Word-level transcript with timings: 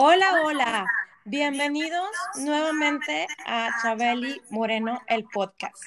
Hola, 0.00 0.42
hola. 0.44 0.86
Bienvenidos 1.24 2.08
nuevamente 2.36 3.26
a 3.44 3.68
Chabeli 3.82 4.40
Moreno, 4.48 5.02
el 5.08 5.24
podcast. 5.24 5.82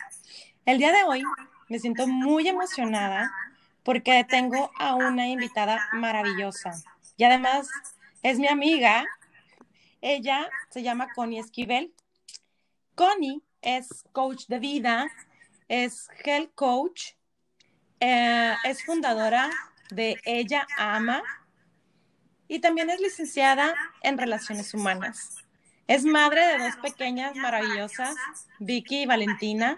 El 0.66 0.80
día 0.80 0.92
de 0.92 1.06
hoy 1.06 1.24
me 1.70 1.80
siento 1.80 2.06
muy 2.08 2.46
emocionada 2.46 3.32
porque 3.84 4.26
tengo 4.28 4.70
a 4.78 4.96
una 4.96 5.30
invitada 5.30 5.80
maravillosa 5.94 6.74
y 7.16 7.24
además 7.24 7.70
es 8.22 8.38
mi 8.38 8.50
amiga. 8.50 9.06
Ella 10.02 10.50
se 10.72 10.84
llama 10.84 11.08
Connie 11.16 11.40
Esquivel. 11.40 11.94
Connie 12.96 13.42
es 13.62 14.04
coach 14.12 14.48
de 14.48 14.60
vida, 14.60 15.08
es 15.70 16.10
health 16.26 16.52
coach, 16.54 17.14
eh, 18.02 18.56
es 18.66 18.84
fundadora 18.84 19.50
de 19.90 20.20
Ella 20.26 20.68
Ama 20.78 21.24
y 22.52 22.60
también 22.60 22.90
es 22.90 23.00
licenciada 23.00 23.74
en 24.02 24.18
Relaciones 24.18 24.74
Humanas. 24.74 25.38
Es 25.88 26.04
madre 26.04 26.46
de 26.48 26.58
dos 26.58 26.76
pequeñas 26.76 27.34
maravillosas, 27.38 28.14
Vicky 28.60 29.04
y 29.04 29.06
Valentina. 29.06 29.78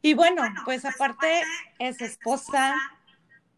Y 0.00 0.14
bueno, 0.14 0.42
pues 0.64 0.86
aparte 0.86 1.42
es 1.78 2.00
esposa, 2.00 2.74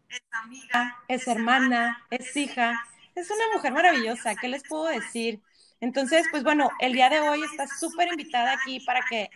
es 0.09 0.21
amiga, 0.43 0.97
es 1.07 1.25
hermana, 1.29 2.05
es 2.09 2.35
hija, 2.35 2.85
es 3.15 3.31
una 3.31 3.45
mujer 3.55 3.71
maravillosa, 3.71 4.35
¿qué 4.35 4.49
les 4.49 4.67
puedo 4.67 4.87
decir? 4.87 5.39
Entonces, 5.79 6.27
pues 6.31 6.43
bueno, 6.43 6.69
el 6.81 6.91
día 6.91 7.09
de 7.09 7.21
hoy 7.21 7.43
está 7.43 7.65
súper 7.65 8.09
invitada 8.09 8.51
aquí 8.51 8.81
para 8.81 8.99
que 9.09 9.29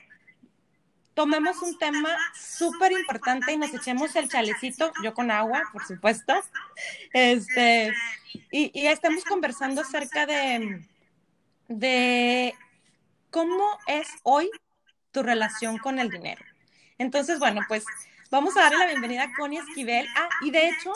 tomemos 1.14 1.62
un 1.62 1.78
tema 1.78 2.18
súper 2.34 2.92
importante 2.92 3.52
y 3.52 3.58
nos 3.58 3.74
echemos 3.74 4.16
el 4.16 4.30
chalecito, 4.30 4.92
yo 5.04 5.14
con 5.14 5.32
agua, 5.32 5.64
por 5.72 5.86
supuesto, 5.86 6.34
este, 7.14 7.94
y, 8.52 8.88
estamos 8.88 9.24
conversando 9.24 9.82
acerca 9.82 10.26
de, 10.26 10.86
de 11.68 12.56
cómo 13.30 13.78
es 13.88 14.08
hoy 14.24 14.50
tu 15.12 15.24
relación 15.24 15.78
con 15.78 16.00
el 16.00 16.10
dinero. 16.10 16.44
Entonces, 16.98 17.40
bueno, 17.40 17.62
pues 17.68 17.86
vamos 18.32 18.58
a 18.58 18.62
darle 18.62 18.80
la 18.80 18.86
bienvenida 18.88 19.24
a 19.24 19.34
Connie 19.34 19.60
Esquivel. 19.60 20.08
Ah, 20.16 20.30
y 20.42 20.52
de 20.52 20.70
hecho, 20.70 20.94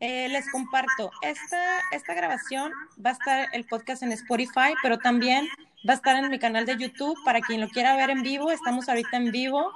eh, 0.00 0.28
les 0.28 0.50
comparto, 0.50 1.10
esta, 1.22 1.80
esta 1.92 2.14
grabación 2.14 2.72
va 3.04 3.10
a 3.10 3.12
estar 3.12 3.48
el 3.52 3.64
podcast 3.64 4.02
en 4.02 4.12
Spotify, 4.12 4.74
pero 4.82 4.98
también 4.98 5.48
va 5.86 5.92
a 5.92 5.96
estar 5.96 6.16
en 6.16 6.30
mi 6.30 6.38
canal 6.38 6.66
de 6.66 6.76
YouTube 6.76 7.18
para 7.24 7.40
quien 7.40 7.60
lo 7.60 7.68
quiera 7.68 7.96
ver 7.96 8.10
en 8.10 8.22
vivo. 8.22 8.50
Estamos 8.50 8.88
ahorita 8.88 9.16
en 9.16 9.30
vivo. 9.30 9.70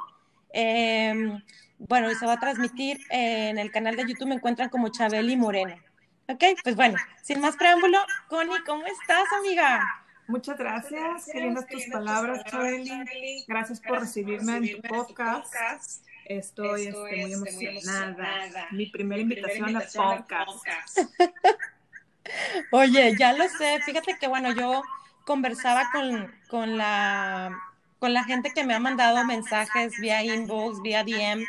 Eh, 0.53 1.39
bueno, 1.79 2.11
y 2.11 2.15
se 2.17 2.27
va 2.27 2.35
a 2.35 2.41
transmitir 2.41 2.99
en 3.11 3.59
el 3.59 3.71
canal 3.71 3.95
de 3.95 4.07
YouTube, 4.07 4.29
me 4.29 4.35
encuentran 4.35 4.69
como 4.69 4.89
Chabeli 4.89 5.37
Moreno. 5.37 5.77
Ok, 6.27 6.45
pues 6.63 6.77
bueno, 6.77 6.99
sin 7.23 7.41
más 7.41 7.57
preámbulo, 7.57 7.99
Connie, 8.29 8.63
¿cómo 8.67 8.85
estás, 8.85 9.25
amiga? 9.39 9.81
Muchas 10.27 10.59
gracias, 10.59 11.27
qué 11.33 11.41
lindas 11.41 11.67
tus 11.69 11.87
palabras, 11.87 12.45
Chabeli. 12.45 13.45
Gracias 13.47 13.81
por 13.81 14.01
recibirme 14.01 14.57
en 14.57 14.73
tu 14.73 14.89
podcast. 14.89 16.05
Estoy, 16.27 16.89
este, 16.89 16.99
muy 16.99 17.33
emocionada. 17.33 18.67
Mi 18.73 18.87
primera 18.87 19.23
invitación 19.23 19.77
a 19.77 19.81
podcast. 19.81 20.99
Oye, 22.73 23.17
ya 23.19 23.33
lo 23.33 23.49
sé. 23.49 23.81
Fíjate 23.87 24.19
que, 24.19 24.29
bueno, 24.29 24.53
yo 24.53 24.83
conversaba 25.29 25.91
con, 25.93 26.33
con, 26.49 26.79
la, 26.79 27.55
con 27.99 28.15
la 28.15 28.25
gente 28.25 28.51
que 28.55 28.65
me 28.65 28.73
ha 28.73 28.81
mandado 28.81 29.23
mensajes 29.27 29.93
vía 30.01 30.23
inbox, 30.23 30.81
vía 30.81 31.05
DM, 31.05 31.45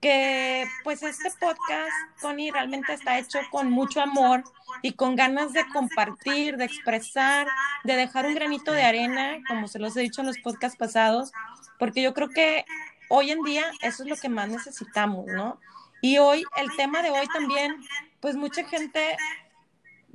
que 0.00 0.64
pues 0.82 1.02
este 1.02 1.30
podcast, 1.32 1.92
Connie, 2.22 2.50
realmente 2.50 2.94
está 2.94 3.18
hecho 3.18 3.38
con 3.50 3.70
mucho 3.70 4.00
amor 4.00 4.44
y 4.80 4.92
con 4.92 5.14
ganas 5.14 5.52
de 5.52 5.68
compartir, 5.74 6.56
de 6.56 6.64
expresar, 6.64 7.46
de 7.84 7.96
dejar 7.96 8.24
un 8.24 8.34
granito 8.34 8.72
de 8.72 8.84
arena, 8.84 9.40
como 9.46 9.68
se 9.68 9.78
los 9.78 9.94
he 9.98 10.00
dicho 10.00 10.22
en 10.22 10.28
los 10.28 10.38
podcasts 10.38 10.78
pasados, 10.78 11.32
porque 11.78 12.00
yo 12.00 12.14
creo 12.14 12.30
que 12.30 12.64
hoy 13.10 13.30
en 13.30 13.42
día 13.42 13.70
eso 13.82 14.04
es 14.04 14.08
lo 14.08 14.16
que 14.16 14.30
más 14.30 14.48
necesitamos, 14.48 15.26
¿no? 15.26 15.60
Y 16.00 16.16
hoy, 16.16 16.44
el 16.56 16.74
tema 16.76 17.02
de 17.02 17.10
hoy 17.10 17.26
también, 17.26 17.76
pues 18.20 18.36
mucha 18.36 18.64
gente, 18.64 19.18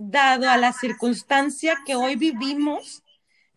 dado 0.09 0.49
a 0.49 0.57
la 0.57 0.73
circunstancia 0.73 1.77
que 1.85 1.95
hoy 1.95 2.15
vivimos, 2.15 3.03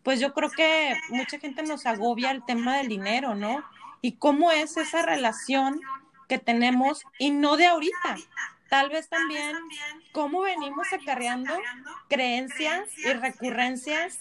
pues 0.03 0.19
yo 0.19 0.33
creo 0.33 0.51
que 0.51 0.95
mucha 1.09 1.39
gente 1.39 1.63
nos 1.63 1.85
agobia 1.85 2.31
el 2.31 2.45
tema 2.45 2.77
del 2.77 2.89
dinero, 2.89 3.33
¿no? 3.33 3.63
Y 4.01 4.17
cómo 4.17 4.51
es 4.51 4.77
esa 4.77 5.01
relación 5.01 5.81
que 6.29 6.37
tenemos 6.37 7.03
y 7.17 7.31
no 7.31 7.57
de 7.57 7.67
ahorita. 7.67 8.17
Tal 8.69 8.89
vez 8.89 9.09
también 9.09 9.55
cómo 10.11 10.41
venimos 10.41 10.87
acarreando 10.93 11.53
creencias 12.07 12.89
y 12.97 13.13
recurrencias 13.13 14.19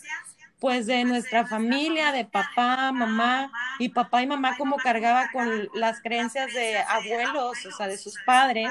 pues 0.60 0.86
de 0.86 1.04
nuestra 1.04 1.46
familia, 1.46 2.10
de 2.10 2.24
papá, 2.24 2.90
mamá, 2.90 3.52
y 3.78 3.90
papá 3.90 4.22
y 4.22 4.26
mamá 4.26 4.56
como 4.56 4.76
cargaba 4.76 5.28
con 5.30 5.68
las 5.74 6.00
creencias 6.00 6.54
de 6.54 6.78
abuelos, 6.78 7.66
o 7.66 7.70
sea, 7.70 7.86
de 7.86 7.98
sus 7.98 8.16
padres. 8.24 8.70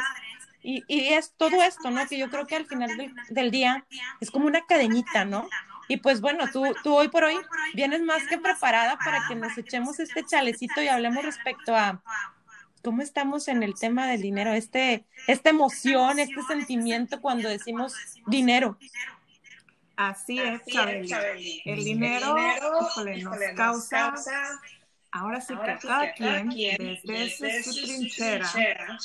Y, 0.64 0.84
y 0.88 1.14
es 1.14 1.34
todo 1.36 1.62
esto, 1.62 1.92
¿no? 1.92 2.08
Que 2.08 2.18
yo 2.18 2.30
creo 2.30 2.48
que 2.48 2.56
al 2.56 2.66
final 2.66 2.96
del, 2.98 3.14
del, 3.30 3.52
día 3.52 3.86
es 4.22 4.32
como 4.32 4.46
una 4.46 4.66
cadenita, 4.66 5.26
¿no? 5.26 5.48
Y 5.88 5.98
pues 5.98 6.22
bueno, 6.22 6.46
tú, 6.52 6.64
tú 6.84 6.96
hoy 6.96 7.10
por 7.10 7.26
hoy 7.26 7.36
vienes 7.74 8.02
más 8.02 8.26
que 8.28 8.38
preparada 8.38 8.98
para 8.98 9.28
que 9.28 9.36
nos 9.36 9.58
echemos 9.58 10.00
este 10.00 10.24
chalecito 10.24 10.82
y 10.82 10.88
hablemos 10.88 11.24
respecto 11.26 11.76
a 11.76 12.02
cómo 12.84 13.02
estamos 13.02 13.48
en 13.48 13.64
el 13.64 13.76
tema 13.76 14.08
del 14.08 14.22
dinero, 14.22 14.54
este, 14.54 15.06
esta 15.28 15.50
emoción, 15.50 16.20
este 16.20 16.42
sentimiento 16.44 17.22
cuando 17.22 17.50
decimos 17.50 17.94
dinero. 18.28 18.78
Así, 19.96 20.40
es, 20.40 20.62
Chabeli. 20.66 21.62
El, 21.66 21.84
dinero, 21.84 22.36
nos, 23.22 23.40
causa, 23.56 24.14
ahora 25.14 25.40
sí 25.40 25.54
que 25.56 25.78
cada 25.88 26.14
quien, 26.14 27.00
desde, 27.04 27.64
su 27.64 27.86
trinchera, 27.86 28.98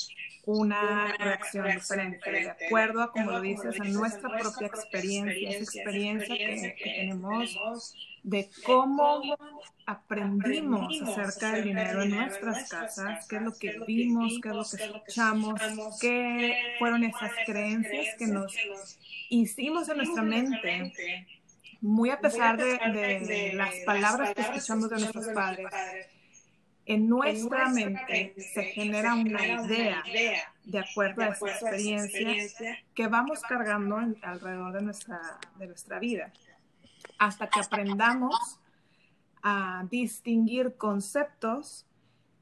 una 0.47 1.15
reacción 1.19 1.67
diferente, 1.67 2.31
de 2.31 2.51
acuerdo 2.51 3.03
a, 3.03 3.13
como 3.13 3.33
lo 3.33 3.41
dices, 3.43 3.79
a 3.79 3.85
nuestra 3.85 4.31
propia 4.39 4.67
experiencia, 4.67 5.51
esa 5.51 5.65
experiencia 5.65 6.35
que, 6.35 6.75
que 6.77 6.85
tenemos 6.85 7.95
de 8.23 8.49
cómo 8.65 9.23
aprendimos 9.87 11.01
acerca 11.03 11.53
del 11.53 11.65
dinero 11.65 12.03
en 12.03 12.11
nuestras 12.11 12.69
casas, 12.69 13.27
qué 13.29 13.37
es 13.37 13.43
lo 13.43 13.53
que 13.53 13.79
vimos, 13.87 14.39
qué 14.43 14.49
es 14.49 14.55
lo 14.55 14.65
que 14.65 14.85
escuchamos, 14.85 15.61
qué 16.01 16.77
fueron 16.79 17.05
esas 17.05 17.33
creencias 17.45 18.17
que 18.19 18.27
nos 18.27 18.55
hicimos 19.29 19.89
en 19.89 19.97
nuestra 19.99 20.23
mente, 20.23 21.27
muy 21.81 22.11
a 22.11 22.21
pesar 22.21 22.57
de, 22.57 23.53
las 23.55 23.75
palabras 23.87 24.35
que 24.35 24.43
escuchamos 24.43 24.91
de 24.91 24.97
nuestros 24.97 25.29
padres. 25.29 25.67
En 26.87 27.09
nuestra 27.09 27.69
mente 27.69 28.35
se 28.39 28.65
genera 28.65 29.15
una 29.15 29.47
idea 29.47 30.03
de 30.65 30.79
acuerdo 30.79 31.23
a 31.23 31.29
esa 31.29 31.49
experiencia 31.49 32.79
que 32.95 33.07
vamos 33.09 33.43
cargando 33.43 33.99
alrededor 34.23 34.73
de 34.73 34.83
nuestra, 34.83 35.21
de 35.57 35.67
nuestra 35.67 35.99
vida 35.99 36.33
hasta 37.19 37.49
que 37.49 37.61
aprendamos 37.61 38.59
a 39.43 39.85
distinguir 39.91 40.77
conceptos 40.77 41.87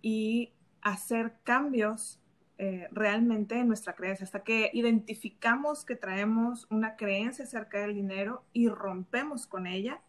y 0.03 0.53
hacer 0.83 1.35
cambios 1.43 2.21
eh, 2.59 2.89
realmente 2.91 3.59
en 3.59 3.69
nuestra 3.69 3.95
creencia, 3.95 4.25
hasta 4.25 4.43
que 4.43 4.71
identificamos 4.73 5.85
que 5.85 5.97
traemos 5.97 6.67
una 6.71 6.97
creencia 6.97 7.45
acerca 7.45 7.81
del 7.81 7.95
dinero 7.95 8.45
y 8.53 8.69
rompemos 8.69 9.47
con 9.47 9.67
ella, 9.67 10.01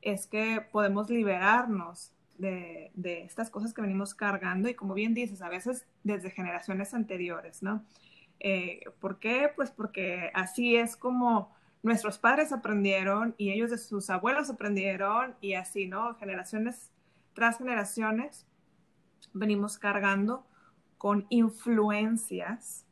es 0.00 0.26
que 0.26 0.60
podemos 0.72 1.10
liberarnos 1.10 2.12
de, 2.38 2.90
de, 2.94 3.22
estas 3.22 3.50
cosas 3.50 3.72
que 3.72 3.82
venimos 3.82 4.14
cargando 4.14 4.68
y 4.68 4.74
como 4.74 4.94
bien 4.94 5.14
dices, 5.14 5.42
a 5.42 5.48
veces 5.48 5.86
desde 6.02 6.30
generaciones 6.30 6.92
anteriores, 6.92 7.62
¿no? 7.62 7.84
Eh, 8.40 8.80
¿Por 8.98 9.20
qué? 9.20 9.52
Pues 9.54 9.70
porque 9.70 10.32
así 10.34 10.74
es 10.74 10.96
como 10.96 11.54
nuestros 11.84 12.18
padres 12.18 12.52
aprendieron 12.52 13.36
y 13.38 13.52
ellos 13.52 13.70
de 13.70 13.78
sus 13.78 14.10
abuelos 14.10 14.50
aprendieron 14.50 15.36
y 15.40 15.54
así, 15.54 15.86
¿no? 15.86 16.16
Generaciones 16.16 16.90
tras 17.34 17.58
generaciones 17.58 18.46
venimos 19.32 19.78
cargando 19.78 20.44
con 21.02 21.26
influencias 21.28 22.86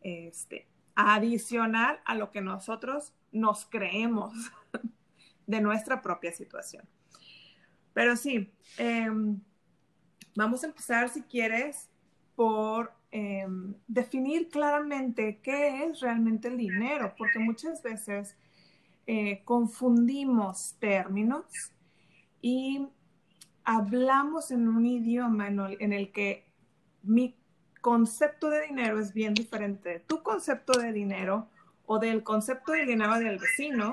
este, 0.00 0.66
adicional 0.96 2.00
a 2.04 2.16
lo 2.16 2.32
que 2.32 2.40
nosotros 2.40 3.14
nos 3.30 3.64
creemos 3.66 4.34
de 5.46 5.60
nuestra 5.60 6.02
propia 6.02 6.32
situación. 6.32 6.84
Pero 7.92 8.16
sí, 8.16 8.52
em, 8.76 9.40
vamos 10.34 10.64
a 10.64 10.66
empezar, 10.66 11.08
si 11.08 11.22
quieres, 11.22 11.88
por 12.34 12.92
Em, 13.16 13.74
definir 13.86 14.48
claramente 14.48 15.38
qué 15.40 15.84
es 15.84 16.00
realmente 16.00 16.48
el 16.48 16.56
dinero, 16.56 17.14
porque 17.16 17.38
muchas 17.38 17.80
veces 17.80 18.36
eh, 19.06 19.42
confundimos 19.44 20.74
términos 20.80 21.44
y 22.42 22.88
hablamos 23.62 24.50
en 24.50 24.66
un 24.66 24.84
idioma 24.84 25.46
en 25.46 25.92
el 25.92 26.10
que 26.10 26.44
mi 27.04 27.36
concepto 27.84 28.48
de 28.48 28.62
dinero 28.62 28.98
es 28.98 29.12
bien 29.12 29.34
diferente 29.34 29.90
de 29.90 30.00
tu 30.00 30.22
concepto 30.22 30.72
de 30.80 30.90
dinero 30.90 31.50
o 31.84 31.98
del 31.98 32.22
concepto 32.22 32.72
de 32.72 32.86
dinero 32.86 33.18
del 33.18 33.38
vecino 33.38 33.92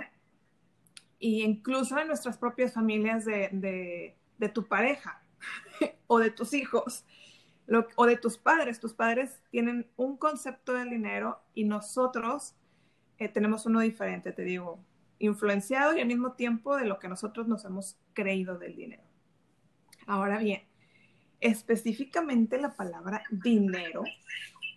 y 1.20 1.44
incluso 1.44 2.00
en 2.00 2.08
nuestras 2.08 2.38
propias 2.38 2.74
familias 2.74 3.26
de, 3.26 4.16
tu 4.54 4.66
pareja 4.66 5.22
o 6.08 6.20
de 6.20 6.32
tus 6.32 6.54
hijos 6.54 7.04
o 7.96 8.06
de 8.06 8.16
tus 8.16 8.38
padres. 8.38 8.80
Tus 8.80 8.94
padres 8.94 9.42
tienen 9.50 9.86
un 9.98 10.16
concepto 10.16 10.72
del 10.72 10.90
dinero 10.90 11.42
y 11.54 11.66
nosotros 11.66 12.56
eh, 13.18 13.28
tenemos 13.28 13.66
uno 13.66 13.82
diferente, 13.82 14.32
te 14.32 14.44
digo, 14.44 14.80
influenciado 15.20 15.98
y 15.98 16.00
al 16.00 16.08
mismo 16.08 16.32
tiempo 16.32 16.78
de 16.78 16.86
lo 16.86 16.98
que 16.98 17.10
nosotros 17.10 17.46
nos 17.50 17.66
hemos 17.66 17.98
creído 18.14 18.58
del 18.58 18.74
dinero. 18.74 19.04
Ahora 20.08 20.38
bien, 20.38 20.62
específicamente 21.42 22.62
la 22.62 22.76
palabra 22.76 23.24
dinero, 23.32 24.04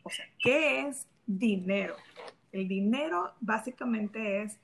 o 0.03 0.11
sea, 0.11 0.25
¿qué 0.39 0.89
es 0.89 1.07
dinero? 1.27 1.95
El 2.53 2.69
dinero 2.69 3.35
básicamente 3.41 4.43
es 4.43 4.59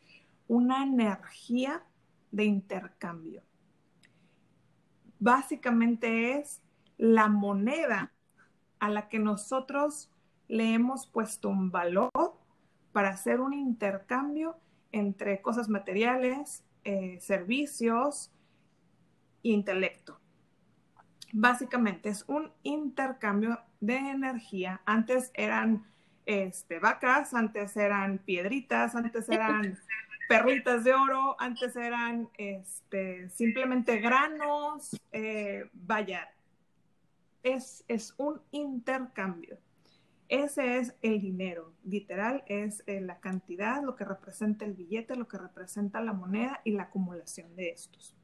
una 0.49 0.83
energía 0.83 1.85
de 2.31 2.45
intercambio. 2.45 3.43
Básicamente 5.19 6.39
es 6.39 6.63
la 6.97 7.29
moneda 7.29 8.13
a 8.79 8.89
la 8.89 9.09
que 9.09 9.19
nosotros 9.19 10.11
le 10.49 10.73
hemos 10.73 11.07
puesto 11.07 11.49
un 11.49 11.71
valor 11.71 12.11
para 12.93 13.11
hacer 13.11 13.41
un 13.41 13.53
intercambio 13.53 14.57
entre 14.93 15.41
cosas 15.43 15.69
materiales, 15.69 16.65
eh, 16.85 17.19
servicios 17.21 18.31
intelecto. 19.43 20.20
Básicamente 21.33 22.09
es 22.09 22.25
un 22.29 22.53
intercambio 22.63 23.61
de 23.81 23.97
energía. 23.97 24.81
Antes 24.85 25.31
eran 25.35 25.85
este, 26.27 26.79
vacas, 26.79 27.35
antes 27.35 27.77
eran 27.77 28.19
piedritas, 28.19 28.95
antes 28.95 29.29
eran 29.29 29.79
perritas 30.29 30.85
de 30.85 30.95
oro, 30.95 31.37
antes 31.41 31.75
eran 31.77 32.29
este, 32.39 33.29
simplemente 33.31 33.99
granos, 33.99 34.97
eh, 35.13 35.69
vaya, 35.73 36.29
es, 37.43 37.85
es 37.89 38.15
un 38.17 38.41
intercambio. 38.53 39.59
Ese 40.29 40.79
es 40.79 40.95
el 41.03 41.21
dinero, 41.21 41.73
literal, 41.85 42.45
es 42.47 42.85
eh, 42.87 43.01
la 43.01 43.19
cantidad, 43.19 43.83
lo 43.83 43.97
que 43.97 44.05
representa 44.05 44.65
el 44.65 44.75
billete, 44.75 45.17
lo 45.17 45.27
que 45.27 45.39
representa 45.39 46.01
la 46.01 46.13
moneda 46.13 46.61
y 46.63 46.71
la 46.71 46.85
acumulación 46.85 47.57
de 47.57 47.71
estos. 47.71 48.15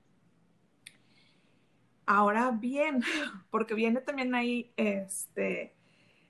Ahora 2.07 2.53
bien, 2.53 3.03
porque 3.51 3.75
viene 3.75 4.01
también 4.01 4.35
ahí 4.35 4.73
este, 4.77 5.75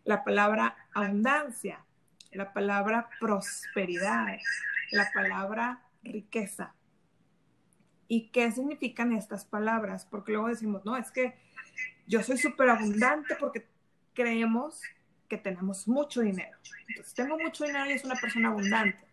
la 0.05 0.25
palabra 0.25 0.77
abundancia, 0.95 1.85
la 2.33 2.53
palabra 2.53 3.09
prosperidad, 3.21 4.39
la 4.91 5.11
palabra 5.13 5.83
riqueza. 6.03 6.75
¿Y 8.09 8.29
qué 8.29 8.51
significan 8.53 9.13
estas 9.13 9.45
palabras? 9.45 10.07
Porque 10.07 10.33
luego 10.33 10.49
decimos, 10.49 10.85
no, 10.85 10.97
es 10.97 11.11
que 11.11 11.35
yo 12.07 12.23
soy 12.23 12.39
súper 12.39 12.71
abundante 12.71 13.35
porque 13.39 13.67
creemos 14.15 14.81
que 15.29 15.37
tenemos 15.37 15.89
mucho 15.89 16.21
dinero. 16.21 16.57
Entonces, 16.89 17.15
tengo 17.15 17.37
mucho 17.39 17.65
dinero 17.65 17.91
y 17.91 17.93
es 17.93 18.05
una 18.05 18.15
persona 18.15 18.49
abundante. 18.49 19.05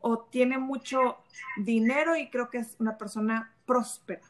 O 0.00 0.18
tiene 0.24 0.58
mucho 0.58 1.18
dinero 1.58 2.16
y 2.16 2.30
creo 2.30 2.48
que 2.48 2.58
es 2.58 2.76
una 2.78 2.96
persona 2.96 3.52
próspera. 3.66 4.22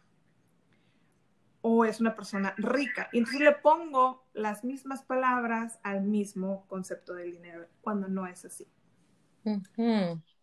O 1.63 1.85
es 1.85 2.01
una 2.01 2.15
persona 2.15 2.55
rica. 2.59 3.09
Y 3.13 3.19
entonces 3.19 3.41
le 3.41 3.53
pongo 3.53 4.27
las 4.35 4.65
mismas 4.65 5.03
palabras 5.03 5.79
al 5.83 6.03
mismo 6.03 6.67
concepto 6.67 7.15
del 7.15 7.33
dinero, 7.33 7.67
cuando 7.81 8.09
no 8.09 8.27
es 8.27 8.45
así. 8.45 8.69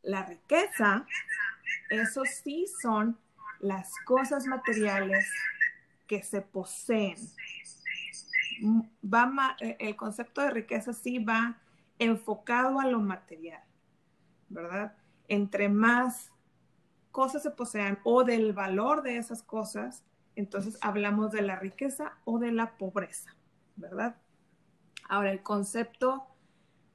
La 0.02 0.24
riqueza, 0.24 1.06
eso 1.90 2.24
sí 2.26 2.66
son 2.82 3.18
las 3.60 3.92
cosas 4.06 4.46
materiales 4.46 5.28
que 6.08 6.24
se 6.24 6.42
poseen. 6.42 7.16
Va 9.04 9.56
eh, 9.60 9.78
el 9.80 9.96
concepto 9.96 10.42
de 10.42 10.52
riqueza 10.52 10.92
sí 10.94 11.20
va 11.20 11.62
enfocado 12.00 12.80
a 12.80 12.88
lo 12.88 13.00
material, 13.00 13.64
¿verdad? 14.50 14.96
Entre 15.28 15.70
más 15.70 16.32
cosas 17.12 17.44
se 17.44 17.52
posean 17.52 18.00
o 18.04 18.24
del 18.24 18.54
valor 18.54 19.02
de 19.02 19.18
esas 19.18 19.44
cosas, 19.44 20.04
entonces 20.40 20.78
hablamos 20.82 21.32
de 21.32 21.42
la 21.42 21.58
riqueza 21.58 22.14
o 22.26 22.40
de 22.40 22.52
la 22.52 22.78
pobreza, 22.78 23.36
¿verdad? 23.76 24.16
Ahora, 25.08 25.32
el 25.32 25.42
concepto 25.42 26.28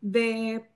de 0.00 0.68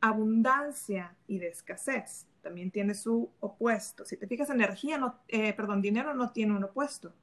abundancia 0.00 1.16
y 1.26 1.38
de 1.38 1.48
escasez. 1.48 2.26
También 2.42 2.70
tiene 2.70 2.94
su 2.94 3.30
opuesto. 3.40 4.04
Si 4.04 4.18
te 4.18 4.26
fijas, 4.26 4.50
energía, 4.50 4.98
no, 4.98 5.18
eh, 5.28 5.54
perdón, 5.54 5.80
dinero 5.80 6.14
no 6.14 6.30
tiene 6.30 6.54
un 6.54 6.64
opuesto. 6.64 7.14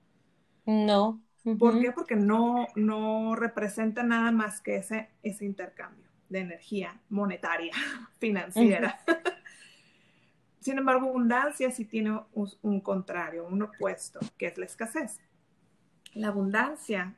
No. 0.65 1.21
¿Por 1.59 1.79
qué? 1.79 1.91
Porque 1.91 2.15
no, 2.15 2.67
no 2.75 3.35
representa 3.35 4.03
nada 4.03 4.31
más 4.31 4.61
que 4.61 4.77
ese, 4.77 5.09
ese 5.21 5.45
intercambio 5.45 6.07
de 6.29 6.39
energía 6.39 6.99
monetaria, 7.09 7.73
financiera. 8.19 8.99
Sin 10.61 10.77
embargo, 10.77 11.07
abundancia 11.09 11.71
sí 11.71 11.85
tiene 11.85 12.21
un, 12.33 12.81
contrario, 12.81 13.47
un 13.47 13.63
opuesto, 13.63 14.19
que 14.37 14.45
es 14.45 14.57
la 14.59 14.65
escasez. 14.65 15.19
La 16.13 16.27
abundancia 16.27 17.15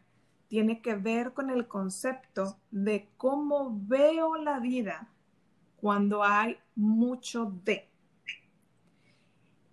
tiene 0.48 0.82
que 0.82 0.96
ver 0.96 1.34
con 1.34 1.50
el 1.50 1.68
concepto 1.68 2.58
de 2.72 3.10
cómo 3.18 3.78
veo 3.86 4.38
la 4.38 4.60
vida 4.60 5.10
cuando 5.76 6.24
hay 6.24 6.58
mucho 6.76 7.52
de. 7.66 7.90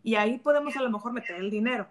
Y 0.02 0.16
ahí 0.16 0.38
podemos 0.38 0.76
a 0.76 0.82
lo 0.82 0.90
mejor 0.90 1.12
meter 1.12 1.37
el 1.37 1.49
dinero, 1.49 1.87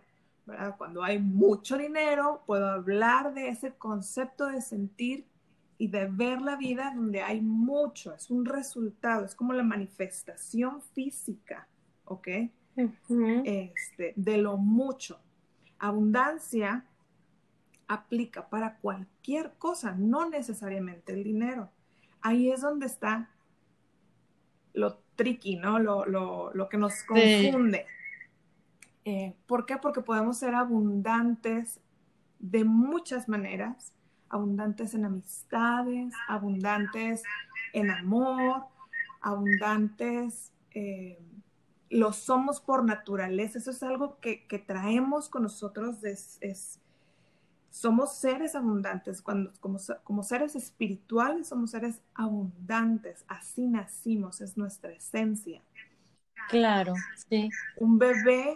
¿verdad? 0.45 0.75
Cuando 0.77 1.01
hay 1.01 1.17
mucho 1.17 1.77
dinero, 1.77 2.43
puedo 2.45 2.67
hablar 2.67 3.33
de 3.33 3.47
ese 3.47 3.71
concepto 3.75 4.47
de 4.47 4.61
sentir 4.61 5.28
y 5.79 5.87
de 5.87 6.07
ver 6.07 6.41
la 6.41 6.57
vida 6.57 6.91
donde 6.93 7.21
hay 7.21 7.41
mucho, 7.41 8.13
es 8.13 8.29
un 8.29 8.45
resultado, 8.45 9.25
es 9.25 9.33
como 9.33 9.53
la 9.53 9.63
manifestación 9.63 10.81
física, 10.93 11.67
¿ok? 12.03 12.27
este, 13.45 14.13
de 14.15 14.37
lo 14.37 14.57
mucho. 14.57 15.19
Abundancia 15.79 16.85
aplica 17.87 18.49
para 18.49 18.75
cualquier 18.77 19.53
cosa, 19.57 19.93
no 19.93 20.29
necesariamente 20.29 21.13
el 21.13 21.23
dinero. 21.23 21.71
Ahí 22.21 22.51
es 22.51 22.61
donde 22.61 22.85
está 22.85 23.29
lo 24.73 24.99
tricky, 25.15 25.55
¿no? 25.55 25.79
Lo, 25.79 26.69
que 26.69 26.77
nos 26.77 27.03
confunde. 27.03 27.85
Eh, 29.05 29.33
¿Por 29.47 29.65
qué? 29.65 29.77
Porque 29.77 30.01
podemos 30.01 30.37
ser 30.37 30.55
abundantes 30.55 31.79
de 32.39 32.65
muchas 32.65 33.27
maneras, 33.27 33.93
abundantes 34.29 34.93
en 34.93 35.05
amistades, 35.05 36.13
abundantes 36.27 37.23
en 37.73 37.91
amor, 37.91 38.63
abundantes, 39.21 40.51
eh, 40.71 41.19
lo 41.89 42.13
somos 42.13 42.61
por 42.61 42.83
naturaleza, 42.83 43.57
eso 43.57 43.71
es 43.71 43.81
algo 43.83 44.19
que, 44.19 44.63
traemos 44.65 45.29
con 45.29 45.43
nosotros, 45.43 46.03
es 46.03 46.79
somos 47.71 48.15
seres 48.15 48.55
abundantes, 48.55 49.21
cuando, 49.21 49.53
como, 49.59 50.23
seres 50.23 50.55
espirituales 50.55 51.47
somos 51.47 51.71
seres 51.71 52.01
abundantes, 52.13 53.23
así 53.27 53.67
nacimos, 53.67 54.41
es 54.41 54.57
nuestra 54.57 54.91
esencia. 54.91 55.61
Claro, 56.49 56.93
sí. 57.29 57.49
Un 57.77 57.99
bebé 57.99 58.55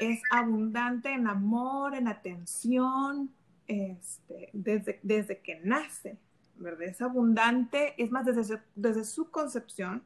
es 0.00 0.20
abundante 0.30 1.12
en 1.12 1.28
amor, 1.28 1.94
en 1.94 2.08
atención, 2.08 3.30
este, 3.66 4.50
desde, 4.52 5.00
desde 5.02 5.40
que 5.40 5.60
nace, 5.62 6.18
¿verdad? 6.56 6.82
Es 6.82 7.00
abundante, 7.02 7.94
es 8.02 8.10
más, 8.10 8.24
desde, 8.24 8.60
desde 8.74 9.04
su 9.04 9.30
concepción, 9.30 10.02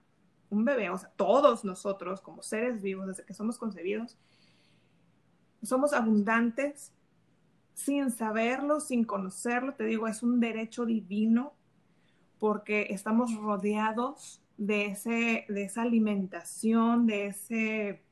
un 0.51 0.65
bebé, 0.65 0.91
o 0.91 0.99
sea, 0.99 1.11
todos 1.17 1.65
nosotros 1.65 2.21
como 2.21 2.43
seres 2.43 2.83
vivos, 2.83 3.07
desde 3.07 3.25
que 3.25 3.35
somos 3.35 3.59
concebidos, 3.59 4.19
somos 5.63 5.93
abundantes 5.93 6.93
sin 7.75 8.11
saberlo, 8.11 8.81
sin 8.81 9.05
conocerlo, 9.05 9.75
te 9.75 9.85
digo, 9.85 10.09
es 10.09 10.23
un 10.23 10.41
derecho 10.41 10.85
divino 10.85 11.55
porque 12.39 12.89
estamos 12.91 13.35
rodeados 13.37 14.43
de, 14.57 14.87
ese, 14.87 15.47
de 15.49 15.63
esa 15.63 15.83
alimentación, 15.83 17.07
de 17.07 17.27
ese 17.27 18.03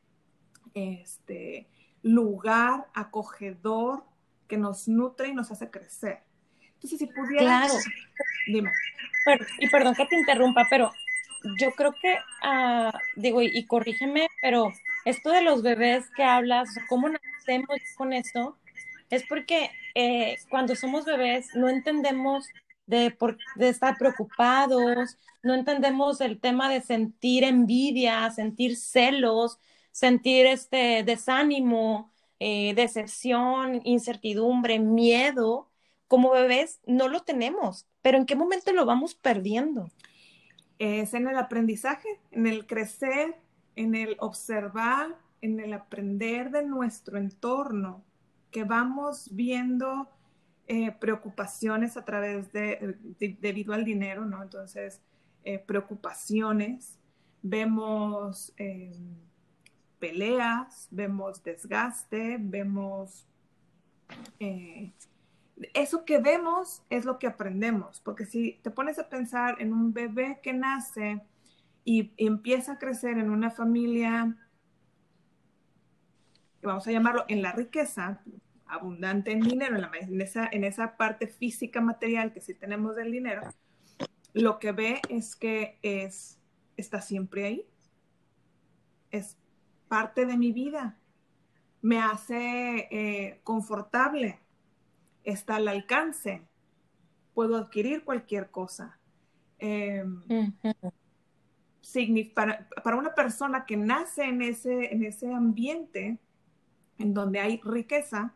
este, 0.74 1.68
lugar 2.02 2.88
acogedor 2.94 4.04
que 4.48 4.56
nos 4.56 4.88
nutre 4.88 5.28
y 5.28 5.34
nos 5.34 5.50
hace 5.50 5.70
crecer. 5.70 6.20
Entonces, 6.74 6.98
si 6.98 7.06
pudiera... 7.06 7.42
Claro. 7.42 7.74
Dime. 8.46 8.70
y 9.58 9.68
perdón 9.68 9.94
que 9.94 10.06
te 10.06 10.16
interrumpa, 10.16 10.66
pero 10.70 10.90
yo 11.60 11.70
creo 11.72 11.92
que, 12.00 12.14
uh, 12.44 12.90
digo, 13.16 13.42
y, 13.42 13.50
y, 13.52 13.66
corrígeme, 13.66 14.26
pero 14.42 14.72
esto 15.04 15.30
de 15.30 15.42
los 15.42 15.62
bebés 15.62 16.10
que 16.16 16.24
hablas, 16.24 16.68
¿cómo 16.88 17.08
nacemos 17.08 17.78
con 17.96 18.12
esto? 18.12 18.56
es 19.10 19.24
porque 19.26 19.70
eh, 19.94 20.36
cuando 20.50 20.76
somos 20.76 21.04
bebés 21.04 21.54
no 21.54 21.68
entendemos 21.68 22.46
de, 22.86 23.16
de 23.56 23.68
estar 23.68 23.96
preocupados, 23.98 25.16
no 25.42 25.54
entendemos 25.54 26.20
el 26.20 26.40
tema 26.40 26.68
de 26.68 26.80
sentir 26.80 27.44
envidia, 27.44 28.30
sentir 28.30 28.76
celos, 28.76 29.58
sentir 29.92 30.46
este 30.46 31.02
desánimo, 31.04 32.12
eh, 32.40 32.74
decepción, 32.74 33.80
incertidumbre, 33.84 34.78
miedo, 34.78 35.68
como 36.06 36.30
bebés 36.30 36.80
no 36.86 37.08
lo 37.08 37.20
tenemos, 37.20 37.86
pero 38.00 38.18
¿en 38.18 38.26
qué 38.26 38.36
momento 38.36 38.72
lo 38.72 38.86
vamos 38.86 39.14
perdiendo? 39.14 39.90
Es 40.78 41.14
en 41.14 41.28
el 41.28 41.36
aprendizaje, 41.36 42.08
en 42.30 42.46
el 42.46 42.66
crecer, 42.66 43.36
en 43.76 43.94
el 43.94 44.16
observar, 44.20 45.16
en 45.40 45.60
el 45.60 45.72
aprender 45.72 46.50
de 46.50 46.64
nuestro 46.64 47.18
entorno, 47.18 48.04
que 48.50 48.64
vamos 48.64 49.28
viendo 49.32 50.08
eh, 50.66 50.92
preocupaciones 50.92 51.96
a 51.96 52.04
través 52.04 52.52
de, 52.52 52.96
debido 53.40 53.74
al 53.74 53.84
dinero, 53.84 54.24
¿no? 54.24 54.42
Entonces, 54.42 55.00
eh, 55.44 55.58
preocupaciones, 55.58 56.98
vemos 57.42 58.54
peleas, 59.98 60.88
vemos 60.90 61.42
desgaste, 61.42 62.38
vemos... 62.40 63.26
eso 65.74 66.04
que 66.04 66.18
vemos 66.18 66.82
es 66.90 67.04
lo 67.04 67.18
que 67.18 67.26
aprendemos, 67.26 68.00
porque 68.00 68.24
si 68.24 68.58
te 68.62 68.70
pones 68.70 68.98
a 68.98 69.08
pensar 69.08 69.60
en 69.60 69.72
un 69.72 69.92
bebé 69.92 70.40
que 70.42 70.52
nace 70.52 71.20
y 71.84 72.12
empieza 72.16 72.72
a 72.72 72.78
crecer 72.78 73.18
en 73.18 73.30
una 73.30 73.50
familia, 73.50 74.36
vamos 76.62 76.86
a 76.86 76.92
llamarlo 76.92 77.24
en 77.28 77.42
la 77.42 77.52
riqueza, 77.52 78.22
abundante 78.66 79.32
en 79.32 79.40
dinero, 79.40 79.76
en, 79.76 80.20
esa, 80.20 80.48
en 80.50 80.64
esa 80.64 80.96
parte 80.96 81.26
física 81.26 81.80
material 81.80 82.32
que 82.32 82.40
sí 82.40 82.54
tenemos 82.54 82.96
del 82.96 83.10
dinero, 83.10 83.42
lo 84.34 84.58
que 84.58 84.72
ve 84.72 85.00
es 85.08 85.34
que 85.34 85.78
es, 85.82 86.38
está 86.76 87.00
siempre 87.00 87.44
ahí. 87.44 87.66
Es 89.10 89.38
parte 89.88 90.26
de 90.26 90.36
mi 90.36 90.52
vida. 90.52 90.96
Me 91.82 92.00
hace 92.00 92.88
eh, 92.90 93.40
confortable. 93.44 94.38
Está 95.24 95.56
al 95.56 95.68
alcance. 95.68 96.46
Puedo 97.34 97.56
adquirir 97.56 98.04
cualquier 98.04 98.50
cosa. 98.50 98.98
Em, 99.58 100.22
para, 102.34 102.68
para, 102.84 102.96
una 102.96 103.14
persona 103.14 103.64
que 103.64 103.76
nace 103.76 104.24
en 104.24 104.42
ese, 104.42 104.92
en 104.92 105.04
ese 105.04 105.32
ambiente 105.32 106.18
en 106.98 107.14
donde 107.14 107.40
hay 107.40 107.60
riqueza, 107.64 108.34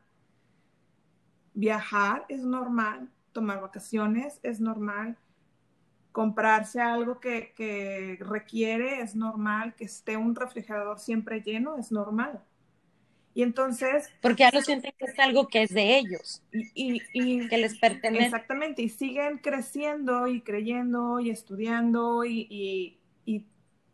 viajar 1.54 2.25
es 2.28 2.44
normal, 2.44 3.11
tomar 3.32 3.61
vacaciones 3.61 4.40
es 4.42 4.61
normal, 4.61 5.18
comprarse 6.12 6.81
algo 6.81 7.21
que, 7.21 8.19
requiere 8.21 9.00
es 9.00 9.16
normal, 9.16 9.75
que 9.75 9.85
esté 9.85 10.16
un 10.16 10.35
refrigerador 10.35 10.99
siempre 10.99 11.40
lleno 11.40 11.76
es 11.76 11.90
normal. 11.90 12.40
Y 13.35 13.42
entonces... 13.42 14.11
Porque 14.21 14.42
ya 14.42 14.50
lo 14.52 14.61
sienten 14.61 14.92
que 14.99 15.07
es 15.07 15.19
algo 15.19 15.49
que 15.49 15.62
es 15.62 15.73
de 15.73 15.97
ellos 15.97 16.42
y, 16.52 17.49
que 17.49 17.57
les 17.57 17.78
pertenece. 17.78 18.26
Exactamente, 18.26 18.83
y 18.83 18.90
siguen 18.90 19.38
creciendo 19.38 20.26
y 20.28 20.42
creyendo 20.42 21.19
y 21.19 21.31
estudiando 21.31 22.26
y, 22.26 22.47
y 22.50 22.99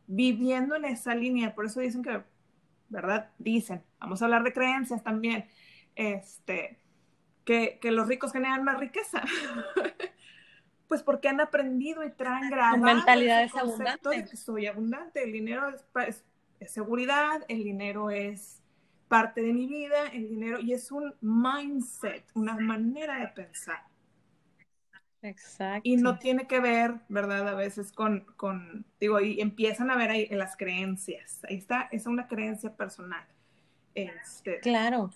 viviendo 0.09 0.75
en 0.75 0.87
esa 0.87 1.15
línea. 1.15 1.55
Por 1.55 1.67
eso 1.67 1.79
dicen 1.81 2.03
que, 2.03 2.23
¿verdad? 2.89 3.31
Dicen, 3.39 3.83
vamos 4.01 4.21
a 4.21 4.25
hablar 4.25 4.43
de 4.43 4.53
creencias 4.53 5.05
también. 5.05 5.47
Este, 5.95 6.79
que, 7.45 7.79
los 7.85 8.09
ricos 8.09 8.33
generan 8.33 8.65
más 8.65 8.81
riqueza. 8.81 9.23
pues 10.89 11.03
porque 11.03 11.29
han 11.29 11.41
aprendido 11.41 12.05
y 12.05 12.11
traen 12.11 12.51
grabado 12.51 12.79
mentalidad 12.79 13.43
es 13.45 13.55
abundante. 13.55 14.09
de 14.09 14.25
que 14.25 14.37
soy 14.37 14.67
abundante. 14.67 15.23
El 15.23 15.33
dinero 15.33 15.69
es, 16.07 16.25
seguridad, 16.67 17.45
el 17.49 17.63
dinero 17.63 18.11
es 18.11 18.63
parte 19.07 19.43
de 19.43 19.53
mi 19.53 19.67
vida, 19.67 20.09
el 20.13 20.29
dinero, 20.29 20.61
y 20.61 20.73
es 20.73 20.91
un 20.91 21.15
mindset, 21.21 22.25
una 22.35 22.57
manera 22.57 23.21
de 23.21 23.29
pensar. 23.29 23.83
Exacto. 25.21 25.83
Y 25.85 25.97
no 25.97 26.19
tiene 26.19 26.47
que 26.47 26.61
ver, 26.61 26.95
¿verdad? 27.09 27.49
A 27.49 27.55
veces 27.55 27.93
con, 27.93 28.21
con, 28.37 28.87
digo, 29.01 29.21
y 29.21 29.41
empiezan 29.41 29.91
a 29.91 29.97
ver 29.97 30.11
ahí 30.11 30.29
las 30.31 30.57
creencias. 30.57 31.41
Ahí 31.49 31.57
está, 31.57 31.89
es 31.91 32.07
una 32.07 32.29
creencia 32.29 32.75
personal. 32.75 33.27
Este, 33.95 34.61
claro 34.61 35.11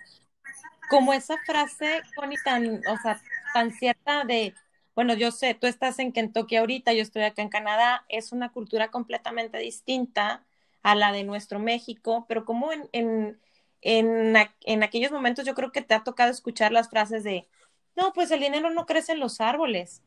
como 0.93 1.15
esa 1.15 1.39
frase, 1.47 2.03
Connie, 2.15 2.37
tan, 2.45 2.83
o 2.87 2.99
sea, 3.03 3.19
tan 3.55 3.71
cierta 3.73 4.25
de, 4.25 4.55
bueno, 4.95 5.15
yo 5.15 5.31
sé, 5.31 5.55
tú 5.55 5.67
estás 5.67 5.99
en 5.99 6.13
Kentucky 6.13 6.57
ahorita, 6.57 6.93
yo 6.93 7.03
estoy 7.03 7.23
acá 7.23 7.43
en 7.43 7.49
Canadá, 7.49 8.05
es 8.09 8.33
una 8.33 8.51
cultura 8.53 8.91
completamente 8.91 9.59
distinta 9.59 10.45
a 10.83 10.95
la 10.95 11.13
de 11.13 11.25
nuestro 11.25 11.59
México, 11.59 12.27
pero 12.29 12.45
como 12.45 12.73
en, 12.73 12.89
en, 12.93 13.41
en, 13.81 14.37
en 14.63 14.83
aquellos 14.83 15.13
momentos 15.13 15.47
yo 15.47 15.55
creo 15.55 15.73
que 15.73 15.83
te 15.83 15.95
ha 15.95 16.05
tocado 16.05 16.31
escuchar 16.31 16.73
las 16.73 16.91
frases 16.91 17.25
de, 17.25 17.49
no, 17.97 18.13
pues 18.13 18.31
el 18.31 18.41
dinero 18.41 18.71
no 18.71 18.87
crece 18.87 19.13
en 19.13 19.21
los 19.21 19.41
árboles, 19.41 20.03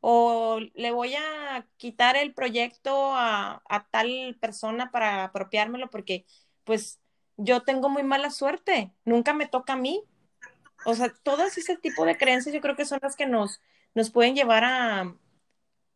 o 0.00 0.60
le 0.74 0.90
voy 0.90 1.14
a 1.14 1.66
quitar 1.76 2.16
el 2.16 2.34
proyecto 2.34 3.14
a, 3.14 3.62
a 3.68 3.86
tal 3.88 4.36
persona 4.40 4.90
para 4.90 5.24
apropiármelo 5.24 5.90
porque 5.90 6.26
pues 6.64 7.00
yo 7.36 7.62
tengo 7.62 7.88
muy 7.88 8.02
mala 8.02 8.30
suerte, 8.30 8.92
nunca 9.04 9.34
me 9.34 9.46
toca 9.46 9.74
a 9.74 9.76
mí, 9.76 10.02
o 10.84 10.94
sea, 10.94 11.12
todas 11.22 11.58
ese 11.58 11.76
tipo 11.76 12.04
de 12.04 12.16
creencias 12.16 12.54
yo 12.54 12.60
creo 12.60 12.76
que 12.76 12.84
son 12.84 12.98
las 13.02 13.16
que 13.16 13.26
nos, 13.26 13.60
nos 13.96 14.10
pueden 14.10 14.36
llevar 14.36 14.62
a, 14.62 15.14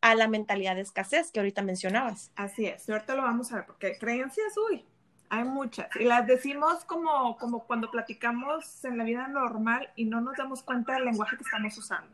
a 0.01 0.15
la 0.15 0.27
mentalidad 0.27 0.75
de 0.75 0.81
escasez 0.81 1.31
que 1.31 1.39
ahorita 1.39 1.61
mencionabas. 1.61 2.31
Así 2.35 2.65
es, 2.65 2.89
ahorita 2.89 3.15
lo 3.15 3.21
vamos 3.21 3.53
a 3.53 3.57
ver, 3.57 3.65
porque 3.67 3.97
creencias, 3.99 4.57
uy, 4.57 4.83
hay 5.29 5.43
muchas. 5.43 5.87
Y 5.95 6.05
las 6.05 6.25
decimos 6.25 6.83
como, 6.83 7.37
como 7.37 7.65
cuando 7.67 7.91
platicamos 7.91 8.83
en 8.83 8.97
la 8.97 9.03
vida 9.03 9.27
normal 9.27 9.91
y 9.95 10.05
no 10.05 10.19
nos 10.19 10.35
damos 10.35 10.63
cuenta 10.63 10.93
del 10.93 11.05
lenguaje 11.05 11.37
que 11.37 11.43
estamos 11.43 11.77
usando. 11.77 12.13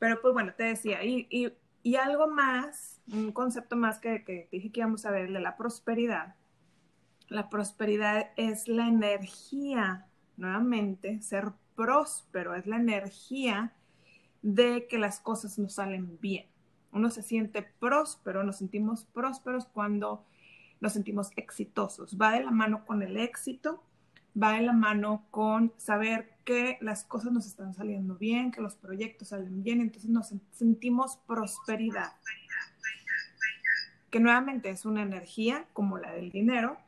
Pero 0.00 0.20
pues 0.20 0.34
bueno, 0.34 0.52
te 0.52 0.64
decía, 0.64 1.04
y, 1.04 1.28
y, 1.30 1.52
y 1.84 1.94
algo 1.94 2.26
más, 2.26 3.00
un 3.12 3.30
concepto 3.30 3.76
más 3.76 4.00
que, 4.00 4.24
que 4.24 4.48
dije 4.50 4.72
que 4.72 4.80
íbamos 4.80 5.06
a 5.06 5.12
ver, 5.12 5.32
de 5.32 5.40
la 5.40 5.56
prosperidad. 5.56 6.34
La 7.28 7.48
prosperidad 7.48 8.32
es 8.36 8.66
la 8.66 8.88
energía 8.88 10.08
nuevamente, 10.36 11.22
ser 11.22 11.52
próspero 11.76 12.56
es 12.56 12.66
la 12.66 12.76
energía 12.76 13.72
de 14.54 14.86
que 14.86 14.98
las 14.98 15.20
cosas 15.20 15.58
nos 15.58 15.74
salen 15.74 16.18
bien. 16.20 16.46
Uno 16.92 17.10
se 17.10 17.22
siente 17.22 17.62
próspero, 17.62 18.42
nos 18.44 18.56
sentimos 18.56 19.04
prósperos 19.04 19.66
cuando 19.66 20.24
nos 20.80 20.94
sentimos 20.94 21.30
exitosos. 21.36 22.16
Va 22.16 22.32
de 22.32 22.44
la 22.44 22.50
mano 22.50 22.86
con 22.86 23.02
el 23.02 23.18
éxito, 23.18 23.82
va 24.40 24.54
de 24.54 24.62
la 24.62 24.72
mano 24.72 25.26
con 25.30 25.74
saber 25.76 26.30
que 26.44 26.78
las 26.80 27.04
cosas 27.04 27.32
nos 27.32 27.46
están 27.46 27.74
saliendo 27.74 28.14
bien, 28.16 28.50
que 28.50 28.62
los 28.62 28.74
proyectos 28.74 29.28
salen 29.28 29.62
bien, 29.62 29.82
entonces 29.82 30.08
nos 30.08 30.32
sentimos 30.52 31.18
prosperidad. 31.26 32.12
Que 34.10 34.20
nuevamente 34.20 34.70
es 34.70 34.86
una 34.86 35.02
energía 35.02 35.66
como 35.74 35.98
la 35.98 36.12
del 36.12 36.30
dinero, 36.30 36.78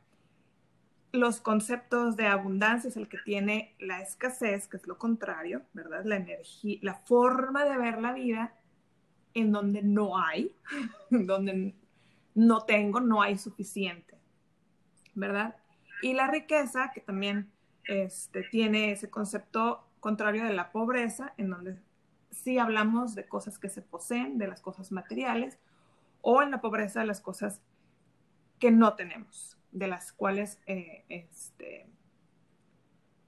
los 1.11 1.41
conceptos 1.41 2.15
de 2.15 2.27
abundancia 2.27 2.87
es 2.87 2.97
el 2.97 3.09
que 3.09 3.17
tiene 3.17 3.75
la 3.79 4.01
escasez, 4.01 4.67
que 4.67 4.77
es 4.77 4.87
lo 4.87 4.97
contrario, 4.97 5.61
¿verdad? 5.73 6.05
La 6.05 6.15
energía, 6.15 6.79
la 6.81 6.95
forma 6.95 7.65
de 7.65 7.77
ver 7.77 8.01
la 8.01 8.13
vida 8.13 8.53
en 9.33 9.51
donde 9.51 9.81
no 9.81 10.17
hay, 10.17 10.55
donde 11.09 11.75
no 12.33 12.63
tengo, 12.63 13.01
no 13.01 13.21
hay 13.21 13.37
suficiente, 13.37 14.17
¿verdad? 15.13 15.55
Y 16.01 16.13
la 16.13 16.27
riqueza, 16.27 16.91
que 16.93 17.01
también 17.01 17.51
este, 17.85 18.43
tiene 18.43 18.91
ese 18.91 19.09
concepto 19.09 19.85
contrario 19.99 20.45
de 20.45 20.53
la 20.53 20.71
pobreza, 20.71 21.33
en 21.37 21.49
donde 21.49 21.77
sí 22.31 22.57
hablamos 22.57 23.15
de 23.15 23.27
cosas 23.27 23.59
que 23.59 23.69
se 23.69 23.81
poseen, 23.81 24.37
de 24.37 24.47
las 24.47 24.61
cosas 24.61 24.91
materiales, 24.91 25.59
o 26.21 26.41
en 26.41 26.51
la 26.51 26.61
pobreza 26.61 27.01
de 27.01 27.05
las 27.05 27.19
cosas 27.19 27.61
que 28.59 28.71
no 28.71 28.93
tenemos, 28.93 29.57
de 29.71 29.87
las 29.87 30.11
cuales 30.11 30.59
eh, 30.65 31.05
este, 31.09 31.87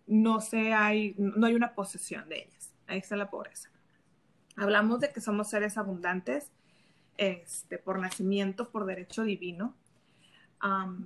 no, 0.08 0.42
se 0.42 0.74
hay, 0.74 1.16
no 1.18 1.48
hay 1.48 1.56
una 1.56 1.74
posesión 1.74 2.28
de 2.30 2.44
ellas. 2.44 2.74
Ahí 2.88 3.00
está 3.00 3.16
la 3.16 3.30
pobreza. 3.30 3.70
Hablamos 4.56 5.00
de 5.00 5.12
que 5.12 5.22
somos 5.22 5.50
seres 5.50 5.78
abundantes 5.78 6.52
este, 7.18 7.78
por 7.78 8.00
nacimiento, 8.00 8.70
por 8.70 8.86
derecho 8.86 9.24
divino, 9.24 9.76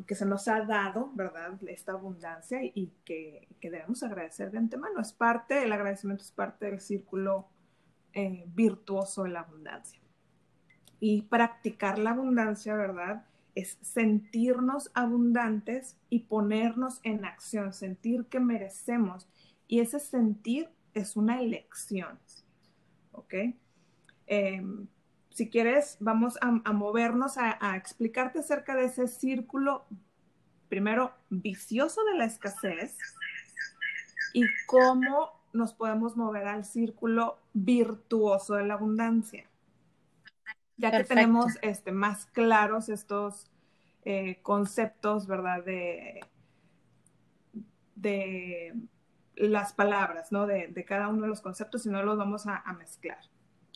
que 0.05 0.13
se 0.13 0.25
nos 0.25 0.47
ha 0.47 0.61
dado, 0.61 1.11
¿verdad?, 1.15 1.57
esta 1.67 1.93
abundancia 1.93 2.59
y 2.63 2.91
que, 3.03 3.47
debemos 3.59 4.03
agradecer 4.03 4.51
de 4.51 4.59
antemano. 4.59 4.99
Es 5.01 5.13
parte, 5.13 5.63
el 5.63 5.71
agradecimiento 5.71 6.23
es 6.23 6.31
parte 6.31 6.67
del 6.67 6.79
círculo 6.79 7.47
eh, 8.13 8.43
virtuoso 8.47 9.23
de 9.23 9.29
la 9.29 9.39
abundancia. 9.39 9.99
Y 10.99 11.23
practicar 11.23 11.97
la 11.97 12.11
abundancia, 12.11 12.75
¿verdad?, 12.75 13.25
es 13.57 13.79
sentirnos 13.81 14.91
abundantes 14.93 15.97
y 16.11 16.19
ponernos 16.19 16.99
en 17.01 17.25
acción, 17.25 17.73
sentir 17.73 18.25
que 18.25 18.39
merecemos. 18.39 19.27
Y 19.67 19.79
ese 19.79 19.99
sentir 19.99 20.69
es 20.93 21.15
una 21.15 21.41
elección. 21.41 22.19
¿Ok? 23.13 23.33
Em, 24.27 24.87
si 25.31 25.49
quieres, 25.49 25.97
vamos 25.99 26.37
a, 26.39 26.51
movernos 26.71 27.39
a, 27.39 27.75
explicarte 27.75 28.39
acerca 28.39 28.75
de 28.75 28.85
ese 28.85 29.07
círculo 29.07 29.87
primero 30.69 31.13
vicioso 31.31 32.03
de 32.03 32.15
la 32.15 32.25
escasez 32.25 32.95
y 34.33 34.43
cómo 34.67 35.31
nos 35.51 35.73
podemos 35.73 36.15
mover 36.15 36.47
al 36.47 36.63
círculo 36.63 37.39
virtuoso 37.53 38.53
de 38.53 38.67
la 38.67 38.75
abundancia. 38.75 39.49
Ya 40.77 40.91
que 40.91 41.03
tenemos 41.03 41.57
este, 41.61 41.91
más 41.91 42.25
claros 42.27 42.89
estos 42.89 43.49
eh, 44.05 44.39
conceptos, 44.43 45.27
¿verdad? 45.27 45.63
De, 45.63 46.21
de 47.95 48.73
las 49.37 49.73
palabras, 49.73 50.31
¿no? 50.31 50.47
De, 50.47 50.85
cada 50.85 51.09
uno 51.09 51.23
de 51.23 51.27
los 51.27 51.41
conceptos 51.41 51.85
y 51.85 51.89
no 51.89 52.01
los 52.03 52.17
vamos 52.17 52.47
a, 52.47 52.63
mezclar. 52.73 53.19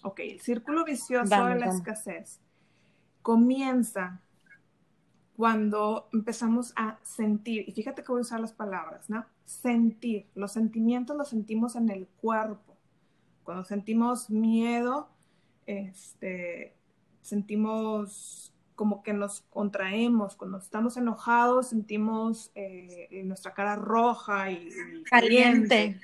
Ok, 0.03 0.19
el 0.21 0.41
círculo 0.41 0.83
vicioso 0.83 1.45
de 1.45 1.55
la 1.55 1.67
escasez 1.67 2.39
comienza 3.21 4.21
cuando 5.35 6.09
empezamos 6.13 6.73
a 6.75 6.99
sentir, 7.03 7.67
y 7.67 7.71
fíjate 7.71 8.03
que 8.03 8.11
voy 8.11 8.19
a 8.19 8.21
usar 8.21 8.39
las 8.39 8.53
palabras, 8.53 9.09
¿no? 9.09 9.25
Sentir, 9.45 10.27
los 10.35 10.51
sentimientos 10.51 11.17
los 11.17 11.29
sentimos 11.29 11.75
en 11.75 11.89
el 11.89 12.07
cuerpo. 12.07 12.77
Cuando 13.43 13.63
sentimos 13.63 14.29
miedo, 14.29 15.09
este, 15.65 16.75
sentimos 17.21 18.53
como 18.75 19.03
que 19.03 19.13
nos 19.13 19.41
contraemos, 19.41 20.35
cuando 20.35 20.57
estamos 20.57 20.97
enojados 20.97 21.67
sentimos 21.67 22.51
eh, 22.55 23.21
nuestra 23.25 23.53
cara 23.53 23.75
roja 23.75 24.49
y, 24.49 24.69
caliente 25.03 25.99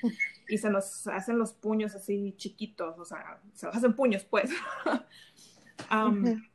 y 0.48 0.60
se 0.60 0.70
nos 0.70 1.08
hacen 1.08 1.40
los 1.40 1.54
puños 1.54 1.96
así 1.96 2.36
chiquitos, 2.38 3.00
o 3.00 3.06
sea, 3.06 3.40
se 3.54 3.66
nos 3.66 3.76
hacen 3.76 3.96
puños 3.96 4.26
pues. 4.26 4.52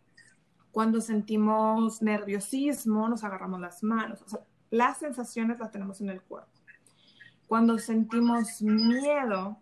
Cuando 0.71 1.01
sentimos 1.01 2.03
nerviosismo 2.03 3.09
nos 3.09 3.25
agarramos 3.25 3.61
las 3.61 3.83
manos, 3.83 4.23
o 4.23 4.29
sea, 4.29 4.41
las 4.71 4.99
sensaciones 4.99 5.59
las 5.59 5.73
tenemos 5.73 6.01
en 6.01 6.11
el 6.11 6.23
cuerpo. 6.23 6.53
Cuando 7.49 7.79
sentimos 7.79 8.63
miedo 8.63 9.59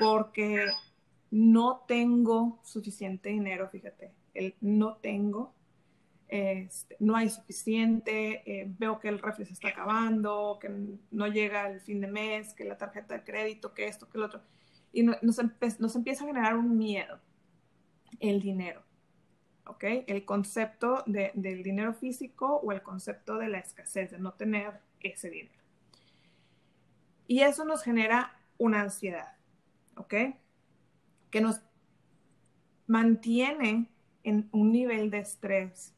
porque 0.00 0.66
no 1.30 1.84
tengo 1.86 2.60
suficiente 2.62 3.30
dinero, 3.30 3.68
fíjate, 3.68 4.12
el 4.34 4.54
no 4.60 4.96
tengo, 4.96 5.54
este, 6.28 6.96
no 6.98 7.16
hay 7.16 7.28
suficiente, 7.28 8.42
eh, 8.50 8.66
veo 8.78 8.98
que 8.98 9.08
el 9.08 9.18
refri 9.18 9.44
se 9.44 9.52
está 9.52 9.68
acabando, 9.68 10.58
que 10.60 10.70
no 11.10 11.26
llega 11.28 11.68
el 11.68 11.80
fin 11.80 12.00
de 12.00 12.08
mes, 12.08 12.52
que 12.54 12.64
la 12.64 12.76
tarjeta 12.76 13.14
de 13.14 13.24
crédito, 13.24 13.74
que 13.74 13.86
esto, 13.86 14.08
que 14.08 14.18
lo 14.18 14.26
otro. 14.26 14.42
Y 14.92 15.02
nos, 15.02 15.22
nos 15.22 15.96
empieza 15.96 16.24
a 16.24 16.26
generar 16.26 16.56
un 16.56 16.76
miedo, 16.76 17.20
el 18.20 18.40
dinero. 18.40 18.82
¿Ok? 19.68 19.84
El 20.06 20.24
concepto 20.24 21.02
del 21.06 21.62
dinero 21.64 21.92
físico 21.92 22.60
o 22.62 22.70
el 22.70 22.82
concepto 22.82 23.36
de 23.36 23.48
la 23.48 23.58
escasez, 23.58 24.12
de 24.12 24.18
no 24.18 24.32
tener 24.34 24.80
ese 25.00 25.28
dinero. 25.28 25.60
Y 27.26 27.40
eso 27.40 27.64
nos 27.64 27.82
genera 27.82 28.38
una 28.58 28.82
ansiedad, 28.82 29.36
¿ok? 29.96 30.14
Que 31.36 31.42
nos 31.42 31.60
mantiene 32.86 33.90
en 34.24 34.48
un 34.52 34.72
nivel 34.72 35.10
de 35.10 35.18
estrés 35.18 35.94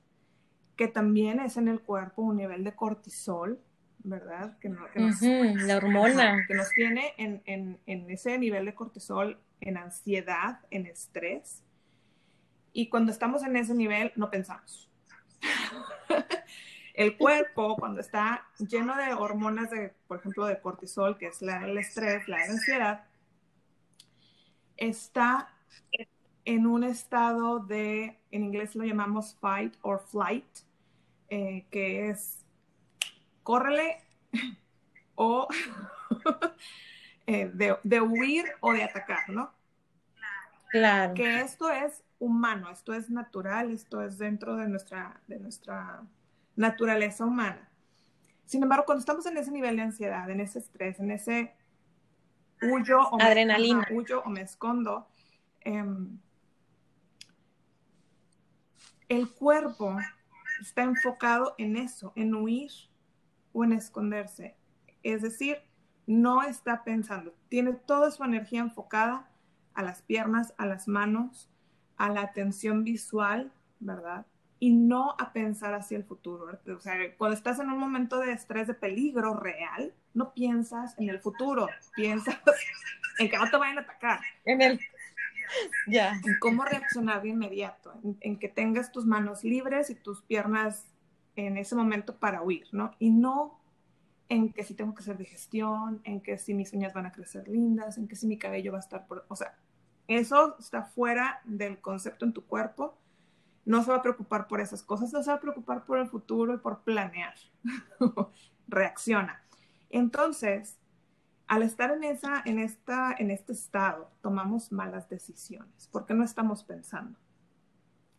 que 0.75 0.89
también 0.89 1.39
es 1.39 1.57
en 1.57 1.69
el 1.69 1.81
cuerpo 1.81 2.23
un 2.23 2.39
nivel 2.39 2.65
de 2.65 2.75
cortisol, 2.75 3.61
¿verdad? 4.01 4.59
Que, 4.59 4.69
nos, 4.69 4.91
la 5.63 5.77
hormona. 5.77 6.45
Que 6.49 6.55
nos 6.55 6.71
tiene 6.71 7.15
en, 7.19 7.79
ese 7.87 8.37
nivel 8.37 8.65
de 8.65 8.75
cortisol, 8.75 9.39
en 9.61 9.77
ansiedad, 9.77 10.59
en 10.73 10.87
estrés. 10.87 11.63
Y 12.73 12.89
cuando 12.89 13.13
estamos 13.13 13.45
en 13.45 13.55
ese 13.55 13.77
nivel, 13.77 14.11
no 14.17 14.31
pensamos. 14.31 14.91
el 16.95 17.17
cuerpo, 17.17 17.77
cuando 17.77 18.01
está 18.01 18.45
lleno 18.59 18.97
de 18.97 19.15
hormonas, 19.15 19.71
de, 19.71 19.95
por 20.09 20.19
ejemplo, 20.19 20.47
de 20.47 20.61
cortisol, 20.61 21.17
que 21.17 21.29
es 21.29 21.43
la 21.43 21.61
del 21.61 21.79
estrés, 21.79 22.27
la 22.27 22.39
ansiedad, 22.43 23.08
está 24.79 25.51
en 26.45 26.67
un 26.67 26.83
estado 26.83 27.59
de, 27.59 28.19
en 28.31 28.45
inglés 28.45 28.75
lo 28.75 28.85
llamamos 28.85 29.37
fight 29.41 29.75
or 29.83 30.01
flight, 30.01 30.47
eh, 31.29 31.67
que 31.71 32.09
es 32.09 32.43
córrele 33.43 33.99
o 35.15 35.47
eh, 37.27 37.51
de, 37.53 38.01
huir 38.01 38.47
o 38.61 38.73
de 38.73 38.83
atacar, 38.83 39.29
¿no? 39.29 39.53
Claro. 40.71 41.15
Que 41.15 41.41
esto 41.41 41.71
es 41.71 42.03
humano, 42.19 42.71
esto 42.71 42.95
es 42.95 43.11
natural, 43.11 43.71
esto 43.71 44.03
es 44.03 44.17
dentro 44.17 44.57
de 44.57 44.69
nuestra, 44.69 45.21
de 45.27 45.39
nuestra 45.39 46.03
naturaleza 46.57 47.25
humana. 47.25 47.69
Sin 48.47 48.63
embargo, 48.63 48.87
cuando 48.87 49.01
estamos 49.01 49.27
en 49.27 49.37
ese 49.37 49.51
nivel 49.51 49.77
de 49.77 49.83
ansiedad, 49.83 50.31
en 50.31 50.41
ese 50.41 50.61
estrés, 50.61 50.99
en 51.01 51.11
ese 51.11 51.55
huyo 52.63 53.01
o 53.11 53.21
adrenalina, 53.21 53.87
me, 53.89 53.97
huyo 53.97 54.23
o 54.25 54.31
me 54.31 54.43
escondo, 54.43 55.09
em, 55.61 56.19
el 59.09 59.31
cuerpo 59.31 59.97
está 60.61 60.83
enfocado 60.83 61.55
en 61.59 61.77
eso, 61.77 62.13
en 62.17 62.35
huir 62.35 62.71
o 63.53 63.65
en 63.65 63.73
esconderse. 63.73 64.57
Es 65.03 65.23
decir, 65.23 65.59
no 66.07 66.43
está 66.43 66.85
pensando, 66.85 67.35
tiene 67.49 67.73
toda 67.73 68.11
su 68.11 68.25
energía 68.25 68.61
enfocada 68.61 69.31
a 69.75 69.83
las 69.83 70.03
piernas, 70.03 70.55
a 70.59 70.67
las 70.67 70.89
manos, 70.89 71.51
a 71.97 72.11
la 72.11 72.23
atención 72.23 72.85
visual, 72.85 73.53
¿verdad? 73.79 74.27
Y 74.61 74.73
no 74.73 75.15
a 75.19 75.33
pensar 75.33 75.75
hacia 75.75 75.97
el 75.97 76.05
futuro. 76.05 76.59
O 76.77 76.81
sea, 76.81 76.95
cuando 77.17 77.37
estás 77.37 77.61
en 77.61 77.71
un 77.71 77.79
momento 77.79 78.19
de 78.19 78.33
estrés, 78.33 78.67
de 78.67 78.75
peligro 78.75 79.35
real, 79.35 79.95
no 80.15 80.35
piensas 80.35 80.99
en 80.99 81.09
el 81.09 81.21
futuro, 81.21 81.69
piensas 81.95 82.37
en 83.19 83.31
que 83.31 83.39
no 83.39 83.49
te 83.51 83.57
vayan 83.57 83.79
a 83.79 83.83
atacar. 83.83 84.21
En 84.45 84.63
el 84.63 84.81
ya. 85.87 86.21
En 86.25 86.39
cómo 86.41 86.65
reaccionar 86.65 87.23
de 87.23 87.31
inmediato, 87.31 87.93
en, 88.21 88.39
que 88.39 88.49
tengas 88.49 88.93
tus 88.93 89.07
manos 89.07 89.45
libres 89.45 89.91
y 89.91 89.95
tus 89.95 90.23
piernas 90.23 90.85
en 91.37 91.57
ese 91.57 91.75
momento 91.75 92.17
para 92.17 92.43
huir, 92.43 92.67
¿no? 92.73 92.95
Y 92.99 93.11
no 93.11 93.59
en 94.29 94.53
que 94.53 94.65
si 94.65 94.75
tengo 94.75 94.95
que 94.95 95.03
hacer 95.03 95.17
digestión, 95.17 96.01
en 96.05 96.21
que 96.21 96.37
si 96.39 96.53
mis 96.53 96.73
uñas 96.73 96.93
van 96.93 97.07
a 97.07 97.13
crecer 97.13 97.49
lindas, 97.49 97.97
en 97.97 98.09
que 98.09 98.17
si 98.17 98.27
mi 98.27 98.37
cabello 98.37 98.73
va 98.73 98.79
a 98.79 98.83
estar 98.83 99.07
por... 99.07 99.25
O 99.29 99.37
sea, 99.37 99.57
eso 100.07 100.57
está 100.59 100.83
fuera 100.83 101.41
del 101.45 101.79
concepto 101.79 102.25
en 102.27 102.33
tu 102.33 102.45
cuerpo. 102.45 102.99
No 103.69 103.85
se 103.85 103.91
va 103.91 103.99
a 103.99 104.03
preocupar 104.03 104.49
por 104.49 104.63
esas 104.63 104.83
cosas, 104.83 105.13
no 105.13 105.23
se 105.23 105.31
va 105.31 105.37
a 105.37 105.41
preocupar 105.41 105.85
por 105.85 105.99
el 105.99 106.09
futuro 106.09 106.55
y 106.55 106.57
por 106.57 106.85
planear. 106.85 107.35
Reacciona. 108.67 109.43
Entonces, 109.91 110.79
al 111.47 111.63
estar 111.63 111.91
en, 111.91 112.03
esa, 112.03 112.43
en, 112.47 112.61
esta, 112.61 113.15
en 113.19 113.31
este 113.31 113.53
estado, 113.53 114.11
tomamos 114.23 114.73
malas 114.73 115.11
decisiones 115.11 115.87
porque 115.93 116.15
no 116.15 116.25
estamos 116.25 116.65
pensando, 116.65 117.19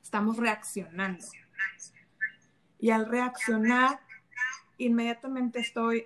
estamos 0.03 0.37
reaccionando. 0.37 1.25
Y 2.77 2.91
al 2.91 3.07
reaccionar, 3.07 4.01
inmediatamente 4.77 5.57
estoy 5.57 6.05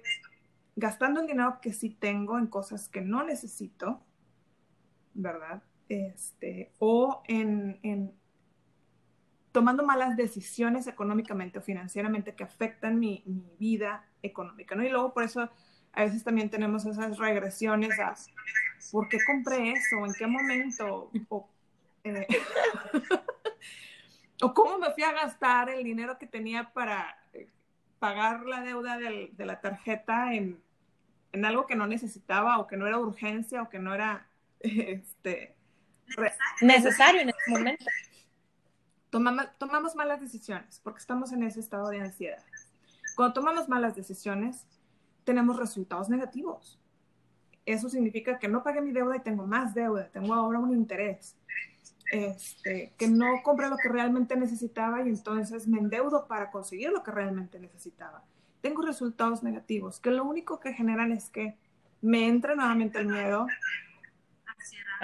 gastando 0.78 1.20
el 1.20 1.28
dinero 1.28 1.60
que 1.62 1.74
sí 1.74 1.90
tengo 1.90 2.38
en 2.38 2.48
cosas 2.48 2.88
que 2.88 3.02
no 3.02 3.26
necesito, 3.26 4.02
¿verdad? 5.14 5.64
Este, 5.90 6.72
o 6.80 7.24
en, 7.28 7.82
en 7.84 8.23
tomando 9.54 9.84
malas 9.84 10.18
decisiones 10.18 10.88
económicamente 10.88 11.60
o 11.60 11.62
financieramente 11.62 12.36
que 12.36 12.44
afectan 12.44 13.00
mi, 13.00 13.24
vida 13.60 14.04
económica, 14.22 14.76
¿no? 14.76 14.84
Y 14.84 14.90
luego 14.90 15.14
por 15.14 15.24
eso 15.24 15.50
a 15.94 16.04
veces 16.04 16.24
también 16.24 16.50
tenemos 16.50 16.86
esas 16.86 17.18
regresiones 17.20 17.98
a 18.00 18.16
¿por 18.92 19.08
qué 19.08 19.20
compré 19.26 19.72
eso? 19.72 20.06
¿En 20.06 20.14
qué 20.16 20.26
momento? 20.26 21.12
O, 21.30 21.48
eh, 22.04 22.28
cómo 24.56 24.80
me 24.80 24.92
fui 24.92 25.04
a 25.04 25.14
gastar 25.14 25.70
el 25.70 25.84
dinero 25.84 26.18
que 26.18 26.26
tenía 26.26 26.74
para 26.74 27.16
eh, 27.34 27.48
pagar 28.00 28.46
la 28.46 28.62
deuda 28.62 28.98
de 28.98 29.46
la 29.46 29.62
tarjeta 29.62 30.34
en, 30.34 30.62
algo 31.46 31.68
que 31.68 31.76
no 31.76 31.86
necesitaba 31.86 32.58
o 32.58 32.66
que 32.66 32.76
no 32.76 32.88
era 32.88 33.00
urgencia 33.00 33.62
o 33.62 33.70
que 33.70 33.80
no 33.80 33.94
era 33.94 34.28
este, 34.60 35.56
necesario 36.62 37.22
en 37.22 37.30
ese 37.30 37.52
momento. 37.52 37.86
Tomamos, 39.14 39.46
tomamos 39.60 39.96
malas 39.96 40.20
decisiones 40.20 40.82
porque 40.84 40.98
estamos 40.98 41.32
en 41.34 41.44
ese 41.44 41.60
estado 41.60 41.90
de 41.90 42.02
ansiedad. 42.02 42.44
Cuando 43.16 43.36
tomamos 43.36 43.70
malas 43.70 43.96
decisiones, 43.96 44.66
tenemos 45.24 45.58
resultados 45.58 46.10
negativos. 46.10 46.80
Eso 47.64 47.90
significa 47.90 48.40
que 48.40 48.48
no 48.48 48.64
pagué 48.64 48.82
mi 48.82 48.92
deuda 48.92 49.16
y 49.16 49.20
tengo 49.20 49.46
más 49.46 49.76
deuda, 49.76 50.10
tengo 50.12 50.34
ahora 50.34 50.58
un 50.58 50.72
interés. 50.72 51.36
Este, 52.12 52.94
que 52.98 53.08
no 53.08 53.44
compré 53.44 53.70
lo 53.70 53.78
que 53.78 53.88
realmente 53.88 54.36
necesitaba 54.36 55.04
y 55.06 55.10
entonces 55.10 55.68
me 55.68 55.78
endeudo 55.78 56.26
para 56.28 56.50
conseguir 56.50 56.90
lo 56.90 57.04
que 57.04 57.12
realmente 57.12 57.60
necesitaba. 57.60 58.24
Tengo 58.62 58.82
resultados 58.82 59.44
negativos, 59.44 60.00
que 60.00 60.10
lo 60.10 60.24
único 60.24 60.60
que 60.60 60.74
generan 60.74 61.12
es 61.12 61.30
que 61.30 61.56
me 62.02 62.28
entra 62.28 62.56
nuevamente 62.56 62.98
el 62.98 63.06
miedo, 63.06 63.46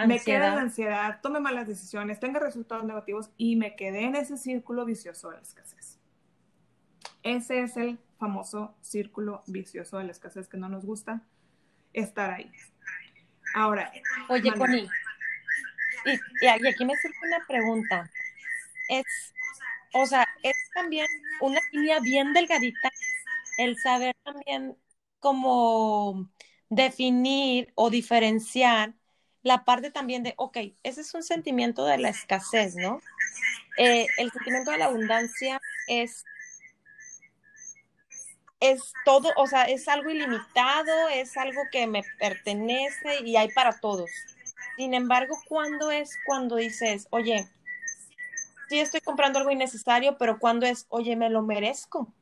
me 0.05 0.19
queda 0.19 0.55
la 0.55 0.61
ansiedad, 0.61 1.19
tome 1.21 1.39
malas 1.39 1.67
decisiones, 1.67 2.19
tenga 2.19 2.39
resultados 2.39 2.85
negativos 2.85 3.31
y 3.37 3.55
me 3.55 3.75
quedé 3.75 4.03
en 4.03 4.15
ese 4.15 4.37
círculo 4.37 4.85
vicioso 4.85 5.29
de 5.29 5.37
la 5.37 5.41
escasez. 5.41 5.99
Ese 7.23 7.61
es 7.61 7.77
el 7.77 7.99
famoso 8.17 8.75
círculo 8.81 9.43
vicioso 9.47 9.97
de 9.97 10.05
la 10.05 10.11
escasez 10.11 10.47
que 10.47 10.57
no 10.57 10.69
nos 10.69 10.85
gusta 10.85 11.21
estar 11.93 12.31
ahí. 12.31 12.51
Ahora. 13.55 13.91
Oye, 14.29 14.51
Connie, 14.53 14.87
y, 16.05 16.47
aquí 16.47 16.85
me 16.85 16.95
surge 16.95 17.17
una 17.25 17.45
pregunta. 17.47 18.09
Es, 18.89 19.33
o 19.93 20.05
sea, 20.05 20.27
es 20.43 20.55
también 20.73 21.07
una 21.41 21.59
línea 21.71 21.99
bien 21.99 22.33
delgadita 22.33 22.89
el 23.57 23.77
saber 23.77 24.15
también 24.23 24.77
cómo 25.19 26.29
definir 26.69 27.71
o 27.75 27.89
diferenciar 27.89 28.93
la 29.43 29.63
parte 29.65 29.91
también 29.91 30.23
de, 30.23 30.33
ok, 30.37 30.57
ese 30.83 31.01
es 31.01 31.13
un 31.13 31.23
sentimiento 31.23 31.85
de 31.85 31.97
la 31.97 32.09
escasez, 32.09 32.75
¿no? 32.75 33.01
Eh, 33.77 34.07
el 34.17 34.31
sentimiento 34.31 34.71
de 34.71 34.77
la 34.79 34.85
abundancia 34.85 35.61
es, 35.87 36.25
es 38.59 38.93
todo, 39.05 39.29
o 39.37 39.47
sea, 39.47 39.63
es 39.63 39.87
algo 39.87 40.09
ilimitado, 40.09 41.09
es 41.09 41.37
algo 41.37 41.61
que 41.71 41.87
me 41.87 42.03
pertenece 42.19 43.21
y 43.23 43.37
hay 43.37 43.49
para 43.49 43.79
todos. 43.79 44.09
Sin 44.77 44.93
embargo, 44.93 45.37
¿cuándo 45.47 45.91
es 45.91 46.17
cuando 46.25 46.55
dices, 46.57 47.07
oye, 47.11 47.47
sí 48.69 48.79
estoy 48.79 49.01
comprando 49.01 49.39
algo 49.39 49.51
innecesario, 49.51 50.17
pero 50.17 50.39
cuando 50.39 50.65
es, 50.65 50.85
oye, 50.89 51.15
me 51.15 51.29
lo 51.29 51.41
merezco? 51.41 52.13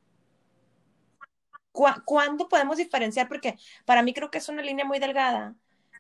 ¿Cuándo 2.06 2.48
podemos 2.50 2.78
diferenciar? 2.78 3.28
Porque 3.28 3.58
para 3.86 4.02
mí 4.02 4.14
creo 4.14 4.32
que 4.32 4.40
es 4.40 4.50
una 4.50 4.64
línea 4.64 4.84
muy 4.86 4.98
delgada, 5.00 5.56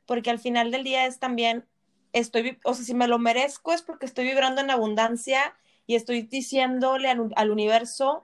porque 0.07 0.31
al 0.31 0.39
final 0.39 0.71
del 0.71 0.83
día 0.83 1.05
es 1.05 1.19
también, 1.19 1.65
estoy, 2.13 2.57
o 2.63 2.73
sea, 2.73 2.83
si 2.83 2.95
me 2.95 3.07
lo 3.07 3.19
merezco 3.19 3.73
es 3.73 3.83
porque 3.83 4.07
estoy 4.07 4.25
vibrando 4.25 4.61
en 4.61 4.71
abundancia 4.71 5.55
y 5.85 5.95
estoy 5.95 6.23
diciéndole 6.23 7.09
al, 7.09 7.51
universo, 7.51 8.23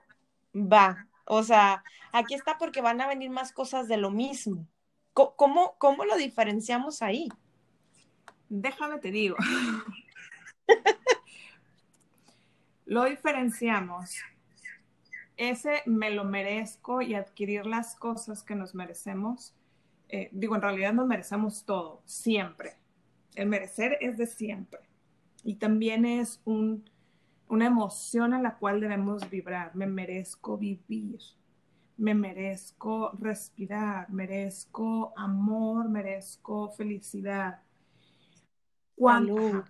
va, 0.52 1.06
o 1.26 1.44
sea, 1.44 1.84
aquí 2.12 2.34
está 2.34 2.58
porque 2.58 2.80
van 2.80 3.00
a 3.00 3.06
venir 3.06 3.30
más 3.30 3.52
cosas 3.52 3.86
de 3.86 3.98
lo 3.98 4.10
mismo. 4.10 4.66
¿Cómo, 5.12 5.76
cómo 5.78 6.04
lo 6.04 6.16
diferenciamos 6.16 7.00
ahí? 7.00 7.28
Déjame 8.48 8.98
te 8.98 9.12
digo. 9.12 9.36
lo 12.86 13.04
diferenciamos 13.04 14.16
ese 15.36 15.82
me 15.86 16.10
lo 16.10 16.24
merezco 16.24 17.02
y 17.02 17.14
adquirir 17.14 17.66
las 17.66 17.96
cosas 17.96 18.42
que 18.42 18.54
nos 18.54 18.74
merecemos, 18.74 19.54
eh, 20.08 20.28
digo, 20.32 20.54
en 20.54 20.62
realidad 20.62 20.92
nos 20.92 21.06
merecemos 21.06 21.64
todo, 21.64 22.02
siempre. 22.04 22.76
El 23.34 23.48
merecer 23.48 23.98
es 24.00 24.16
de 24.16 24.26
siempre. 24.26 24.80
Y 25.42 25.56
también 25.56 26.04
es 26.04 26.40
una 26.44 27.66
emoción 27.66 28.32
a 28.32 28.40
la 28.40 28.56
cual 28.56 28.80
debemos 28.80 29.28
vibrar. 29.28 29.74
Me 29.74 29.86
merezco 29.86 30.56
vivir, 30.56 31.18
me 31.96 32.14
merezco 32.14 33.12
respirar, 33.18 34.10
merezco 34.10 35.12
amor, 35.16 35.88
merezco 35.88 36.70
felicidad. 36.70 37.60
Cuando, 38.96 39.64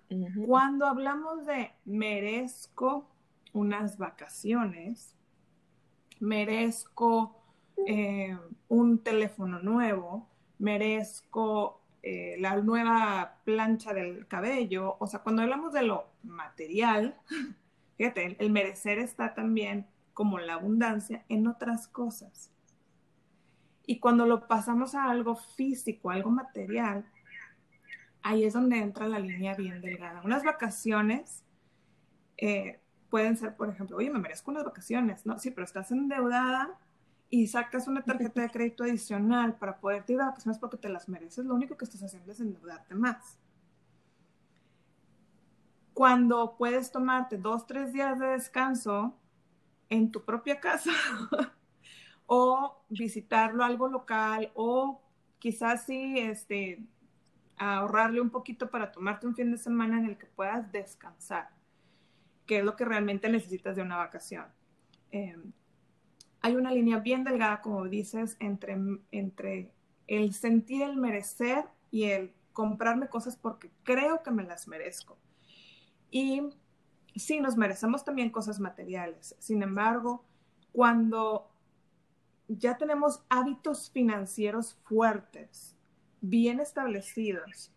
cuando 0.47 0.87
hablamos 0.87 1.47
de 1.47 1.73
merezco 1.87 3.11
unas 3.53 3.97
vacaciones, 3.97 5.17
merezco 6.21 7.44
eh, 7.87 8.37
un 8.69 8.99
teléfono 8.99 9.61
nuevo, 9.61 10.29
merezco 10.59 11.81
eh, 12.03 12.37
la 12.39 12.57
nueva 12.57 13.39
plancha 13.45 13.95
del 13.95 14.27
cabello. 14.27 14.97
O 15.01 15.07
sea, 15.07 15.21
cuando 15.21 15.43
hablamos 15.43 15.73
de 15.73 15.83
lo 15.83 16.07
material, 16.23 17.17
fíjate, 17.97 18.37
el 18.39 18.51
merecer 18.51 18.99
está 18.99 19.35
también 19.35 19.87
como 20.13 20.39
la 20.39 20.55
abundancia 20.55 21.25
en 21.29 21.47
otras 21.47 21.89
cosas. 21.89 22.51
Y 23.87 23.99
cuando 23.99 24.27
lo 24.27 24.47
pasamos 24.49 24.95
a 24.95 25.11
algo 25.11 25.37
físico, 25.37 26.11
algo 26.11 26.31
material, 26.31 27.05
ahí 28.23 28.45
es 28.45 28.55
donde 28.55 28.79
entra 28.79 29.09
la 29.09 29.19
línea 29.19 29.55
bien 29.55 29.81
delgada. 29.83 30.23
Unas 30.25 30.43
vacaciones 30.43 31.43
eh, 32.39 32.81
pueden 33.11 33.37
ser, 33.37 33.57
por 33.57 33.69
ejemplo, 33.69 33.97
oye, 33.97 34.11
me 34.11 34.19
merezco 34.19 34.51
unas 34.51 34.65
vacaciones, 34.65 35.27
¿no? 35.27 35.39
Sí, 35.39 35.51
pero 35.51 35.65
estás 35.65 35.91
endeudada 35.91 36.79
y 37.31 37.47
sacas 37.47 37.89
una 37.89 38.03
tarjeta 38.03 38.43
de 38.43 38.51
crédito 38.51 38.85
adicional 38.85 39.57
para 39.57 39.81
poderte 39.81 40.13
ir 40.13 40.21
a 40.21 40.27
vacaciones 40.27 40.59
porque 40.59 40.77
te 40.77 40.89
las 40.89 41.09
mereces, 41.09 41.45
lo 41.45 41.55
único 41.55 41.77
que 41.77 41.85
estás 41.85 42.03
haciendo 42.03 42.31
es 42.33 42.41
endeudarte 42.41 42.95
más. 42.95 43.39
Cuando 45.93 46.57
puedes 46.57 46.91
tomarte 46.91 47.39
dos, 47.39 47.67
tres 47.67 47.93
días 47.93 48.19
de 48.19 48.27
descanso 48.27 49.17
en 49.89 50.11
tu 50.11 50.25
propia 50.25 50.61
casa 50.61 50.91
o 52.27 52.85
visitarlo 52.89 53.65
algo 53.65 53.89
local 53.89 54.51
o 54.55 55.01
quizás 55.39 55.85
sí, 55.85 56.19
este, 56.19 56.85
ahorrarle 57.57 58.21
un 58.21 58.31
poquito 58.31 58.71
para 58.71 58.91
tomarte 58.91 59.27
un 59.27 59.35
fin 59.35 59.51
de 59.51 59.59
semana 59.59 59.99
en 59.99 60.07
el 60.07 60.17
que 60.17 60.27
puedas 60.27 60.71
descansar 60.73 61.51
qué 62.47 62.59
es 62.59 62.65
lo 62.65 62.77
que 62.77 62.85
realmente 62.85 63.29
necesitas 63.29 63.77
de 63.77 63.83
una 63.83 63.97
vacación. 63.97 64.47
Em, 65.11 65.53
hay 66.45 66.57
una 66.57 66.73
línea 66.73 66.99
bien 66.99 67.25
delgada, 67.25 67.63
como 67.63 67.89
dices, 67.89 68.37
entre, 68.39 68.77
entre 69.13 69.73
el 70.07 70.35
sentir 70.35 70.83
el 70.83 70.95
merecer 70.95 71.65
y 71.91 72.05
el 72.05 72.35
comprarme 72.53 73.09
cosas 73.09 73.35
porque 73.35 73.71
creo 73.83 74.23
que 74.23 74.31
me 74.31 74.43
las 74.43 74.69
merezco. 74.69 75.17
Y 76.11 76.43
sí, 77.17 77.41
nos 77.41 77.57
merecemos 77.57 78.05
también 78.05 78.29
cosas 78.29 78.61
materiales. 78.61 79.35
Sin 79.39 79.63
embargo, 79.63 80.23
cuando 80.71 81.51
ya 82.49 82.77
tenemos 82.77 83.25
hábitos 83.31 83.89
financieros 83.89 84.75
fuertes, 84.85 85.75
bien 86.21 86.61
establecidos, 86.61 87.73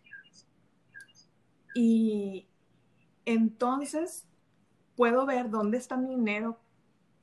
y 1.73 2.49
entonces 3.23 4.27
puedo 4.97 5.25
ver 5.25 5.49
dónde 5.49 5.77
está 5.77 5.95
mi 5.95 6.09
dinero, 6.09 6.59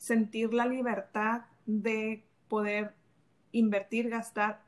sentir 0.05 0.53
la 0.53 0.67
libertad 0.67 1.47
de 1.65 2.27
poder 2.49 2.95
invertir, 3.53 4.11
gastar 4.11 4.63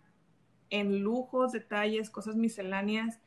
en 0.71 1.01
lujos, 1.01 1.53
detalles, 1.53 2.09
cosas 2.09 2.37
misceláneas 2.37 3.21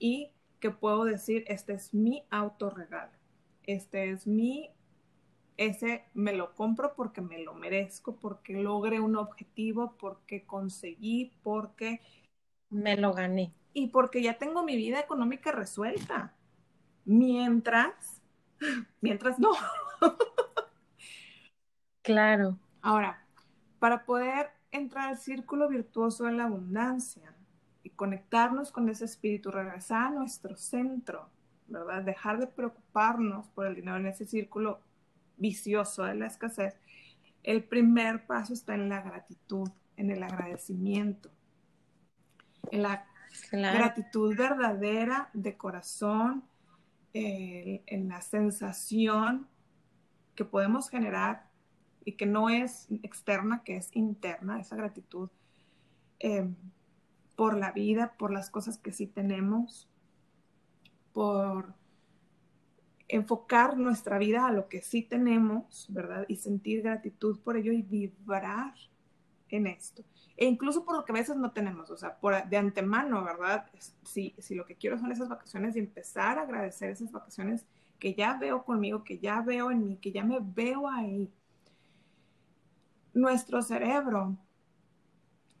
y 0.00 0.32
que 0.58 0.70
puedo 0.70 1.04
decir, 1.04 1.44
este 1.46 1.74
es 1.74 1.94
mi 1.94 2.24
autorregalo, 2.30 3.12
este 3.62 4.10
es 4.10 4.26
mi, 4.26 4.70
ese 5.56 6.04
me 6.14 6.32
lo 6.32 6.56
compro 6.56 6.94
porque 6.96 7.20
me 7.20 7.38
lo 7.38 7.54
merezco, 7.54 8.16
porque 8.16 8.54
logré 8.54 8.98
un 8.98 9.14
objetivo, 9.14 9.94
porque 9.98 10.44
conseguí, 10.44 11.32
porque 11.44 12.00
me 12.70 12.96
lo 12.96 13.12
gané. 13.12 13.54
Y 13.72 13.86
porque 13.86 14.20
ya 14.20 14.36
tengo 14.36 14.64
mi 14.64 14.76
vida 14.76 14.98
económica 14.98 15.52
resuelta. 15.52 16.34
Mientras 17.04 18.20
mientras 19.00 19.38
no. 19.38 19.52
claro. 22.02 22.58
Ahora, 22.80 23.24
para 23.78 24.04
poder 24.04 24.50
entrar 24.70 25.08
al 25.08 25.18
círculo 25.18 25.68
virtuoso 25.68 26.24
de 26.24 26.32
la 26.32 26.44
abundancia 26.44 27.34
y 27.82 27.90
conectarnos 27.90 28.72
con 28.72 28.88
ese 28.88 29.04
espíritu, 29.04 29.50
regresar 29.50 30.06
a 30.06 30.10
nuestro 30.10 30.56
centro, 30.56 31.28
¿verdad? 31.68 32.02
Dejar 32.02 32.38
de 32.38 32.46
preocuparnos 32.46 33.48
por 33.48 33.66
el 33.66 33.74
dinero 33.74 33.96
en 33.96 34.06
ese 34.06 34.26
círculo 34.26 34.80
vicioso 35.36 36.04
de 36.04 36.14
la 36.14 36.26
escasez, 36.26 36.76
el 37.42 37.64
primer 37.64 38.26
paso 38.26 38.52
está 38.52 38.74
en 38.74 38.88
la 38.88 39.00
gratitud, 39.00 39.68
en 39.96 40.10
el 40.10 40.22
agradecimiento, 40.22 41.30
en 42.70 42.82
la 42.82 43.06
gratitud 43.50 44.36
verdadera 44.36 45.28
de 45.32 45.56
corazón, 45.56 46.44
en 47.12 48.08
la 48.08 48.20
sensación 48.20 49.48
que 50.34 50.44
podemos 50.44 50.88
generar 50.88 51.51
y 52.04 52.12
que 52.12 52.26
no 52.26 52.50
es 52.50 52.88
externa, 53.02 53.62
que 53.64 53.76
es 53.76 53.90
interna, 53.94 54.60
esa 54.60 54.76
gratitud 54.76 55.30
em, 56.18 56.54
por 57.36 57.56
la 57.56 57.72
vida, 57.72 58.14
por 58.18 58.32
las 58.32 58.50
cosas 58.50 58.78
que 58.78 58.92
sí 58.92 59.06
tenemos, 59.06 59.88
por 61.12 61.74
enfocar 63.08 63.76
nuestra 63.76 64.18
vida 64.18 64.46
a 64.46 64.52
lo 64.52 64.68
que 64.68 64.82
sí 64.82 65.02
tenemos, 65.02 65.86
¿verdad? 65.90 66.24
Y 66.28 66.36
sentir 66.36 66.82
gratitud 66.82 67.38
por 67.40 67.56
ello 67.56 67.72
y 67.72 67.82
vibrar 67.82 68.74
en 69.48 69.66
esto 69.66 70.04
e 70.36 70.46
incluso 70.46 70.84
por 70.84 70.96
lo 70.96 71.04
que 71.04 71.12
a 71.12 71.14
veces 71.14 71.36
no 71.36 71.52
tenemos, 71.52 71.90
o 71.90 71.96
sea, 71.96 72.16
por, 72.18 72.48
de 72.48 72.56
antemano, 72.56 73.22
¿verdad? 73.22 73.66
Si, 74.02 74.34
si 74.38 74.54
lo 74.54 74.64
que 74.64 74.76
quiero 74.76 74.98
son 74.98 75.12
esas 75.12 75.28
vacaciones 75.28 75.76
y 75.76 75.78
empezar 75.78 76.38
a 76.38 76.42
agradecer 76.42 76.90
esas 76.90 77.12
vacaciones 77.12 77.66
que 77.98 78.14
ya 78.14 78.36
veo 78.38 78.64
conmigo, 78.64 79.04
que 79.04 79.18
ya 79.18 79.40
veo 79.42 79.70
en 79.70 79.86
mí, 79.86 79.96
que 79.98 80.10
ya 80.10 80.24
me 80.24 80.38
veo 80.40 80.88
ahí. 80.88 81.30
Nuestro 83.14 83.62
cerebro 83.62 84.36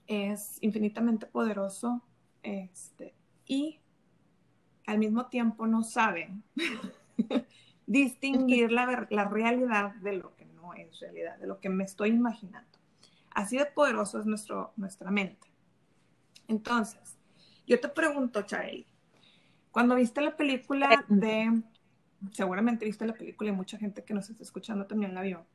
es 0.06 0.58
infinitamente 0.60 1.26
poderoso 1.26 2.02
este, 2.42 3.14
y 3.46 3.80
al 4.86 4.98
mismo 4.98 5.26
tiempo 5.26 5.66
no 5.66 5.82
sabe 5.82 6.30
distinguir 7.86 8.72
la, 8.72 9.06
la 9.10 9.24
realidad 9.24 9.94
de 9.96 10.14
lo 10.14 10.34
que 10.36 10.46
no 10.46 10.74
es 10.74 10.98
realidad, 11.00 11.38
de 11.38 11.46
lo 11.46 11.60
que 11.60 11.68
me 11.68 11.84
estoy 11.84 12.10
imaginando. 12.10 12.78
Así 13.30 13.56
de 13.56 13.66
poderoso 13.66 14.18
es 14.18 14.26
nuestro, 14.26 14.72
nuestra 14.76 15.10
mente. 15.10 15.46
Entonces, 16.48 17.18
yo 17.66 17.80
te 17.80 17.88
pregunto, 17.88 18.42
Charlie, 18.42 18.86
cuando 19.70 19.94
viste 19.94 20.20
la 20.20 20.36
película 20.36 21.04
de, 21.08 21.62
seguramente 22.30 22.84
viste 22.84 23.06
la 23.06 23.14
película 23.14 23.50
y 23.50 23.54
mucha 23.54 23.78
gente 23.78 24.04
que 24.04 24.14
nos 24.14 24.28
está 24.28 24.42
escuchando 24.42 24.86
también 24.86 25.14
la 25.14 25.22
vio, 25.22 25.46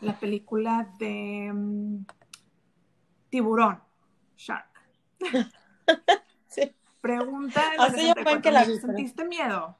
la 0.00 0.18
película 0.18 0.92
de 0.98 1.50
mm, 1.52 2.04
Tiburón, 3.30 3.82
Shark. 4.36 4.68
sí. 6.46 6.74
Pregunta 7.00 7.62
Hace 7.78 8.12
que 8.42 8.50
la 8.50 8.64
¿Sentiste 8.64 9.24
miedo? 9.24 9.78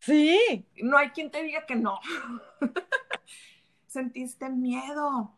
Sí. 0.00 0.66
No 0.82 0.98
hay 0.98 1.10
quien 1.10 1.30
te 1.30 1.42
diga 1.42 1.64
que 1.66 1.76
no. 1.76 1.98
Sentiste 3.86 4.50
miedo. 4.50 5.32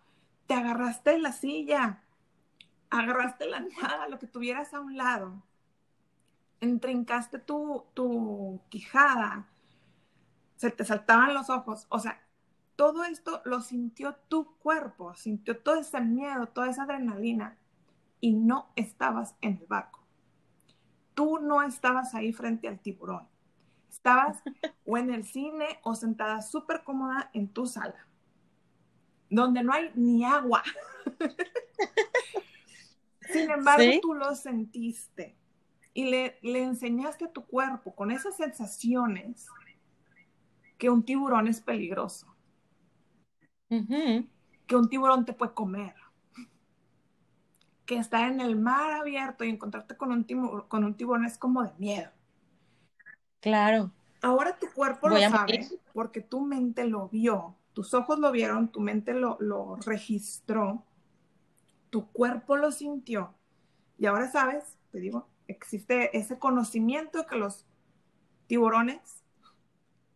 Te 0.47 0.55
agarraste 0.55 1.11
de 1.11 1.19
la 1.21 1.33
silla. 1.33 2.03
Agarraste 2.91 3.47
la 3.47 3.61
nada, 3.61 4.09
lo 4.09 4.19
que 4.19 4.27
tuvieras 4.27 4.75
a 4.75 4.81
un 4.81 4.97
lado. 4.97 5.41
Entrincaste 6.61 7.39
tu, 7.39 7.87
tu 7.95 8.61
quijada. 8.69 9.47
Se 10.57 10.71
te 10.71 10.85
saltaban 10.85 11.33
los 11.33 11.49
ojos. 11.49 11.87
O 11.91 12.01
sea, 12.01 12.21
todo 12.81 13.05
esto 13.05 13.43
lo 13.45 13.61
sintió 13.61 14.17
tu 14.29 14.57
cuerpo, 14.57 15.15
sintió 15.15 15.59
todo 15.59 15.75
ese 15.75 16.01
miedo, 16.01 16.47
toda 16.47 16.71
esa 16.71 16.85
adrenalina 16.85 17.59
y 18.23 18.33
no 18.33 18.73
estabas 18.75 19.35
en 19.43 19.59
el 19.59 19.67
barco. 19.67 20.03
Tú 21.13 21.41
no 21.41 21.63
estabas 21.63 22.15
ahí 22.15 22.33
frente 22.33 22.69
al 22.69 22.81
tiburón. 22.81 23.29
Estabas 23.91 24.43
o 24.87 24.97
en 24.97 25.13
el 25.13 25.25
cine 25.25 25.79
o 25.83 25.95
sentada 25.95 26.41
súper 26.41 26.83
cómoda 26.83 27.31
en 27.35 27.49
tu 27.49 27.67
sala, 27.67 28.07
donde 29.29 29.63
no 29.63 29.75
hay 29.75 29.93
ni 29.95 30.25
agua. 30.25 30.63
Sin 33.31 33.51
embargo, 33.51 33.93
tú 34.01 34.15
lo 34.15 34.35
sentiste 34.35 35.37
y 35.93 36.05
le, 36.05 36.39
le 36.41 36.63
enseñaste 36.63 37.27
a 37.27 37.31
tu 37.31 37.45
cuerpo 37.45 37.95
con 37.95 38.11
esas 38.11 38.39
sensaciones 38.39 39.49
que 40.79 40.89
un 40.89 41.03
tiburón 41.03 41.47
es 41.47 41.61
peligroso 41.61 42.31
que 43.71 44.77
un 44.77 44.89
tiburón 44.89 45.25
te 45.25 45.33
puede 45.33 45.55
comer, 45.55 45.95
que 47.87 47.97
estar 47.97 48.31
en 48.31 48.41
el 48.41 48.57
mar 48.57 48.93
abierto 48.93 49.45
y 49.45 49.49
encontrarte 49.49 49.97
con 49.97 50.11
un, 50.13 50.25
tiburón, 50.25 50.69
con 50.69 50.85
un 50.85 50.95
tiburón 50.95 51.25
es 51.25 51.39
como 51.39 51.63
de 51.63 51.73
miedo. 51.79 52.11
Claro. 53.41 53.91
Ahora 54.23 54.59
tu 54.59 54.67
cuerpo 54.73 55.09
lo 55.09 55.19
sabe 55.19 55.67
porque 55.95 56.21
tu 56.21 56.41
mente 56.41 56.85
lo 56.85 57.09
vio, 57.09 57.55
tus 57.73 57.95
ojos 57.95 58.19
lo 58.19 58.31
vieron, 58.33 58.69
tu 58.69 58.81
mente 58.81 59.15
lo, 59.15 59.37
lo 59.41 59.77
registró, 59.77 60.85
tu 61.89 62.07
cuerpo 62.09 62.57
lo 62.57 62.71
sintió. 62.71 63.35
Y 63.99 64.07
ahora 64.07 64.31
sabes, 64.31 64.77
te 64.91 64.99
digo, 64.99 65.27
existe 65.47 66.17
ese 66.17 66.39
conocimiento 66.39 67.27
que 67.27 67.37
los 67.37 67.67
tiburones 68.47 69.23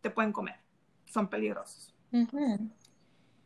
te 0.01 0.09
pueden 0.09 0.31
comer, 0.31 0.59
son 1.05 1.29
peligrosos. 1.29 1.93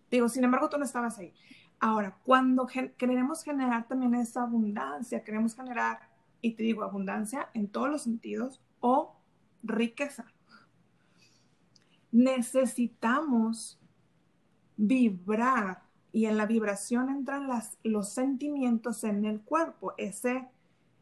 Digo, 0.09 0.29
sin 0.29 0.43
embargo, 0.43 0.69
tú 0.69 0.77
no 0.77 0.85
estabas 0.85 1.17
ahí. 1.19 1.33
Ahora, 1.79 2.17
cuando 2.25 2.67
queremos 2.97 3.43
generar 3.43 3.87
también 3.87 4.15
esa 4.15 4.43
abundancia, 4.43 5.23
queremos 5.23 5.55
generar, 5.55 5.99
y 6.41 6.53
te 6.53 6.63
digo, 6.63 6.83
abundancia 6.83 7.49
en 7.53 7.69
todos 7.69 7.89
los 7.89 8.01
sentidos 8.01 8.61
o 8.81 9.15
riqueza, 9.63 10.25
necesitamos 12.11 13.79
vibrar 14.77 15.83
y 16.11 16.25
en 16.25 16.37
la 16.37 16.45
vibración 16.45 17.09
entran 17.09 17.47
las, 17.47 17.77
los 17.83 18.09
sentimientos 18.09 19.03
en 19.03 19.25
el 19.25 19.41
cuerpo, 19.41 19.93
ese, 19.97 20.47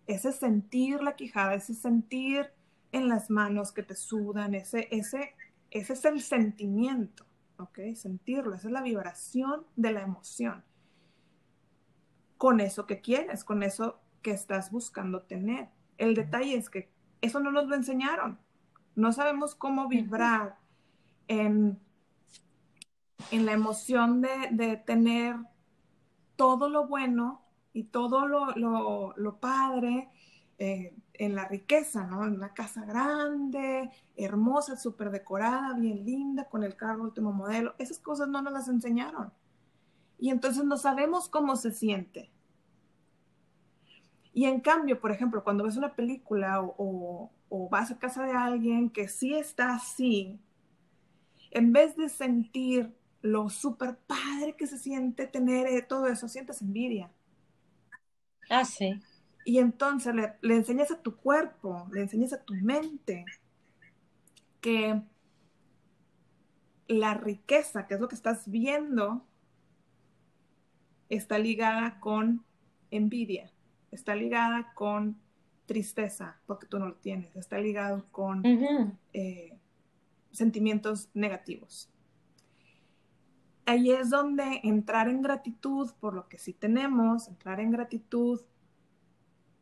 ese 0.05 0.31
sentir 0.31 1.01
la 1.01 1.15
quijada, 1.15 1.53
ese 1.53 1.73
sentir 1.73 2.51
en 2.91 3.07
las 3.07 3.29
manos 3.29 3.71
que 3.71 3.83
te 3.83 3.95
sudan, 3.95 4.53
ese, 4.53 4.87
ese, 4.91 5.35
ese 5.71 5.93
es 5.93 6.05
el 6.05 6.21
sentimiento. 6.21 7.26
¿Ok? 7.57 7.79
Sentirlo, 7.95 8.55
esa 8.55 8.67
es 8.67 8.73
la 8.73 8.81
vibración 8.81 9.65
de 9.75 9.91
la 9.91 10.01
emoción. 10.01 10.63
Con 12.37 12.59
eso 12.59 12.85
que 12.85 13.01
quieres, 13.01 13.43
con 13.43 13.63
eso 13.63 13.99
que 14.21 14.31
estás 14.31 14.71
buscando 14.71 15.23
tener. 15.23 15.69
El 15.97 16.13
detalle 16.13 16.55
es 16.55 16.69
que 16.69 16.91
eso 17.21 17.39
no 17.39 17.51
nos 17.51 17.67
lo 17.67 17.75
enseñaron. 17.75 18.39
No 18.95 19.11
sabemos 19.11 19.55
cómo 19.55 19.87
vibrar 19.87 20.57
en, 21.27 21.79
en 23.31 23.45
la 23.45 23.53
emoción 23.53 24.21
de, 24.21 24.77
tener 24.85 25.35
todo 26.35 26.69
lo 26.69 26.87
bueno 26.87 27.43
y 27.73 27.85
todo 27.85 28.27
lo, 28.27 28.53
lo 29.15 29.39
padre 29.39 30.09
eh, 30.59 30.95
en 31.19 31.35
la 31.35 31.47
riqueza, 31.47 32.05
¿no? 32.05 32.25
En 32.25 32.33
una 32.35 32.53
casa 32.53 32.85
grande, 32.85 33.89
hermosa, 34.15 34.77
súper 34.77 35.11
decorada, 35.11 35.73
bien 35.75 36.05
linda, 36.05 36.45
con 36.49 36.63
el 36.63 36.75
carro 36.75 37.03
último 37.03 37.31
modelo. 37.33 37.75
Esas 37.79 37.99
cosas 37.99 38.27
no 38.29 38.41
nos 38.41 38.53
las 38.53 38.67
enseñaron. 38.67 39.31
Y 40.19 40.29
entonces 40.31 40.63
no 40.65 40.77
sabemos 40.77 41.29
cómo 41.29 41.55
se 41.57 41.71
siente. 41.71 42.31
Y 44.33 44.45
en 44.45 44.59
cambio, 44.61 44.99
por 45.01 45.11
ejemplo, 45.11 45.43
cuando 45.43 45.63
ves 45.63 45.77
una 45.77 45.95
película 45.95 46.61
o, 46.61 47.31
o 47.49 47.69
vas 47.69 47.91
a 47.91 47.97
casa 47.99 48.23
de 48.25 48.31
alguien 48.33 48.89
que 48.89 49.07
sí 49.07 49.33
está 49.33 49.73
así, 49.75 50.39
en 51.51 51.73
vez 51.73 51.95
de 51.97 52.07
sentir 52.09 52.95
lo 53.21 53.49
súper 53.49 53.97
padre 53.97 54.55
que 54.55 54.67
se 54.67 54.77
siente 54.77 55.27
tener 55.27 55.67
eh, 55.67 55.81
todo 55.81 56.07
eso, 56.07 56.27
sientes 56.29 56.61
envidia. 56.61 57.11
Ah, 58.49 58.65
sí. 58.65 58.99
Y 59.47 59.59
entonces 59.59 60.13
le, 60.13 60.55
enseñas 60.55 60.91
a 60.91 61.01
tu 61.01 61.15
cuerpo, 61.15 61.87
le 61.93 62.01
enseñas 62.01 62.33
a 62.33 62.43
tu 62.43 62.53
mente 62.53 63.23
que 64.59 65.01
la 66.89 67.13
riqueza, 67.13 67.87
que 67.87 67.93
es 67.93 68.01
lo 68.01 68.09
que 68.09 68.15
estás 68.15 68.51
viendo, 68.51 69.25
está 71.07 71.39
ligada 71.39 72.01
con 72.01 72.43
envidia, 72.91 73.49
está 73.89 74.15
ligada 74.15 74.73
con 74.73 75.15
tristeza, 75.65 76.41
porque 76.45 76.67
tú 76.67 76.77
no 76.77 76.89
lo 76.89 76.95
tienes, 76.95 77.33
está 77.37 77.57
ligado 77.57 78.05
con 78.11 78.43
eh, 79.13 79.57
sentimientos 80.33 81.09
negativos. 81.13 81.89
Ahí 83.65 83.91
es 83.91 84.09
donde 84.09 84.59
entrar 84.63 85.07
en 85.07 85.21
gratitud 85.21 85.89
por 86.01 86.13
lo 86.13 86.27
que 86.27 86.37
sí 86.37 86.51
tenemos, 86.51 87.29
entrar 87.29 87.61
en 87.61 87.71
gratitud 87.71 88.41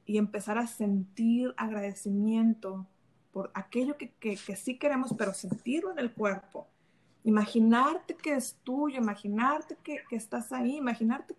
y 0.05 0.17
empezar 0.17 0.57
a 0.57 0.67
sentir 0.67 1.53
agradecimiento 1.57 2.85
por 3.31 3.51
aquello 3.53 3.97
que, 3.97 4.37
sí 4.37 4.77
queremos, 4.77 5.13
pero 5.17 5.33
sentirlo 5.33 5.91
en 5.91 5.99
el 5.99 6.13
cuerpo. 6.13 6.67
Imaginarte 7.23 8.15
que 8.15 8.33
es 8.33 8.57
tuyo, 8.63 8.97
imaginarte 8.97 9.77
que, 9.83 10.03
que 10.07 10.15
estás 10.15 10.51
ahí, 10.51 10.77
imaginarte. 10.77 11.35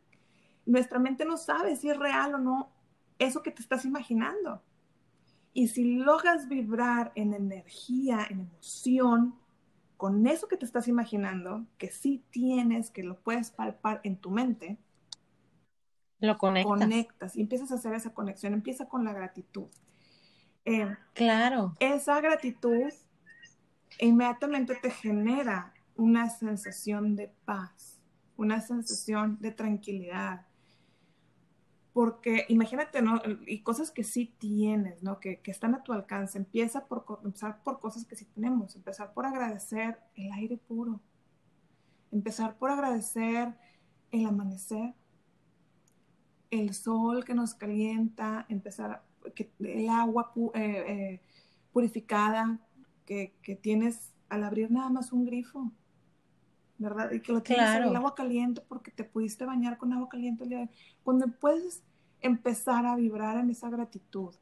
Nuestra 0.66 0.98
mente 0.98 1.24
no 1.24 1.36
sabe 1.36 1.76
si 1.76 1.88
es 1.88 1.98
real 1.98 2.34
o 2.34 2.38
no 2.38 2.70
eso 3.18 3.42
que 3.42 3.50
te 3.50 3.62
estás 3.62 3.84
imaginando. 3.84 4.62
Y 5.54 5.68
si 5.68 5.96
logras 5.96 6.48
vibrar 6.48 7.12
en 7.14 7.32
energía, 7.32 8.26
en 8.28 8.40
emoción, 8.40 9.34
con 9.96 10.26
eso 10.26 10.48
que 10.48 10.58
te 10.58 10.66
estás 10.66 10.88
imaginando, 10.88 11.64
que 11.78 11.90
sí 11.90 12.22
tienes, 12.30 12.90
que 12.90 13.02
lo 13.02 13.18
puedes 13.18 13.50
palpar 13.50 14.00
en 14.04 14.16
tu 14.16 14.30
mente, 14.30 14.76
lo 16.18 16.38
conectas. 16.38 16.78
Conectas 16.78 17.36
y 17.36 17.40
empiezas 17.42 17.72
a 17.72 17.74
hacer 17.76 17.94
esa 17.94 18.14
conexión. 18.14 18.54
Empieza 18.54 18.88
con 18.88 19.04
la 19.04 19.12
gratitud. 19.12 19.68
Eh, 20.64 20.96
claro. 21.14 21.76
Esa 21.78 22.20
gratitud 22.20 22.92
inmediatamente 24.00 24.76
te 24.76 24.90
genera 24.90 25.72
una 25.94 26.28
sensación 26.28 27.16
de 27.16 27.32
paz, 27.44 28.00
una 28.36 28.60
sensación 28.60 29.38
de 29.40 29.52
tranquilidad. 29.52 30.46
Porque 31.92 32.44
imagínate, 32.48 33.00
¿no? 33.00 33.22
Y 33.46 33.62
cosas 33.62 33.90
que 33.90 34.04
sí 34.04 34.34
tienes, 34.38 35.02
¿no? 35.02 35.18
Que, 35.18 35.40
que 35.40 35.50
están 35.50 35.74
a 35.74 35.82
tu 35.82 35.92
alcance. 35.92 36.36
Empieza 36.36 36.86
por 36.86 37.06
empezar 37.24 37.62
por 37.62 37.80
cosas 37.80 38.04
que 38.04 38.16
sí 38.16 38.26
tenemos. 38.26 38.76
Empezar 38.76 39.14
por 39.14 39.24
agradecer 39.24 39.98
el 40.14 40.30
aire 40.32 40.58
puro. 40.58 41.00
Empezar 42.12 42.56
por 42.56 42.70
agradecer 42.70 43.54
el 44.10 44.26
amanecer 44.26 44.94
el 46.50 46.74
sol 46.74 47.24
que 47.24 47.34
nos 47.34 47.54
calienta, 47.54 48.46
empezar, 48.48 49.02
que, 49.34 49.50
el 49.60 49.88
agua 49.88 50.32
eh, 50.54 50.84
eh, 50.86 51.20
purificada 51.72 52.58
que, 53.04 53.34
tienes 53.62 54.12
al 54.28 54.44
abrir 54.44 54.70
nada 54.70 54.90
más 54.90 55.12
un 55.12 55.24
grifo, 55.24 55.70
¿verdad? 56.78 57.12
Y 57.12 57.20
que 57.20 57.32
lo 57.32 57.42
tienes 57.42 57.76
en 57.76 57.84
el 57.84 57.96
agua 57.96 58.14
caliente 58.14 58.60
porque 58.68 58.90
te 58.90 59.04
pudiste 59.04 59.44
bañar 59.44 59.78
con 59.78 59.92
agua 59.92 60.08
caliente. 60.08 60.68
Cuando 61.02 61.28
puedes 61.28 61.82
empezar 62.20 62.86
a 62.86 62.96
vibrar 62.96 63.38
en 63.38 63.50
esa 63.50 63.70
gratitud, 63.70 64.34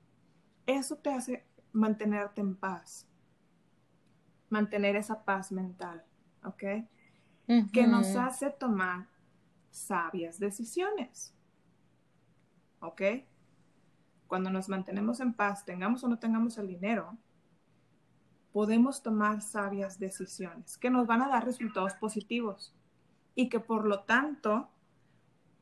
eso 0.66 0.96
te 0.96 1.10
hace 1.10 1.44
mantenerte 1.72 2.40
en 2.40 2.56
paz, 2.56 3.06
mantener 4.48 4.96
esa 4.96 5.24
paz 5.24 5.52
mental, 5.52 6.02
¿ok? 6.44 6.64
Que 7.72 7.86
nos 7.86 8.16
hace 8.16 8.50
tomar 8.50 9.06
sabias 9.70 10.38
decisiones. 10.38 11.34
¿Ok? 12.84 13.02
Cuando 14.26 14.50
nos 14.50 14.68
mantenemos 14.68 15.20
en 15.20 15.32
paz, 15.32 15.64
tengamos 15.64 16.04
o 16.04 16.08
no 16.08 16.18
tengamos 16.18 16.58
el 16.58 16.68
dinero, 16.68 17.16
podemos 18.52 19.02
tomar 19.02 19.40
sabias 19.40 19.98
decisiones 19.98 20.76
que 20.76 20.90
nos 20.90 21.06
van 21.06 21.22
a 21.22 21.28
dar 21.28 21.44
resultados 21.44 21.94
positivos 21.94 22.74
y 23.34 23.48
que 23.48 23.58
por 23.58 23.86
lo 23.86 24.00
tanto, 24.00 24.68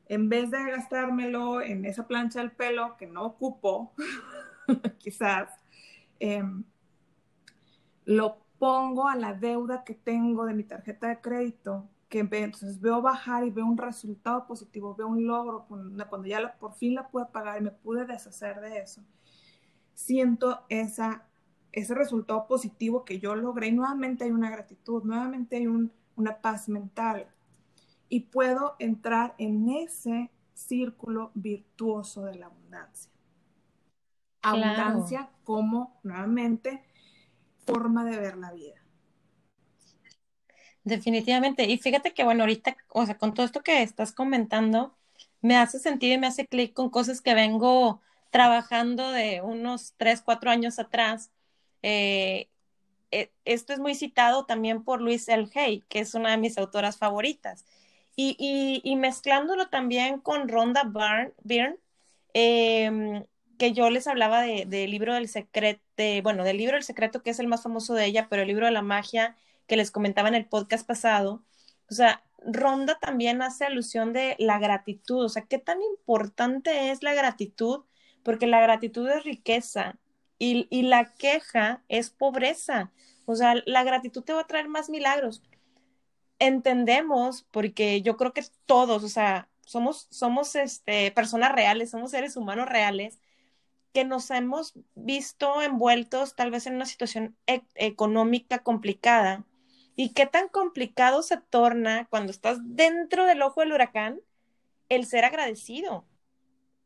en 0.07 0.27
vez 0.27 0.51
de 0.51 0.63
gastármelo 0.63 1.61
en 1.61 1.85
esa 1.85 2.07
plancha 2.07 2.39
del 2.39 2.51
pelo 2.51 2.97
que 2.97 3.07
no 3.07 3.23
ocupo, 3.23 3.93
quizás, 4.99 5.49
em, 6.19 6.65
lo 8.03 8.37
pongo 8.59 9.07
a 9.07 9.15
la 9.15 9.33
deuda 9.33 9.85
que 9.85 9.93
tengo 9.93 10.45
de 10.45 10.53
mi 10.53 10.65
tarjeta 10.65 11.07
de 11.07 11.21
crédito, 11.21 11.89
que 12.13 12.19
entonces 12.19 12.79
veo 12.79 13.01
bajar 13.01 13.43
y 13.43 13.49
veo 13.49 13.65
un 13.65 13.75
resultado 13.75 14.45
positivo, 14.45 14.93
veo 14.93 15.07
un 15.07 15.25
logro, 15.25 15.65
cuando 15.65 16.27
ya 16.27 16.55
por 16.59 16.75
fin 16.75 16.93
la 16.93 17.07
pude 17.07 17.25
pagar 17.25 17.59
y 17.59 17.63
me 17.63 17.71
pude 17.71 18.05
deshacer 18.05 18.61
de 18.61 18.77
eso, 18.77 19.01
siento 19.95 20.63
esa, 20.69 21.25
ese 21.71 21.95
resultado 21.95 22.45
positivo 22.45 23.03
que 23.03 23.19
yo 23.19 23.33
logré 23.33 23.69
y 23.69 23.71
nuevamente 23.71 24.25
hay 24.25 24.29
una 24.29 24.51
gratitud, 24.51 25.01
nuevamente 25.03 25.55
hay 25.55 25.65
una 25.65 26.37
paz 26.39 26.69
mental 26.69 27.33
y 28.09 28.19
puedo 28.19 28.75
entrar 28.77 29.33
en 29.39 29.67
ese 29.69 30.29
círculo 30.53 31.31
virtuoso 31.33 32.25
de 32.25 32.35
la 32.35 32.45
abundancia. 32.45 33.11
Abundancia 34.43 35.31
como 35.43 35.99
nuevamente 36.03 36.83
forma 37.65 38.05
de 38.05 38.19
ver 38.19 38.37
la 38.37 38.51
vida. 38.51 38.82
Definitivamente. 40.83 41.65
Y 41.65 41.77
fíjate 41.77 42.13
que, 42.13 42.23
bueno, 42.23 42.43
ahorita, 42.43 42.75
o 42.89 43.05
sea, 43.05 43.17
con 43.17 43.33
todo 43.33 43.45
esto 43.45 43.61
que 43.61 43.81
estás 43.81 44.11
comentando, 44.11 44.95
me 45.41 45.57
hace 45.57 45.79
sentido 45.79 46.15
y 46.15 46.17
me 46.17 46.27
hace 46.27 46.47
clic 46.47 46.73
con 46.73 46.89
cosas 46.89 47.21
que 47.21 47.33
vengo 47.33 48.01
trabajando 48.31 49.11
de 49.11 49.41
unos 49.41 49.93
tres, 49.97 50.21
cuatro 50.21 50.49
años 50.51 50.79
atrás. 50.79 51.31
Eh, 51.83 52.49
eh, 53.11 53.31
esto 53.45 53.73
es 53.73 53.79
muy 53.79 53.95
citado 53.95 54.45
también 54.45 54.83
por 54.83 55.01
Luis 55.01 55.27
L. 55.29 55.47
Hay, 55.55 55.81
que 55.89 55.99
es 55.99 56.15
una 56.15 56.31
de 56.31 56.37
mis 56.37 56.57
autoras 56.57 56.97
favoritas. 56.97 57.65
Y, 58.15 58.35
y, 58.83 58.95
mezclándolo 58.95 59.69
también 59.69 60.19
con 60.19 60.47
Rhonda 60.47 60.83
Byrne, 60.83 61.77
eh, 62.33 63.23
que 63.57 63.73
yo 63.73 63.89
les 63.89 64.07
hablaba 64.07 64.41
del 64.41 64.69
de, 64.69 64.87
libro 64.87 65.13
del 65.15 65.27
secreto, 65.27 65.81
bueno, 66.23 66.43
del 66.43 66.57
libro 66.57 66.75
del 66.75 66.83
secreto 66.83 67.23
que 67.23 67.31
es 67.31 67.39
el 67.39 67.47
más 67.47 67.63
famoso 67.63 67.93
de 67.93 68.05
ella, 68.05 68.27
pero 68.29 68.41
el 68.43 68.47
libro 68.47 68.65
de 68.65 68.71
la 68.71 68.81
magia 68.81 69.35
que 69.67 69.77
les 69.77 69.91
comentaba 69.91 70.27
en 70.27 70.35
el 70.35 70.45
podcast 70.47 70.85
pasado, 70.87 71.43
o 71.89 71.93
sea, 71.93 72.23
Ronda 72.45 72.97
también 72.99 73.41
hace 73.41 73.65
alusión 73.65 74.13
de 74.13 74.35
la 74.39 74.59
gratitud, 74.59 75.23
o 75.25 75.29
sea, 75.29 75.43
qué 75.43 75.59
tan 75.59 75.81
importante 75.81 76.91
es 76.91 77.03
la 77.03 77.13
gratitud, 77.13 77.83
porque 78.23 78.47
la 78.47 78.61
gratitud 78.61 79.09
es 79.09 79.23
riqueza 79.23 79.97
y, 80.39 80.67
y 80.69 80.83
la 80.83 81.13
queja 81.15 81.83
es 81.87 82.09
pobreza, 82.09 82.91
o 83.25 83.35
sea, 83.35 83.55
la 83.65 83.83
gratitud 83.83 84.23
te 84.23 84.33
va 84.33 84.41
a 84.41 84.47
traer 84.47 84.67
más 84.67 84.89
milagros. 84.89 85.41
Entendemos, 86.39 87.43
porque 87.51 88.01
yo 88.01 88.17
creo 88.17 88.33
que 88.33 88.43
todos, 88.65 89.03
o 89.03 89.09
sea, 89.09 89.49
somos, 89.61 90.07
somos 90.09 90.55
este, 90.55 91.11
personas 91.11 91.53
reales, 91.53 91.91
somos 91.91 92.11
seres 92.11 92.35
humanos 92.35 92.67
reales, 92.67 93.19
que 93.93 94.03
nos 94.03 94.29
hemos 94.31 94.73
visto 94.95 95.61
envueltos 95.61 96.35
tal 96.35 96.51
vez 96.51 96.67
en 96.67 96.75
una 96.75 96.85
situación 96.85 97.37
e-, 97.47 97.63
económica 97.75 98.59
complicada 98.59 99.45
y 99.95 100.13
qué 100.13 100.25
tan 100.25 100.47
complicado 100.47 101.21
se 101.23 101.37
torna 101.37 102.07
cuando 102.09 102.31
estás 102.31 102.57
dentro 102.63 103.25
del 103.25 103.41
ojo 103.41 103.61
del 103.61 103.73
huracán 103.73 104.19
el 104.89 105.05
ser 105.05 105.25
agradecido, 105.25 106.05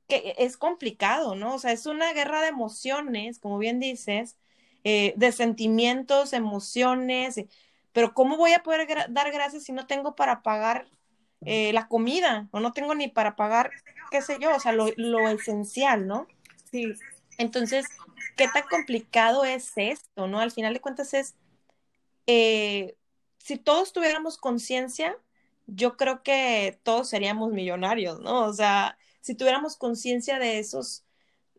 que 0.07 0.35
es 0.37 0.57
complicado, 0.57 1.35
¿no? 1.35 1.55
O 1.55 1.59
sea, 1.59 1.71
es 1.71 1.85
una 1.85 2.13
guerra 2.13 2.41
de 2.41 2.47
emociones, 2.47 3.39
como 3.39 3.57
bien 3.57 3.79
dices, 3.79 4.37
eh, 4.83 5.13
de 5.17 5.31
sentimientos, 5.31 6.33
emociones, 6.33 7.41
pero 7.93 8.13
¿cómo 8.13 8.37
voy 8.37 8.53
a 8.53 8.63
poder 8.63 8.87
dar 9.09 9.31
gracias 9.31 9.63
si 9.63 9.71
no 9.71 9.87
tengo 9.87 10.15
para 10.15 10.41
pagar 10.43 10.87
eh, 11.45 11.71
la 11.73 11.87
comida 11.87 12.47
o 12.51 12.59
no 12.59 12.73
tengo 12.73 12.95
ni 12.95 13.07
para 13.07 13.35
pagar, 13.35 13.71
qué 14.11 14.21
sé 14.21 14.37
yo, 14.39 14.55
o 14.55 14.59
sea, 14.59 14.71
lo, 14.71 14.87
lo 14.97 15.27
esencial, 15.29 16.07
¿no? 16.07 16.27
Sí. 16.71 16.93
Entonces, 17.37 17.85
¿qué 18.35 18.47
tan 18.47 18.63
complicado 18.69 19.45
es 19.45 19.73
esto, 19.75 20.27
no? 20.27 20.39
Al 20.39 20.51
final 20.51 20.73
de 20.73 20.81
cuentas 20.81 21.13
es, 21.13 21.35
eh, 22.25 22.96
si 23.47 23.55
todos 23.57 23.93
tuviéramos 23.93 24.37
conciencia, 24.37 25.17
yo 25.67 25.95
creo 25.95 26.21
que 26.21 26.81
todos 26.83 27.07
seríamos 27.07 27.53
millonarios, 27.53 28.19
¿no? 28.19 28.43
O 28.43 28.51
sea, 28.51 28.97
si 29.21 29.35
tuviéramos 29.35 29.77
conciencia 29.77 30.37
de 30.37 30.59
esos, 30.59 31.05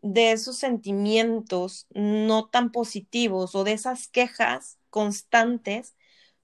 de 0.03 0.31
esos 0.31 0.57
sentimientos 0.59 1.87
no 1.95 2.47
tan 2.47 2.71
positivos 2.71 3.55
o 3.55 3.63
de 3.63 3.71
esas 3.73 4.07
quejas 4.07 4.77
constantes, 4.91 5.95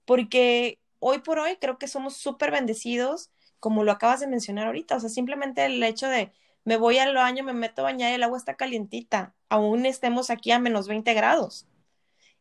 porque 0.04 0.80
hoy 0.98 1.20
por 1.20 1.38
hoy 1.38 1.58
creo 1.60 1.78
que 1.78 1.86
somos 1.86 2.16
súper 2.16 2.50
bendecidos, 2.50 3.30
como 3.60 3.84
lo 3.84 3.92
acabas 3.92 4.18
de 4.18 4.26
mencionar 4.26 4.66
ahorita, 4.66 4.96
o 4.96 5.00
sea, 5.00 5.10
simplemente 5.10 5.64
el 5.64 5.80
hecho 5.84 6.08
de 6.08 6.32
me 6.64 6.76
voy 6.76 6.98
al 6.98 7.14
baño, 7.14 7.44
me 7.44 7.52
meto 7.52 7.82
a 7.82 7.84
bañar 7.84 8.10
y 8.10 8.14
el 8.16 8.24
agua 8.24 8.38
está 8.38 8.56
calientita, 8.56 9.36
aún 9.48 9.86
estemos 9.86 10.28
aquí 10.30 10.50
a 10.50 10.58
menos 10.58 10.88
20 10.88 11.14
grados. 11.14 11.68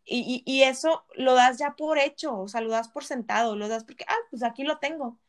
Y, 0.07 0.63
eso 0.63 1.05
lo 1.15 1.33
das 1.33 1.57
ya 1.57 1.75
por 1.75 1.97
hecho, 1.97 2.37
o 2.39 2.47
sea, 2.47 2.61
lo 2.61 2.69
das 2.69 2.89
por 2.89 3.03
sentado, 3.05 3.55
lo 3.55 3.67
das 3.67 3.83
porque, 3.85 4.05
ah, 4.07 4.15
pues 4.29 4.43
aquí 4.43 4.63
lo 4.63 4.77
tengo, 4.79 5.19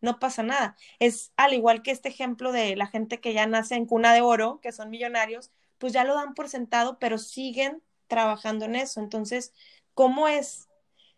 no 0.00 0.18
pasa 0.18 0.42
nada. 0.42 0.76
Es 0.98 1.32
al 1.36 1.54
igual 1.54 1.82
que 1.82 1.90
este 1.92 2.08
ejemplo 2.08 2.52
de 2.52 2.76
la 2.76 2.86
gente 2.88 3.20
que 3.20 3.32
ya 3.32 3.46
nace 3.46 3.76
en 3.76 3.86
cuna 3.86 4.12
de 4.14 4.22
oro, 4.22 4.60
que 4.60 4.72
son 4.72 4.90
millonarios, 4.90 5.52
pues 5.78 5.92
ya 5.92 6.04
lo 6.04 6.14
dan 6.14 6.34
por 6.34 6.48
sentado, 6.48 6.98
pero 6.98 7.18
siguen 7.18 7.82
trabajando 8.08 8.64
en 8.66 8.76
eso. 8.76 9.00
Entonces, 9.00 9.54
¿cómo 9.94 10.28
es? 10.28 10.68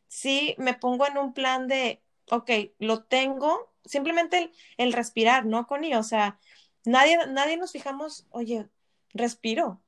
Si 0.08 0.54
me 0.58 0.74
pongo 0.74 1.06
en 1.06 1.18
un 1.18 1.32
plan 1.34 1.68
de, 1.68 2.02
ok, 2.30 2.50
lo 2.78 3.04
tengo, 3.04 3.72
simplemente 3.84 4.38
el, 4.38 4.52
el 4.78 4.92
respirar, 4.92 5.46
¿no, 5.46 5.66
Connie? 5.66 5.96
O 5.96 6.02
sea, 6.02 6.38
Nadie, 6.86 7.18
nadie 7.28 7.56
nos 7.56 7.72
fijamos, 7.72 8.26
oye, 8.30 8.68
respiro. 9.12 9.82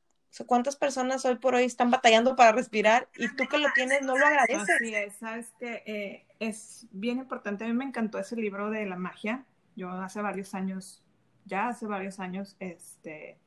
¿Cuántas 0.46 0.76
personas 0.76 1.24
hoy 1.24 1.36
por 1.36 1.54
hoy 1.54 1.64
están 1.64 1.90
batallando 1.90 2.36
para 2.36 2.52
respirar 2.52 3.08
y 3.16 3.28
tú 3.34 3.44
que 3.48 3.58
lo 3.58 3.68
tienes 3.74 4.02
no 4.02 4.16
lo 4.16 4.24
agradeces? 4.24 4.76
Así 4.76 4.94
es, 4.94 5.16
sabes 5.16 5.52
que 5.58 5.82
eh, 5.86 6.26
es 6.38 6.86
bien 6.92 7.18
importante. 7.18 7.64
A 7.64 7.68
mí 7.68 7.74
me 7.74 7.84
encantó 7.84 8.18
ese 8.18 8.36
libro 8.36 8.70
de 8.70 8.86
la 8.86 8.96
magia. 8.96 9.44
Yo 9.74 9.90
hace 9.90 10.20
varios 10.20 10.54
años, 10.54 11.02
ya 11.44 11.68
hace 11.68 11.86
varios 11.86 12.20
años, 12.20 12.56
este, 12.60 13.38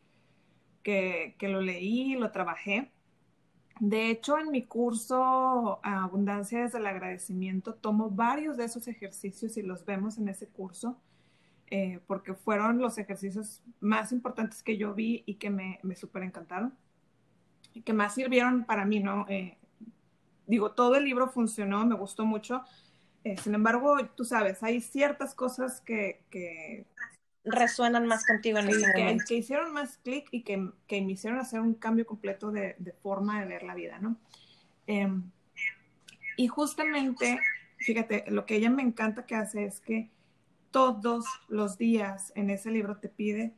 que, 0.83 1.35
que 1.37 1.47
lo 1.47 1.61
leí, 1.61 2.15
lo 2.15 2.31
trabajé. 2.31 2.91
De 3.79 4.09
hecho, 4.09 4.37
en 4.37 4.51
mi 4.51 4.65
curso 4.65 5.79
Abundancia 5.83 6.61
desde 6.61 6.79
el 6.79 6.87
agradecimiento, 6.87 7.73
tomo 7.73 8.09
varios 8.09 8.57
de 8.57 8.65
esos 8.65 8.87
ejercicios 8.87 9.57
y 9.57 9.61
los 9.61 9.85
vemos 9.85 10.17
en 10.17 10.27
ese 10.27 10.47
curso. 10.47 10.99
Eh, 11.73 12.01
porque 12.05 12.33
fueron 12.33 12.79
los 12.79 12.97
ejercicios 12.97 13.63
más 13.79 14.11
importantes 14.11 14.61
que 14.61 14.75
yo 14.75 14.93
vi 14.93 15.23
y 15.25 15.35
que 15.35 15.49
me, 15.49 15.79
me 15.83 15.95
súper 15.95 16.23
encantaron 16.23 16.77
y 17.73 17.81
que 17.81 17.93
más 17.93 18.13
sirvieron 18.13 18.65
para 18.65 18.83
mí, 18.83 18.99
¿no? 18.99 19.25
Eh, 19.29 19.57
digo, 20.47 20.73
todo 20.73 20.95
el 20.95 21.05
libro 21.05 21.29
funcionó, 21.29 21.85
me 21.85 21.95
gustó 21.95 22.25
mucho. 22.25 22.61
Eh, 23.23 23.37
sin 23.37 23.55
embargo, 23.55 23.95
tú 24.17 24.25
sabes, 24.25 24.61
hay 24.63 24.81
ciertas 24.81 25.33
cosas 25.33 25.79
que, 25.79 26.25
que 26.29 26.85
resuenan 27.45 28.05
más 28.05 28.27
contigo 28.27 28.57
en 28.59 28.67
ese 28.67 28.91
que, 28.93 29.17
que, 29.25 29.35
hicieron 29.35 29.71
más 29.71 29.97
clic 29.99 30.27
y 30.31 30.43
que, 30.43 30.71
que, 30.87 31.01
me 31.01 31.13
hicieron 31.13 31.39
hacer 31.39 31.61
un 31.61 31.75
cambio 31.75 32.05
completo 32.05 32.51
de, 32.51 32.75
de 32.79 32.91
forma 32.91 33.39
de 33.39 33.47
ver 33.47 33.63
la 33.63 33.75
vida, 33.75 33.97
¿no? 33.99 34.17
Em, 34.87 35.23
y 36.35 36.49
justamente, 36.49 37.39
fíjate, 37.77 38.25
lo 38.27 38.45
que 38.45 38.57
ella 38.57 38.69
me 38.69 38.81
encanta 38.81 39.25
que 39.25 39.35
hace 39.35 39.63
es 39.63 39.79
que 39.79 40.09
todos 40.71 41.25
los 41.47 41.77
días 41.77 42.31
en 42.35 42.49
ese 42.49 42.71
libro 42.71 42.97
te 42.97 43.09
pide 43.09 43.53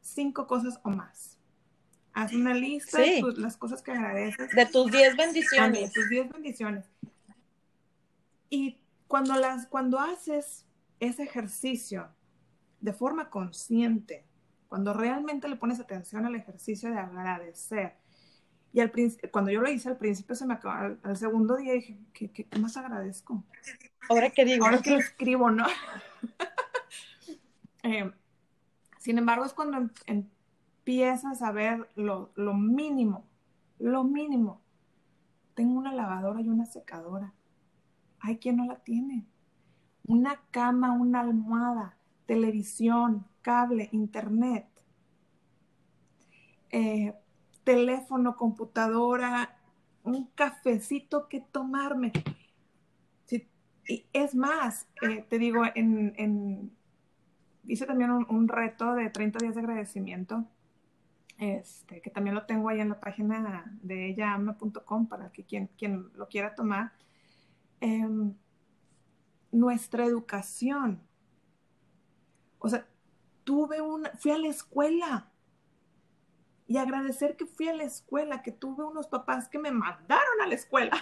cinco 0.00 0.46
cosas 0.46 0.80
o 0.82 0.90
más. 0.90 1.38
Haz 2.12 2.32
una 2.32 2.54
lista 2.54 2.98
de 2.98 3.22
las 3.36 3.56
cosas 3.56 3.82
que 3.82 3.92
agradeces. 3.92 4.50
De 4.50 4.66
tus 4.66 4.90
diez 4.90 5.16
bendiciones. 5.16 5.92
De 5.92 6.00
tus 6.00 6.08
diez 6.08 6.28
bendiciones. 6.30 6.86
Y 8.48 8.78
cuando, 9.06 9.34
las, 9.36 9.66
cuando 9.66 10.00
haces 10.00 10.66
ese 10.98 11.24
ejercicio 11.24 12.08
de 12.80 12.92
forma 12.92 13.28
consciente, 13.28 14.24
cuando 14.68 14.94
realmente 14.94 15.48
le 15.48 15.56
pones 15.56 15.78
atención 15.78 16.24
al 16.24 16.34
ejercicio 16.34 16.90
de 16.90 16.98
agradecer, 16.98 17.94
y 18.72 18.80
al 18.80 18.92
cuando 19.30 19.50
yo 19.50 19.60
lo 19.60 19.70
hice 19.70 19.88
al 19.88 19.96
principio 19.96 20.34
se 20.34 20.46
me 20.46 20.54
acabó, 20.54 20.96
al, 21.02 21.16
segundo 21.16 21.56
día 21.56 21.72
dije, 21.74 21.98
¿qué, 22.12 22.30
¿qué, 22.30 22.46
más 22.58 22.76
agradezco? 22.76 23.42
Ahora 24.08 24.30
que 24.30 24.44
digo. 24.44 24.66
Ahora 24.66 24.82
que 24.82 24.90
lo 24.90 24.98
escribo, 24.98 25.50
¿no? 25.50 25.66
Eh, 27.86 28.12
sin 28.98 29.18
embargo, 29.18 29.44
es 29.44 29.54
cuando 29.54 29.78
em, 29.78 29.90
empiezas 30.86 31.40
a 31.40 31.52
ver 31.52 31.88
lo, 31.94 32.32
mínimo, 32.54 33.24
lo 33.78 34.02
mínimo. 34.02 34.60
Tengo 35.54 35.78
una 35.78 35.92
lavadora 35.92 36.40
y 36.40 36.48
una 36.48 36.66
secadora. 36.66 37.32
Hay 38.18 38.38
quien 38.38 38.56
no 38.56 38.66
la 38.66 38.76
tiene. 38.76 39.24
Una 40.06 40.40
cama, 40.50 40.92
una 40.92 41.20
almohada. 41.20 41.96
televisión, 42.26 43.24
cable, 43.40 43.88
internet, 43.92 44.66
eh, 46.70 47.14
teléfono, 47.62 48.36
computadora, 48.36 49.56
un 50.02 50.26
cafecito 50.34 51.28
que 51.28 51.40
tomarme. 51.40 52.12
y 53.88 54.04
es 54.12 54.34
más, 54.34 54.88
eh, 55.02 55.24
te 55.28 55.38
digo, 55.38 55.62
en, 55.76 56.72
hice 57.66 57.86
también 57.86 58.10
un, 58.10 58.48
reto 58.48 58.94
de 58.94 59.10
30 59.10 59.38
días 59.40 59.54
de 59.54 59.60
agradecimiento, 59.60 60.44
este, 61.38 62.00
que 62.00 62.10
también 62.10 62.34
lo 62.34 62.46
tengo 62.46 62.68
ahí 62.68 62.80
en 62.80 62.88
la 62.88 63.00
página 63.00 63.64
de 63.82 64.10
ellaama.com 64.10 65.06
para 65.08 65.30
que 65.30 65.44
quien, 65.44 65.68
quien 65.78 66.10
lo 66.14 66.28
quiera 66.28 66.54
tomar. 66.54 66.92
Em, 67.80 68.34
nuestra 69.52 70.04
educación. 70.04 71.00
O 72.58 72.68
sea, 72.68 72.86
tuve 73.44 73.80
una, 73.80 74.10
fui 74.10 74.30
a 74.30 74.38
la 74.38 74.48
escuela 74.48 75.30
y 76.66 76.78
agradecer 76.78 77.36
que 77.36 77.46
fui 77.46 77.68
a 77.68 77.74
la 77.74 77.84
escuela, 77.84 78.42
que 78.42 78.52
tuve 78.52 78.84
unos 78.84 79.06
papás 79.06 79.48
que 79.48 79.58
me 79.58 79.70
mandaron 79.70 80.40
a 80.42 80.46
la 80.46 80.54
escuela. 80.54 80.96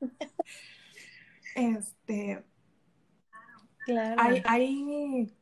este, 1.54 2.44
claro. 3.84 4.20
hay, 4.20 4.42
hay 4.46 5.34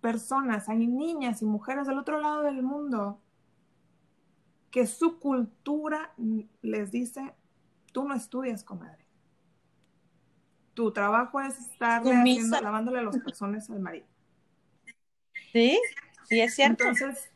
personas, 0.00 0.68
hay 0.68 0.86
niñas 0.86 1.42
y 1.42 1.44
mujeres 1.44 1.86
del 1.86 1.98
otro 1.98 2.20
lado 2.20 2.42
del 2.42 2.62
mundo 2.62 3.20
que 4.70 4.86
su 4.86 5.18
cultura 5.18 6.12
les 6.62 6.90
dice, 6.90 7.34
tú 7.92 8.06
no 8.06 8.14
estudias, 8.14 8.62
comadre. 8.64 9.06
Tu 10.74 10.92
trabajo 10.92 11.40
es 11.40 11.58
estar 11.58 12.04
lavándole 12.04 13.02
los 13.02 13.16
calzones 13.16 13.68
al 13.70 13.80
marido. 13.80 14.06
Sí, 15.52 15.80
sí 16.28 16.40
es 16.40 16.54
cierto. 16.54 16.84
Entonces, 16.84 17.30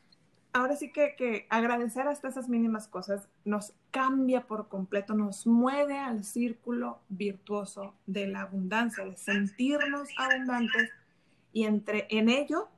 ahora 0.52 0.76
sí 0.76 0.92
que, 0.92 1.46
agradecer 1.48 2.06
hasta 2.06 2.28
esas 2.28 2.48
mínimas 2.48 2.86
cosas 2.86 3.28
nos 3.44 3.74
cambia 3.90 4.46
por 4.46 4.68
completo, 4.68 5.14
nos 5.14 5.46
mueve 5.46 5.98
al 5.98 6.24
círculo 6.24 7.00
virtuoso 7.08 7.94
de 8.06 8.26
la 8.26 8.42
abundancia, 8.42 9.04
de 9.04 9.16
sentirnos 9.16 10.08
abundantes 10.18 10.90
y 11.52 11.64
entre 11.64 12.06
en 12.10 12.28
ello 12.28 12.68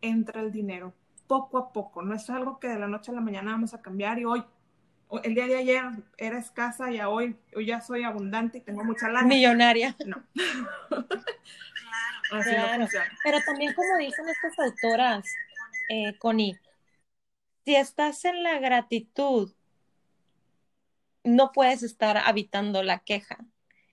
entra 0.00 0.40
el 0.40 0.52
dinero 0.52 0.94
poco 1.26 1.58
a 1.58 1.72
poco. 1.72 2.02
No 2.02 2.14
es 2.14 2.28
algo 2.30 2.58
que 2.58 2.68
de 2.68 2.78
la 2.78 2.86
noche 2.86 3.10
a 3.10 3.14
la 3.14 3.20
mañana 3.20 3.52
vamos 3.52 3.74
a 3.74 3.82
cambiar 3.82 4.18
y 4.18 4.24
hoy, 4.24 4.44
el 5.22 5.34
día 5.34 5.46
de 5.46 5.56
ayer 5.56 5.84
era 6.16 6.38
escasa 6.38 6.90
y 6.90 7.00
hoy, 7.00 7.36
hoy 7.54 7.66
ya 7.66 7.80
soy 7.80 8.04
abundante 8.04 8.58
y 8.58 8.60
tengo 8.60 8.84
mucha 8.84 9.08
lana. 9.08 9.26
Millonaria. 9.26 9.96
No. 10.06 10.22
claro. 12.42 12.88
Pero 13.24 13.38
también 13.44 13.74
como 13.74 13.98
dicen 13.98 14.28
estas 14.28 14.58
autoras, 14.58 15.24
eh, 15.88 16.16
Connie, 16.18 16.58
si 17.64 17.74
estás 17.74 18.24
en 18.24 18.42
la 18.42 18.58
gratitud, 18.58 19.52
no 21.24 21.52
puedes 21.52 21.82
estar 21.82 22.16
habitando 22.16 22.82
la 22.82 23.00
queja. 23.00 23.38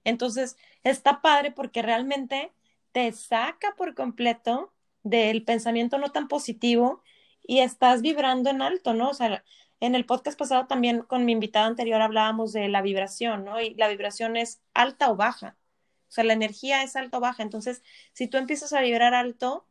Entonces, 0.03 0.57
está 0.83 1.21
padre 1.21 1.51
porque 1.51 1.81
realmente 1.81 2.51
te 2.93 3.11
saca 3.11 3.75
por 3.75 3.95
completo 3.95 4.73
del 5.03 5.43
pensamiento 5.43 5.97
no 5.97 6.11
tan 6.11 6.27
positivo 6.29 7.03
y 7.45 7.59
estás 7.59 8.01
vibrando 8.01 8.49
en 8.49 8.61
alto, 8.61 8.93
¿no? 8.93 9.09
O 9.09 9.13
sea, 9.13 9.43
en 9.81 9.95
el 9.95 10.05
podcast 10.05 10.39
pasado 10.39 10.67
también 10.67 11.01
con 11.01 11.25
mi 11.25 11.33
invitada 11.33 11.65
anterior 11.65 12.01
hablábamos 12.01 12.53
de 12.53 12.69
la 12.69 12.81
vibración, 12.81 13.43
¿no? 13.45 13.59
Y 13.59 13.73
la 13.75 13.89
vibración 13.89 14.37
es 14.37 14.61
alta 14.73 15.11
o 15.11 15.17
baja. 15.17 15.57
O 16.07 16.11
sea, 16.13 16.23
la 16.23 16.33
energía 16.33 16.83
es 16.83 16.95
alta 16.95 17.17
o 17.17 17.21
baja. 17.21 17.43
Entonces, 17.43 17.83
si 18.13 18.27
tú 18.27 18.37
empiezas 18.37 18.71
a 18.73 18.81
vibrar 18.81 19.13
alto, 19.13 19.67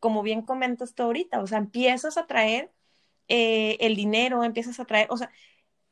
como 0.00 0.22
bien 0.22 0.42
comentas 0.42 0.94
tú 0.94 1.04
ahorita, 1.04 1.40
o 1.40 1.46
sea, 1.46 1.58
empiezas 1.58 2.18
a 2.18 2.26
traer 2.26 2.70
eh, 3.28 3.78
el 3.80 3.96
dinero, 3.96 4.44
empiezas 4.44 4.78
a 4.80 4.84
traer, 4.84 5.08
o 5.10 5.16
sea, 5.16 5.30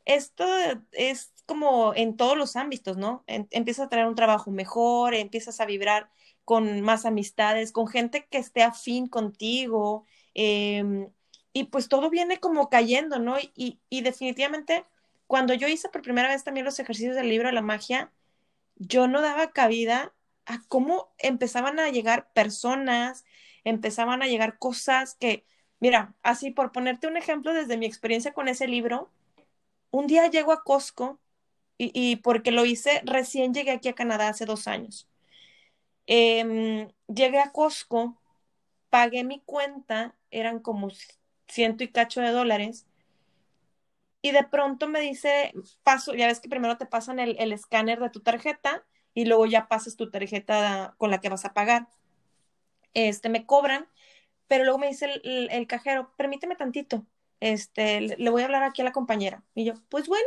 esto 0.05 0.45
es 0.93 1.33
como 1.47 1.95
en 1.95 2.17
todos 2.17 2.37
los 2.37 2.57
ámbitos, 2.57 2.97
¿no? 2.97 3.25
empiezas 3.27 3.87
a 3.87 3.89
traer 3.89 4.07
un 4.07 4.15
trabajo 4.15 4.51
mejor, 4.51 5.15
empiezas 5.15 5.61
a 5.61 5.67
vibrar 5.67 6.11
con 6.51 6.81
más 6.81 7.07
amistades, 7.07 7.71
con 7.71 7.87
gente 7.87 8.27
que 8.29 8.39
esté 8.39 8.65
afín 8.65 9.07
contigo, 9.07 10.05
em, 10.35 11.09
y 11.53 11.65
pues 11.67 11.89
todo 11.89 12.11
viene 12.11 12.41
como 12.41 12.69
cayendo, 12.69 13.21
¿no? 13.21 13.37
Y, 13.55 13.79
y, 13.89 14.01
definitivamente, 14.03 14.85
cuando 15.29 15.55
yo 15.55 15.69
hice 15.69 15.89
por 15.91 16.03
primera 16.03 16.27
vez 16.29 16.43
también 16.43 16.67
los 16.67 16.81
ejercicios 16.81 17.15
del 17.15 17.29
libro 17.29 17.47
de 17.47 17.55
la 17.55 17.63
magia, 17.63 18.11
yo 18.77 19.07
no 19.07 19.21
daba 19.23 19.53
cabida 19.53 20.13
a 20.47 20.61
cómo 20.67 21.13
empezaban 21.19 21.79
a 21.79 21.91
llegar 21.91 22.33
personas, 22.33 23.25
empezaban 23.63 24.21
a 24.21 24.27
llegar 24.27 24.59
cosas 24.59 25.15
que 25.15 25.45
Mira, 25.81 26.15
así 26.25 26.51
por 26.51 26.73
ponerte 26.73 27.07
un 27.07 27.17
ejemplo 27.17 27.55
desde 27.55 27.77
mi 27.79 27.87
experiencia 27.87 28.33
con 28.35 28.49
ese 28.49 28.67
libro, 28.69 29.11
un 29.91 30.07
día 30.09 30.29
llego 30.29 30.53
a 30.53 30.65
Costco 30.65 31.21
y, 31.79 32.17
porque 32.17 32.53
lo 32.53 32.67
hice, 32.67 33.03
recién 33.05 33.55
llegué 33.55 33.73
aquí 33.73 33.89
a 33.89 33.95
Canadá 33.95 34.29
hace 34.29 34.47
dos 34.47 34.69
años. 34.69 35.10
Em, 36.13 36.89
llegué 37.07 37.39
a 37.39 37.53
Costco, 37.53 38.21
pagué 38.91 39.25
mi 39.25 39.41
cuenta, 39.41 40.17
eran 40.31 40.59
como 40.61 40.89
ciento 41.49 41.85
y 41.85 41.89
cacho 41.89 42.21
de 42.21 42.31
dólares, 42.33 42.87
y 44.23 44.33
de 44.33 44.45
pronto 44.45 44.89
me 44.89 45.01
dice, 45.01 45.53
paso, 45.83 46.15
ya 46.15 46.27
ves 46.27 46.41
que 46.41 46.49
primero 46.49 46.77
te 46.77 46.87
pasan 46.87 47.21
el, 47.21 47.37
el 47.39 47.53
escáner 47.53 48.01
de 48.01 48.11
tu 48.11 48.21
tarjeta 48.21 48.85
y 49.15 49.25
luego 49.25 49.47
ya 49.47 49.69
pasas 49.69 49.97
tu 49.97 50.11
tarjeta 50.11 50.95
con 50.99 51.11
la 51.11 51.21
que 51.21 51.31
vas 51.31 51.45
a 51.45 51.55
pagar. 51.55 51.89
Este, 52.93 53.29
me 53.29 53.47
cobran 53.47 53.89
pero 54.51 54.65
luego 54.65 54.81
me 54.81 54.89
dice 54.89 55.23
el, 55.23 55.67
cajero, 55.69 56.13
permíteme 56.17 56.57
tantito, 56.57 57.07
este, 57.39 58.01
le 58.01 58.31
voy 58.31 58.43
a 58.43 58.47
hablar 58.47 58.65
aquí 58.65 58.83
a 58.83 58.85
la 58.85 58.91
compañera. 58.91 59.45
Y 59.55 59.65
yo, 59.65 59.75
pues 59.89 60.09
bueno, 60.09 60.27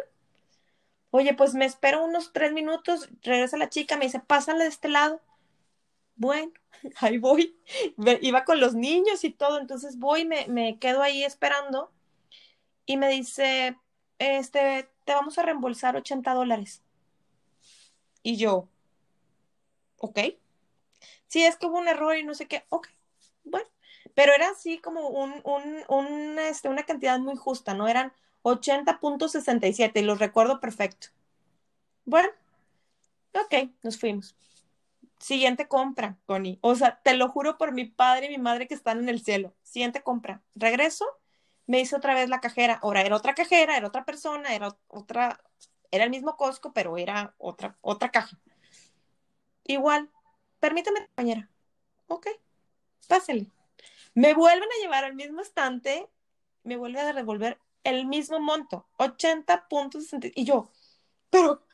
oye, 1.11 1.33
pues 1.33 1.53
me 1.55 1.65
espero 1.65 2.05
unos 2.05 2.31
tres 2.31 2.53
minutos, 2.53 3.09
regresa 3.21 3.57
la 3.57 3.67
chica, 3.67 3.97
me 3.97 4.05
dice, 4.05 4.21
pásale 4.21 4.63
de 4.63 4.69
este 4.69 4.87
lado. 4.87 5.19
Bueno, 6.15 6.51
ahí 7.01 7.17
voy. 7.17 7.57
Iba 8.21 8.45
con 8.45 8.59
los 8.59 8.75
niños 8.75 9.23
y 9.23 9.31
todo, 9.31 9.59
entonces 9.59 9.97
voy, 9.99 10.25
me, 10.25 10.47
me 10.47 10.79
quedo 10.79 11.01
ahí 11.01 11.23
esperando 11.23 11.91
y 12.85 12.97
me 12.97 13.09
dice, 13.09 13.77
este, 14.19 14.89
te 15.05 15.13
vamos 15.13 15.37
a 15.39 15.43
reembolsar 15.43 15.97
80 15.97 16.33
dólares. 16.33 16.83
Y 18.23 18.37
yo, 18.37 18.69
ok. 19.97 20.19
Sí, 21.27 21.43
es 21.43 21.57
que 21.57 21.65
hubo 21.67 21.79
un 21.79 21.87
error 21.87 22.15
y 22.17 22.23
no 22.23 22.33
sé 22.35 22.47
qué, 22.47 22.65
ok, 22.69 22.87
bueno 23.43 23.67
pero 24.15 24.33
era 24.33 24.49
así 24.51 24.79
como 24.79 25.09
un, 25.09 25.41
un, 25.89 26.39
este, 26.39 26.69
una 26.69 26.83
cantidad 26.85 27.19
muy 27.19 27.35
justa, 27.35 27.73
¿no? 27.73 27.87
Eran 27.87 28.13
80.67 28.43 30.01
y 30.01 30.03
los 30.03 30.19
recuerdo 30.19 30.59
perfecto. 30.59 31.07
Bueno, 32.05 32.29
ok, 33.33 33.69
nos 33.83 33.97
fuimos. 33.99 34.35
Siguiente 35.23 35.69
compra, 35.69 36.17
Connie. 36.25 36.59
O 36.61 36.75
sea, 36.75 36.99
te 37.01 37.13
lo 37.15 37.29
juro 37.29 37.57
por 37.57 37.71
mi 37.71 37.85
padre 37.85 38.25
y 38.25 38.29
mi 38.29 38.39
madre 38.39 38.67
que 38.67 38.73
están 38.73 38.99
en 38.99 39.07
el 39.07 39.23
cielo. 39.23 39.55
Siguiente 39.63 40.03
compra. 40.03 40.43
Regreso, 40.53 41.05
me 41.65 41.79
hice 41.79 41.95
otra 41.95 42.13
vez 42.13 42.27
la 42.27 42.41
cajera. 42.41 42.77
Ahora 42.83 43.03
era 43.03 43.15
otra 43.15 43.33
cajera, 43.33 43.77
era 43.77 43.87
otra 43.87 44.03
persona, 44.03 44.53
era 44.53 44.77
otra, 44.89 45.41
era 45.91 46.03
el 46.03 46.09
mismo 46.09 46.35
Costco, 46.35 46.73
pero 46.73 46.97
era 46.97 47.35
otra, 47.37 47.77
otra 47.79 48.11
caja. 48.11 48.37
Igual, 49.63 50.09
permítame, 50.59 51.05
compañera. 51.05 51.49
Ok, 52.07 52.27
pásale. 53.07 53.47
Me 54.15 54.33
vuelven 54.33 54.67
a 54.69 54.81
llevar 54.81 55.05
al 55.05 55.15
mismo 55.15 55.39
estante, 55.39 56.09
me 56.63 56.75
vuelve 56.75 56.99
a 56.99 57.13
devolver 57.13 57.61
el 57.85 58.07
mismo 58.07 58.41
monto, 58.41 58.89
80.60. 58.97 60.33
Y 60.35 60.43
yo, 60.43 60.69
pero, 61.29 61.65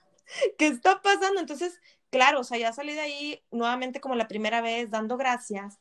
¿qué 0.60 0.68
está 0.68 1.02
pasando? 1.02 1.39
Entonces, 1.39 1.82
claro, 2.10 2.41
o 2.41 2.43
sea, 2.43 2.57
ya 2.57 2.74
salí 2.74 2.93
de 2.93 3.01
ahí 3.01 3.43
nuevamente 3.51 4.01
como 4.01 4.16
la 4.16 4.28
primera 4.28 4.62
vez, 4.62 4.89
dando 4.91 5.18
gracias. 5.18 5.80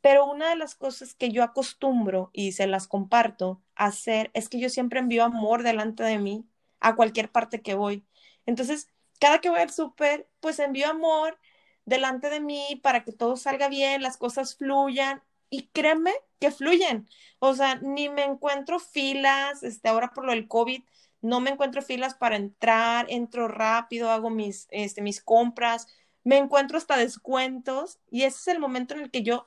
Pero 0.00 0.26
una 0.26 0.50
de 0.50 0.56
las 0.56 0.74
cosas 0.74 1.14
que 1.14 1.30
yo 1.30 1.44
acostumbro 1.44 2.30
y 2.32 2.52
se 2.52 2.66
las 2.66 2.88
comparto 2.88 3.62
hacer 3.76 4.30
es 4.34 4.48
que 4.48 4.58
yo 4.60 4.68
siempre 4.68 5.00
envío 5.00 5.24
amor 5.24 5.62
delante 5.62 6.02
de 6.02 6.18
mí 6.18 6.44
a 6.80 6.96
cualquier 6.96 7.30
parte 7.30 7.62
que 7.62 7.74
voy. 7.74 8.04
Entonces, 8.46 8.88
cada 9.20 9.40
que 9.40 9.50
voy 9.50 9.60
al 9.60 9.70
súper, 9.70 10.28
pues 10.40 10.58
envío 10.58 10.88
amor 10.90 11.38
delante 11.84 12.30
de 12.30 12.40
mí 12.40 12.80
para 12.82 13.04
que 13.04 13.12
todo 13.12 13.36
salga 13.36 13.68
bien, 13.68 14.02
las 14.02 14.16
cosas 14.16 14.56
fluyan 14.56 15.22
y 15.50 15.68
créeme 15.68 16.12
que 16.40 16.50
fluyen. 16.50 17.08
O 17.38 17.54
sea, 17.54 17.76
ni 17.76 18.08
me 18.08 18.24
encuentro 18.24 18.80
filas, 18.80 19.62
este, 19.62 19.88
ahora 19.88 20.12
por 20.12 20.24
lo 20.24 20.32
del 20.32 20.48
COVID, 20.48 20.82
no 21.22 21.40
me 21.40 21.50
encuentro 21.50 21.82
filas 21.82 22.14
para 22.14 22.36
entrar, 22.36 23.06
entro 23.08 23.48
rápido, 23.48 24.10
hago 24.10 24.30
mis, 24.30 24.68
este, 24.70 25.02
mis 25.02 25.22
compras, 25.22 25.86
me 26.24 26.36
encuentro 26.36 26.78
hasta 26.78 26.96
descuentos 26.96 27.98
y 28.10 28.24
ese 28.24 28.38
es 28.38 28.48
el 28.48 28.60
momento 28.60 28.94
en 28.94 29.00
el 29.00 29.10
que 29.10 29.22
yo 29.22 29.46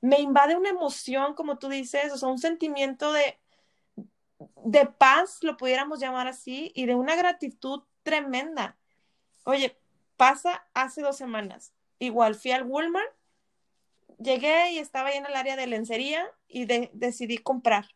me 0.00 0.20
invade 0.20 0.56
una 0.56 0.68
emoción, 0.68 1.34
como 1.34 1.58
tú 1.58 1.68
dices, 1.68 2.12
o 2.12 2.18
sea, 2.18 2.28
un 2.28 2.38
sentimiento 2.38 3.12
de, 3.12 3.38
de 4.64 4.86
paz, 4.86 5.38
lo 5.42 5.56
pudiéramos 5.56 5.98
llamar 5.98 6.28
así, 6.28 6.72
y 6.74 6.86
de 6.86 6.94
una 6.94 7.16
gratitud 7.16 7.82
tremenda. 8.02 8.76
Oye, 9.44 9.78
pasa 10.16 10.66
hace 10.74 11.00
dos 11.00 11.16
semanas. 11.16 11.72
Igual 11.98 12.34
fui 12.34 12.50
al 12.50 12.64
Walmart 12.64 13.14
llegué 14.18 14.72
y 14.72 14.78
estaba 14.78 15.08
ahí 15.08 15.16
en 15.18 15.26
el 15.26 15.34
área 15.34 15.56
de 15.56 15.66
lencería 15.66 16.26
y 16.48 16.66
decidí 16.66 17.38
comprar 17.38 17.86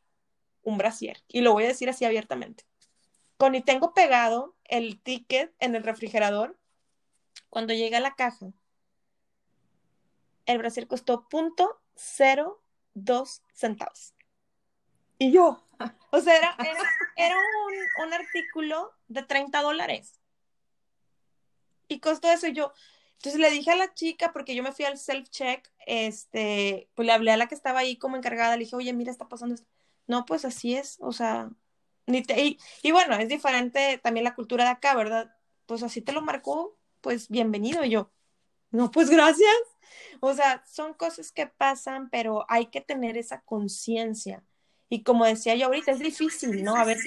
un 0.62 0.78
brasier. 0.78 1.22
Y 1.28 1.40
lo 1.40 1.52
voy 1.52 1.64
a 1.64 1.68
decir 1.68 1.88
así 1.88 2.04
abiertamente. 2.04 2.64
Con 3.38 3.54
y 3.54 3.62
tengo 3.62 3.94
pegado 3.94 4.54
el 4.64 5.00
ticket 5.00 5.54
en 5.60 5.74
el 5.74 5.84
refrigerador. 5.84 6.58
Cuando 7.48 7.72
llegué 7.72 7.96
a 7.96 8.00
la 8.00 8.14
caja, 8.14 8.52
el 10.44 10.58
brasier 10.58 10.86
costó 10.86 11.28
punto 11.28 11.80
cero 11.94 12.62
dos 12.94 13.42
centavos. 13.54 14.14
Y 15.18 15.32
yo, 15.32 15.64
o 16.10 16.20
sea, 16.20 16.36
era, 16.36 16.56
era, 17.16 17.36
un, 17.36 18.06
un, 18.06 18.12
artículo 18.12 18.92
de 19.08 19.22
30 19.22 19.62
dólares. 19.62 20.20
Y 21.88 22.00
costó 22.00 22.30
eso 22.30 22.48
y 22.48 22.52
yo. 22.52 22.72
Entonces 23.14 23.40
le 23.40 23.50
dije 23.50 23.70
a 23.70 23.76
la 23.76 23.94
chica, 23.94 24.32
porque 24.32 24.54
yo 24.54 24.62
me 24.62 24.72
fui 24.72 24.84
al 24.84 24.96
self-check, 24.96 25.68
este, 25.86 26.88
pues 26.94 27.06
le 27.06 27.12
hablé 27.12 27.32
a 27.32 27.36
la 27.36 27.48
que 27.48 27.54
estaba 27.54 27.80
ahí 27.80 27.96
como 27.96 28.16
encargada, 28.16 28.56
le 28.56 28.64
dije, 28.64 28.76
oye, 28.76 28.92
mira, 28.92 29.10
está 29.10 29.28
pasando 29.28 29.54
esto. 29.54 29.68
No, 30.06 30.24
pues 30.24 30.44
así 30.44 30.74
es, 30.76 30.98
o 31.00 31.12
sea, 31.12 31.50
y, 32.82 32.92
bueno, 32.92 33.16
es 33.16 33.28
diferente 33.28 34.00
también 34.02 34.24
la 34.24 34.34
cultura 34.34 34.64
de 34.64 34.70
acá, 34.70 34.94
¿verdad? 34.94 35.34
Pues 35.66 35.82
así 35.82 36.00
te 36.00 36.12
lo 36.12 36.22
marcó, 36.22 36.76
pues 37.00 37.28
bienvenido. 37.28 37.84
Yo, 37.84 38.10
no, 38.70 38.90
pues 38.90 39.10
gracias. 39.10 39.54
O 40.20 40.34
sea, 40.34 40.64
son 40.66 40.94
cosas 40.94 41.32
que 41.32 41.46
pasan, 41.46 42.08
pero 42.10 42.46
hay 42.48 42.66
que 42.66 42.80
tener 42.80 43.16
esa 43.16 43.40
conciencia. 43.42 44.42
Y 44.88 45.02
como 45.02 45.26
decía 45.26 45.54
yo 45.54 45.66
ahorita, 45.66 45.92
es 45.92 45.98
difícil, 45.98 46.64
¿no? 46.64 46.76
A 46.76 46.84
ver, 46.84 46.98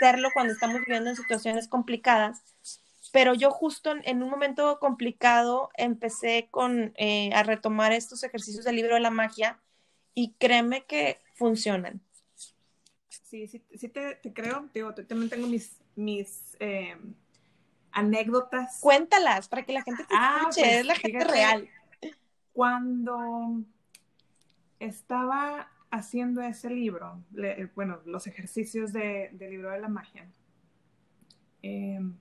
hacerlo 0.00 0.30
cuando 0.32 0.54
estamos 0.54 0.80
viviendo 0.80 1.10
en 1.10 1.16
situaciones 1.16 1.68
complicadas. 1.68 2.42
Pero 3.12 3.34
yo 3.34 3.50
justo 3.50 3.92
en, 4.04 4.22
un 4.22 4.30
momento 4.30 4.78
complicado 4.78 5.70
empecé 5.76 6.48
con, 6.50 6.94
eh, 6.96 7.30
a 7.34 7.42
retomar 7.42 7.92
estos 7.92 8.22
ejercicios 8.22 8.64
del 8.64 8.76
libro 8.76 8.94
de 8.94 9.00
la 9.00 9.10
magia 9.10 9.60
y 10.14 10.34
créeme 10.38 10.84
que 10.84 11.20
funcionan. 11.34 12.00
Sí, 13.30 13.46
sí, 13.46 13.62
sí 13.76 13.88
te, 13.88 14.16
te 14.16 14.32
creo. 14.32 14.68
Digo, 14.74 14.92
también 14.92 15.30
tengo 15.30 15.46
mis, 15.46 15.80
mis 15.94 16.56
eh, 16.58 16.96
anécdotas. 17.92 18.80
Cuéntalas 18.80 19.48
para 19.48 19.62
que 19.62 19.72
la 19.72 19.82
gente 19.82 20.02
te 20.02 20.14
ah, 20.18 20.38
escuche, 20.40 20.62
pues, 20.62 20.74
es 20.74 20.86
la 20.86 20.94
gente 20.96 21.24
real. 21.24 21.68
Cuando 22.52 23.62
estaba 24.80 25.70
haciendo 25.92 26.42
ese 26.42 26.70
libro, 26.70 27.22
bueno, 27.76 28.00
los 28.04 28.26
ejercicios 28.26 28.92
de, 28.92 29.30
del 29.34 29.50
libro 29.50 29.70
de 29.70 29.80
la 29.80 29.88
magia, 29.88 30.28
em, 31.62 32.16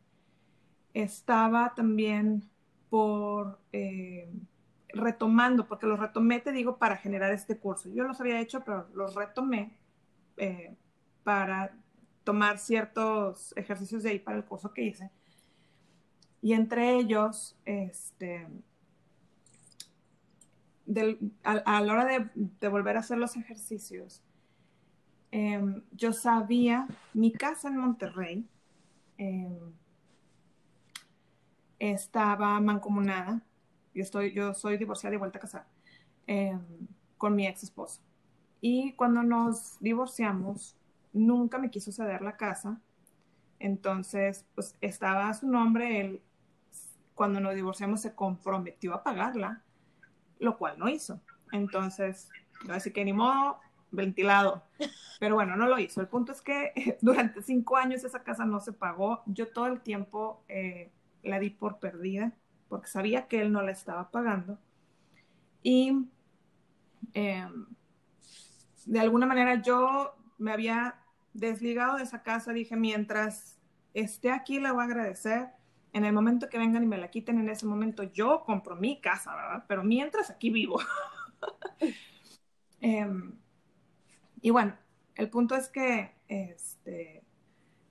estaba 0.94 1.74
también 1.74 2.48
por 2.92 3.60
eh, 3.74 4.32
retomando, 4.90 5.68
porque 5.68 5.88
los 5.88 6.00
retomé, 6.00 6.40
te 6.40 6.52
digo, 6.52 6.78
para 6.78 6.98
generar 6.98 7.32
este 7.32 7.58
curso. 7.58 7.90
Yo 7.90 8.04
los 8.04 8.22
había 8.22 8.40
hecho, 8.40 8.64
pero 8.64 8.88
los 8.94 9.16
retomé 9.16 9.76
eh, 10.38 10.76
para 11.24 11.72
tomar 12.24 12.60
ciertos 12.60 13.54
ejercicios 13.56 14.04
de 14.04 14.12
ahí 14.12 14.20
para 14.20 14.38
el 14.38 14.46
curso 14.46 14.74
que 14.74 14.84
hice. 14.84 15.12
Y 16.42 16.54
entre 16.54 16.96
ellos, 16.96 17.58
este, 17.66 18.48
a, 21.44 21.82
la 21.82 21.94
hora 21.94 22.06
de, 22.06 22.68
volver 22.70 22.98
a 22.98 23.02
hacer 23.02 23.18
los 23.18 23.36
ejercicios, 23.36 24.22
em, 25.32 25.84
yo 25.92 26.14
sabía, 26.14 26.88
mi 27.14 27.32
casa 27.32 27.68
en 27.68 27.78
Monterrey 27.78 28.48
em, 29.18 29.74
estaba 31.78 32.60
mancomunada, 32.60 33.42
yo, 33.94 34.04
estoy, 34.04 34.34
yo 34.34 34.54
soy 34.54 34.78
divorciada 34.78 35.16
y 35.16 35.20
vuelta 35.20 35.40
a 35.40 35.42
casar, 35.42 35.68
em, 36.28 36.62
con 37.18 37.36
mi 37.36 37.48
ex 37.48 37.64
esposo. 37.64 38.02
Y 38.62 38.94
cuando 38.94 39.24
nos 39.24 39.78
divorciamos, 39.80 40.79
nunca 41.14 41.58
me 41.58 41.70
quiso 41.70 41.92
ceder 41.92 42.22
la 42.22 42.38
casa. 42.38 42.80
Entonces, 43.60 44.46
pues 44.56 44.76
estaba 44.82 45.30
a 45.30 45.34
su 45.34 45.48
nombre, 45.48 46.02
él 46.02 46.22
cuando 47.20 47.42
nos 47.42 47.54
divorciamos 47.54 48.00
se 48.00 48.16
comprometió 48.16 48.94
a 48.94 49.04
pagarla, 49.04 49.62
lo 50.40 50.58
cual 50.58 50.80
no 50.80 50.88
hizo. 50.88 51.20
Entonces, 51.52 52.30
así 52.70 52.92
que 52.92 53.04
ni 53.04 53.12
modo, 53.12 53.60
ventilado. 53.92 54.64
Pero 55.20 55.36
bueno, 55.36 55.58
no 55.58 55.68
lo 55.68 55.78
hizo. 55.80 56.00
El 56.00 56.08
punto 56.08 56.32
es 56.32 56.42
que 56.42 56.98
durante 57.02 57.42
cinco 57.42 57.76
años 57.76 58.06
esa 58.06 58.24
casa 58.24 58.46
no 58.46 58.62
se 58.62 58.72
pagó. 58.72 59.22
Yo 59.26 59.52
todo 59.52 59.68
el 59.68 59.82
tiempo 59.82 60.46
eh, 60.48 60.92
la 61.22 61.40
di 61.40 61.50
por 61.50 61.80
perdida 61.80 62.32
porque 62.70 62.88
sabía 62.88 63.28
que 63.28 63.42
él 63.42 63.52
no 63.52 63.64
la 63.64 63.72
estaba 63.72 64.12
pagando. 64.12 64.58
Y 65.62 66.08
em, 67.14 67.66
de 68.86 69.00
alguna 69.00 69.26
manera 69.26 69.62
yo 69.62 70.16
me 70.40 70.52
había 70.52 70.96
desligado 71.34 71.98
de 71.98 72.04
esa 72.04 72.24
casa. 72.24 72.52
Dije, 72.54 72.76
mientras 72.76 73.60
esté 73.94 74.32
aquí, 74.32 74.60
la 74.60 74.72
voy 74.72 74.82
a 74.82 74.86
agradecer 74.86 75.50
en 75.94 76.06
el 76.06 76.14
momento 76.14 76.50
que 76.50 76.58
vengan 76.58 76.84
y 76.84 76.88
me 76.88 76.98
la 76.98 77.10
quiten, 77.10 77.40
en 77.40 77.50
ese 77.50 77.66
momento 77.66 78.04
yo 78.04 78.44
compro 78.46 78.76
mi 78.76 79.02
casa, 79.02 79.36
¿verdad? 79.36 79.66
Pero 79.68 79.84
mientras 79.84 80.30
aquí 80.30 80.50
vivo. 80.50 80.80
Em, 82.82 83.34
y 84.42 84.52
bueno, 84.52 84.74
el 85.16 85.30
punto 85.30 85.54
es 85.54 85.68
que 85.68 86.14
este, 86.30 87.22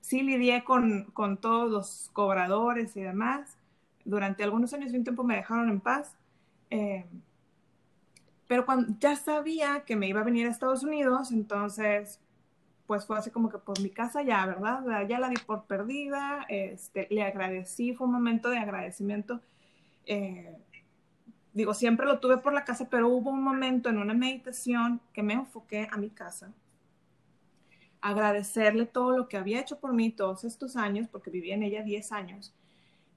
sí 0.01 0.23
lidié 0.23 0.63
con, 0.63 1.11
con, 1.13 1.37
todos 1.37 1.69
los 1.69 2.09
cobradores 2.11 2.97
y 2.97 3.01
demás. 3.01 3.55
Durante 4.03 4.43
algunos 4.43 4.73
años 4.73 4.91
y 4.91 4.97
un 4.97 5.03
tiempo 5.03 5.23
me 5.23 5.35
dejaron 5.35 5.69
en 5.69 5.79
paz. 5.79 6.17
Em, 6.71 7.05
pero 8.47 8.65
cuando 8.65 8.95
ya 8.99 9.15
sabía 9.15 9.83
que 9.85 9.95
me 9.95 10.07
iba 10.07 10.21
a 10.21 10.23
venir 10.23 10.47
a 10.47 10.49
Estados 10.49 10.81
Unidos, 10.81 11.31
entonces 11.31 12.19
pues 12.89 13.05
fue 13.05 13.19
así 13.19 13.29
como 13.29 13.51
que 13.51 13.59
por 13.59 13.79
mi 13.81 13.91
casa 13.91 14.23
ya, 14.23 14.43
¿verdad? 14.47 15.07
Ya 15.07 15.19
la 15.19 15.29
di 15.29 15.35
por 15.35 15.65
perdida, 15.65 16.47
este, 16.49 17.05
le 17.11 17.21
agradecí, 17.21 17.93
fue 17.93 18.07
un 18.07 18.13
momento 18.13 18.49
de 18.49 18.57
agradecimiento. 18.57 19.41
Eh, 20.07 20.57
digo, 21.53 21.75
siempre 21.75 22.07
lo 22.07 22.19
tuve 22.19 22.39
por 22.39 22.51
la 22.51 22.65
casa, 22.65 22.89
pero 22.89 23.07
hubo 23.09 23.29
un 23.29 23.43
momento 23.43 23.89
en 23.89 23.99
una 23.99 24.15
meditación 24.15 25.01
que 25.13 25.21
me 25.21 25.35
enfoqué 25.35 25.87
a 25.91 25.97
mi 25.97 26.09
casa, 26.09 26.51
agradecerle 28.01 28.87
todo 28.87 29.15
lo 29.15 29.29
que 29.29 29.37
había 29.37 29.59
hecho 29.61 29.79
por 29.79 29.93
mí 29.93 30.09
todos 30.09 30.43
estos 30.43 30.75
años, 30.75 31.07
porque 31.11 31.29
viví 31.29 31.51
en 31.51 31.61
ella 31.61 31.83
10 31.83 32.11
años, 32.11 32.55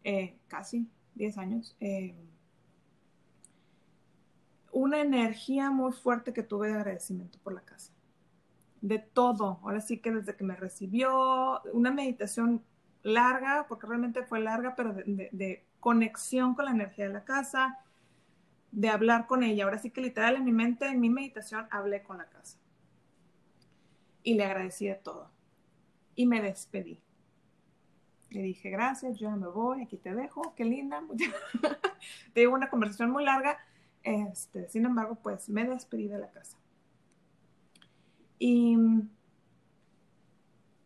eh, 0.05 0.37
casi 0.49 0.87
10 1.15 1.39
años. 1.39 1.75
Eh, 1.81 2.15
una 4.71 5.01
energía 5.01 5.71
muy 5.71 5.93
fuerte 5.93 6.35
que 6.35 6.43
tuve 6.43 6.69
de 6.69 6.75
agradecimiento 6.75 7.39
por 7.43 7.55
la 7.55 7.63
casa 7.63 7.92
de 8.83 8.99
todo. 8.99 9.61
Ahora 9.63 9.81
sí 9.81 10.01
que 10.01 10.11
desde 10.11 10.37
que 10.37 10.45
me 10.45 10.57
recibió, 10.57 11.63
una 11.73 11.91
meditación 11.91 12.63
larga, 13.03 13.67
porque 13.69 13.87
realmente 13.87 14.25
fue 14.25 14.41
larga, 14.41 14.75
pero 14.77 14.93
de, 14.93 15.65
conexión 15.81 16.55
con 16.55 16.67
la 16.67 16.71
energía 16.71 17.09
de 17.09 17.13
la 17.13 17.25
casa, 17.25 17.81
de 18.71 18.89
hablar 18.89 19.27
con 19.27 19.43
ella. 19.43 19.65
Ahora 19.65 19.79
sí 19.79 19.91
que 19.91 20.01
literal 20.01 20.37
en 20.37 20.45
mi 20.45 20.53
mente, 20.53 20.87
en 20.87 21.01
mi 21.01 21.11
meditación, 21.11 21.67
hablé 21.71 22.03
con 22.03 22.19
la 22.19 22.29
casa. 22.29 22.59
Y 24.23 24.35
le 24.35 24.45
agradecí 24.45 24.87
de 24.87 24.95
todo. 24.95 25.31
Y 26.15 26.27
me 26.27 26.41
despedí. 26.41 27.01
Le 28.31 28.43
dije, 28.43 28.71
gracias, 28.71 29.19
yo 29.19 29.31
me 29.33 29.49
voy, 29.49 29.83
aquí 29.83 29.97
te 29.97 30.15
dejo, 30.15 30.55
qué 30.55 30.65
linda. 30.65 31.03
Tuve 32.35 32.47
una 32.47 32.71
conversación 32.71 33.11
muy 33.11 33.25
larga. 33.25 33.59
Este, 34.05 34.69
sin 34.69 34.85
embargo, 34.85 35.17
pues 35.17 35.49
me 35.49 35.65
despedí 35.65 36.07
de 36.07 36.19
la 36.19 36.31
casa. 36.31 36.62
Y 38.45 38.77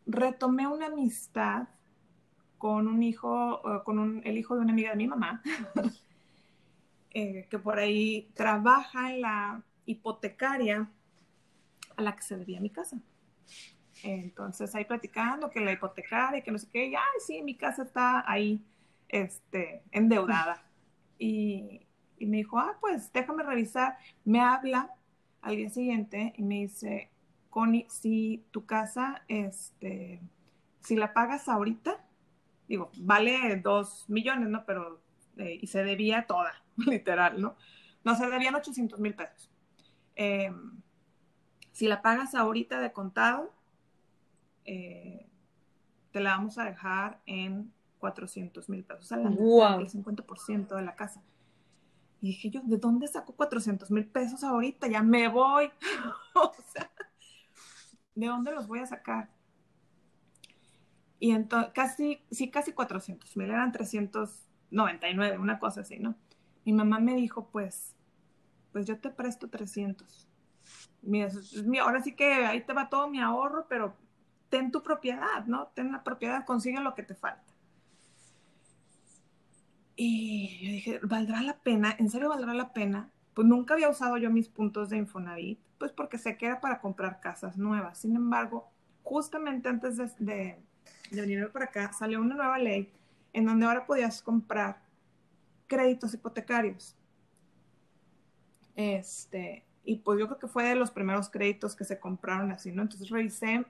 retomé 0.05 0.67
una 0.67 0.85
amistad 0.85 1.67
con 2.59 2.87
un 2.87 3.01
hijo, 3.01 3.63
con 3.83 4.21
el 4.23 4.37
hijo 4.37 4.53
de 4.53 4.61
una 4.61 4.73
amiga 4.73 4.91
de 4.91 4.95
mi 4.95 5.07
mamá, 5.07 5.41
eh, 7.09 7.47
que 7.49 7.57
por 7.57 7.79
ahí 7.79 8.29
trabaja 8.35 9.11
en 9.11 9.21
la 9.21 9.63
hipotecaria 9.87 10.87
a 11.95 12.01
la 12.03 12.15
que 12.15 12.21
se 12.21 12.37
debía 12.37 12.61
mi 12.61 12.69
casa. 12.69 12.99
Entonces 14.03 14.75
ahí 14.75 14.85
platicando 14.85 15.49
que 15.49 15.59
la 15.59 15.71
hipotecaria, 15.71 16.43
que 16.43 16.51
no 16.51 16.59
sé 16.59 16.67
qué, 16.69 16.85
y, 16.85 16.93
ay, 16.93 17.19
sí, 17.25 17.41
mi 17.41 17.55
casa 17.55 17.81
está 17.81 18.23
ahí, 18.31 18.63
este, 19.09 19.81
endeudada. 19.91 20.63
Y, 21.19 21.81
y 22.19 22.27
me 22.27 22.37
dijo, 22.37 22.59
ah, 22.59 22.77
pues 22.79 23.11
déjame 23.11 23.41
revisar. 23.41 23.97
Me 24.23 24.39
habla 24.39 24.93
al 25.41 25.55
día 25.55 25.71
siguiente 25.71 26.31
y 26.37 26.43
me 26.43 26.59
dice, 26.59 27.09
Connie, 27.57 27.87
si 27.89 28.45
tu 28.51 28.67
casa, 28.67 29.23
este, 29.27 30.21
si 30.79 30.95
la 30.95 31.11
pagas 31.11 31.49
ahorita, 31.49 32.05
digo, 32.67 32.91
vale 32.99 33.59
dos 33.63 34.05
millones, 34.09 34.47
¿no? 34.47 34.63
Pero, 34.67 35.01
eh, 35.37 35.57
y 35.59 35.65
se 35.65 35.83
debía 35.83 36.27
toda, 36.27 36.53
literal, 36.77 37.41
¿no? 37.41 37.55
No, 38.03 38.13
se 38.13 38.29
debían 38.29 38.53
800 38.53 38.99
mil 38.99 39.15
pesos. 39.15 39.49
Em, 40.13 40.79
si 41.71 41.87
la 41.87 42.03
pagas 42.03 42.35
ahorita 42.35 42.79
de 42.79 42.93
contado, 42.93 43.51
eh, 44.65 45.27
te 46.11 46.19
la 46.19 46.37
vamos 46.37 46.59
a 46.59 46.63
dejar 46.63 47.21
en 47.25 47.73
400 47.97 48.69
mil 48.69 48.83
pesos, 48.83 49.05
o 49.05 49.07
sea, 49.07 49.17
el 49.79 49.89
50% 49.89 50.75
de 50.75 50.83
la 50.83 50.95
casa. 50.95 51.23
Y 52.21 52.27
dije 52.27 52.51
yo, 52.51 52.61
¿de 52.65 52.77
dónde 52.77 53.07
saco 53.07 53.33
400 53.33 53.89
mil 53.89 54.05
pesos 54.05 54.43
ahorita? 54.43 54.87
Ya 54.87 55.01
me 55.01 55.27
voy. 55.27 55.71
o 56.35 56.53
sea, 56.71 56.86
¿de 58.17 58.27
dónde 58.27 58.51
los 58.51 58.67
voy 58.67 58.79
a 58.79 58.85
sacar? 58.87 59.29
Y 61.19 61.31
entonces, 61.31 61.71
casi, 61.73 62.19
sí, 62.31 62.49
casi 62.49 62.73
400 62.73 63.37
mil, 63.37 63.49
eran 63.49 63.71
399, 63.71 65.37
una 65.37 65.59
cosa 65.59 65.81
así, 65.81 65.99
¿no? 65.99 66.15
Mi 66.65 66.73
mamá 66.73 66.99
me 66.99 67.15
dijo, 67.15 67.47
pues, 67.49 67.95
pues 68.71 68.85
yo 68.85 68.99
te 68.99 69.09
presto 69.09 69.49
300. 69.49 70.27
Mira, 71.03 71.29
ahora 71.81 72.01
sí 72.01 72.13
que 72.13 72.45
ahí 72.45 72.61
te 72.61 72.73
va 72.73 72.89
todo 72.89 73.07
mi 73.07 73.19
ahorro, 73.21 73.67
pero 73.69 73.95
ten 74.49 74.71
tu 74.71 74.81
propiedad, 74.81 75.45
¿no? 75.45 75.67
Ten 75.75 75.91
la 75.91 76.03
propiedad, 76.03 76.43
consigue 76.43 76.79
lo 76.81 76.95
que 76.95 77.03
te 77.03 77.13
falta. 77.13 77.53
Y 79.95 80.59
yo 80.65 80.71
dije, 80.71 80.99
¿valdrá 81.03 81.41
la 81.41 81.57
pena? 81.59 81.95
¿En 81.97 82.09
serio 82.09 82.29
valdrá 82.29 82.53
la 82.53 82.73
pena? 82.73 83.11
Pues 83.35 83.47
nunca 83.47 83.75
había 83.75 83.89
usado 83.89 84.17
yo 84.17 84.31
mis 84.31 84.49
puntos 84.49 84.89
de 84.89 84.97
Infonavit, 84.97 85.59
pues 85.77 85.91
porque 85.91 86.17
sé 86.17 86.37
que 86.37 86.45
era 86.45 86.61
para 86.61 86.79
comprar 86.79 87.19
casas 87.19 87.57
nuevas. 87.57 87.99
Sin 87.99 88.15
embargo, 88.15 88.69
justamente 89.03 89.69
antes 89.69 89.97
de, 89.97 90.11
de, 90.19 90.59
de 91.11 91.21
venir 91.21 91.49
para 91.51 91.65
acá, 91.65 91.93
salió 91.93 92.19
una 92.19 92.35
nueva 92.35 92.57
ley 92.57 92.91
en 93.33 93.45
donde 93.45 93.65
ahora 93.65 93.85
podías 93.85 94.21
comprar 94.21 94.81
créditos 95.67 96.13
hipotecarios. 96.13 96.95
Este, 98.75 99.65
y 99.83 99.97
pues 99.97 100.19
yo 100.19 100.27
creo 100.27 100.39
que 100.39 100.47
fue 100.47 100.63
de 100.63 100.75
los 100.75 100.91
primeros 100.91 101.29
créditos 101.29 101.75
que 101.75 101.83
se 101.83 101.99
compraron 101.99 102.51
así, 102.51 102.71
¿no? 102.71 102.81
Entonces 102.83 103.09
revisé 103.09 103.65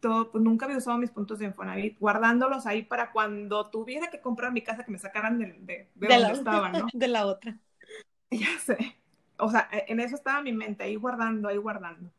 todo, 0.00 0.30
pues 0.30 0.42
nunca 0.42 0.66
había 0.66 0.78
usado 0.78 0.98
mis 0.98 1.10
puntos 1.10 1.38
de 1.38 1.46
Infonavit, 1.46 1.98
guardándolos 1.98 2.66
ahí 2.66 2.82
para 2.82 3.12
cuando 3.12 3.68
tuviera 3.70 4.08
que 4.10 4.20
comprar 4.20 4.52
mi 4.52 4.62
casa 4.62 4.84
que 4.84 4.92
me 4.92 4.98
sacaran 4.98 5.38
de, 5.38 5.46
de, 5.60 5.88
donde 5.94 6.18
la, 6.18 6.30
estaban, 6.30 6.72
¿no? 6.72 6.86
De 6.92 7.08
la 7.08 7.26
otra. 7.26 7.58
Ya 8.30 8.58
sé. 8.58 8.96
O 9.38 9.50
sea, 9.50 9.68
e, 9.72 9.86
en 9.88 10.00
eso 10.00 10.14
estaba 10.14 10.42
mi 10.42 10.52
mente, 10.52 10.84
ahí 10.84 10.96
guardando, 10.96 11.48
ahí 11.48 11.56
guardando. 11.56 12.10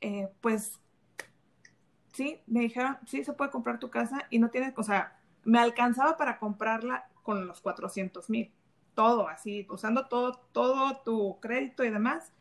Eh, 0.00 0.28
pues 0.40 0.80
sí, 2.12 2.40
me 2.46 2.60
dijeron, 2.60 2.98
sí, 3.06 3.24
se 3.24 3.32
puede 3.32 3.50
comprar 3.50 3.78
tu 3.78 3.90
casa 3.90 4.26
y 4.30 4.38
no 4.38 4.50
tienes, 4.50 4.74
o 4.76 4.82
sea, 4.82 5.18
me 5.44 5.58
alcanzaba 5.58 6.16
para 6.16 6.38
comprarla 6.38 7.08
con 7.22 7.46
los 7.46 7.60
400 7.60 8.28
mil 8.30 8.52
todo 8.94 9.28
así, 9.28 9.66
usando 9.70 10.06
todo, 10.06 10.34
todo 10.52 10.98
tu 10.98 11.40
crédito 11.40 11.84
y 11.84 11.90
demás, 11.90 12.32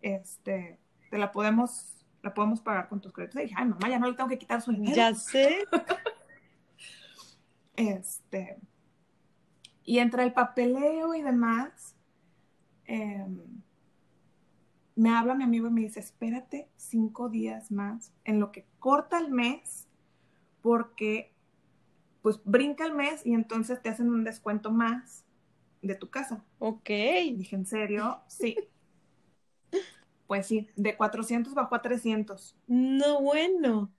este, 0.00 0.78
te 1.10 1.18
la 1.18 1.32
podemos, 1.32 2.04
la 2.22 2.34
podemos 2.34 2.60
pagar 2.60 2.88
con 2.88 3.00
tus 3.00 3.12
créditos. 3.12 3.40
Y 3.40 3.44
dije, 3.44 3.54
ay, 3.58 3.66
mamá, 3.66 3.88
ya 3.88 3.98
no 3.98 4.08
le 4.08 4.14
tengo 4.14 4.28
que 4.28 4.38
quitar 4.38 4.62
su 4.62 4.72
dinero. 4.72 4.96
Ya 4.96 5.14
sé. 5.14 5.64
este, 7.76 8.58
y 9.84 9.98
entre 9.98 10.24
el 10.24 10.32
papeleo 10.32 11.14
y 11.14 11.22
demás, 11.22 11.94
em, 12.92 13.62
me 14.94 15.10
habla 15.10 15.34
mi 15.34 15.44
amigo 15.44 15.68
y 15.68 15.70
me 15.70 15.80
dice, 15.80 16.00
espérate 16.00 16.68
cinco 16.76 17.28
días 17.30 17.70
más 17.70 18.12
en 18.24 18.38
lo 18.38 18.52
que 18.52 18.66
corta 18.78 19.18
el 19.18 19.30
mes, 19.30 19.88
porque 20.60 21.32
pues 22.20 22.40
brinca 22.44 22.84
el 22.86 22.94
mes 22.94 23.24
y 23.26 23.32
entonces 23.34 23.80
te 23.82 23.88
hacen 23.88 24.10
un 24.10 24.24
descuento 24.24 24.70
más 24.70 25.24
de 25.80 25.94
tu 25.94 26.10
casa. 26.10 26.44
Ok. 26.58 26.88
dije, 26.88 27.56
¿en 27.56 27.66
serio? 27.66 28.20
Sí. 28.28 28.56
Pues 30.26 30.46
sí, 30.46 30.68
de 30.76 30.96
400 30.96 31.54
bajó 31.54 31.74
a 31.74 31.82
300. 31.82 32.56
No, 32.66 33.20
bueno. 33.20 33.92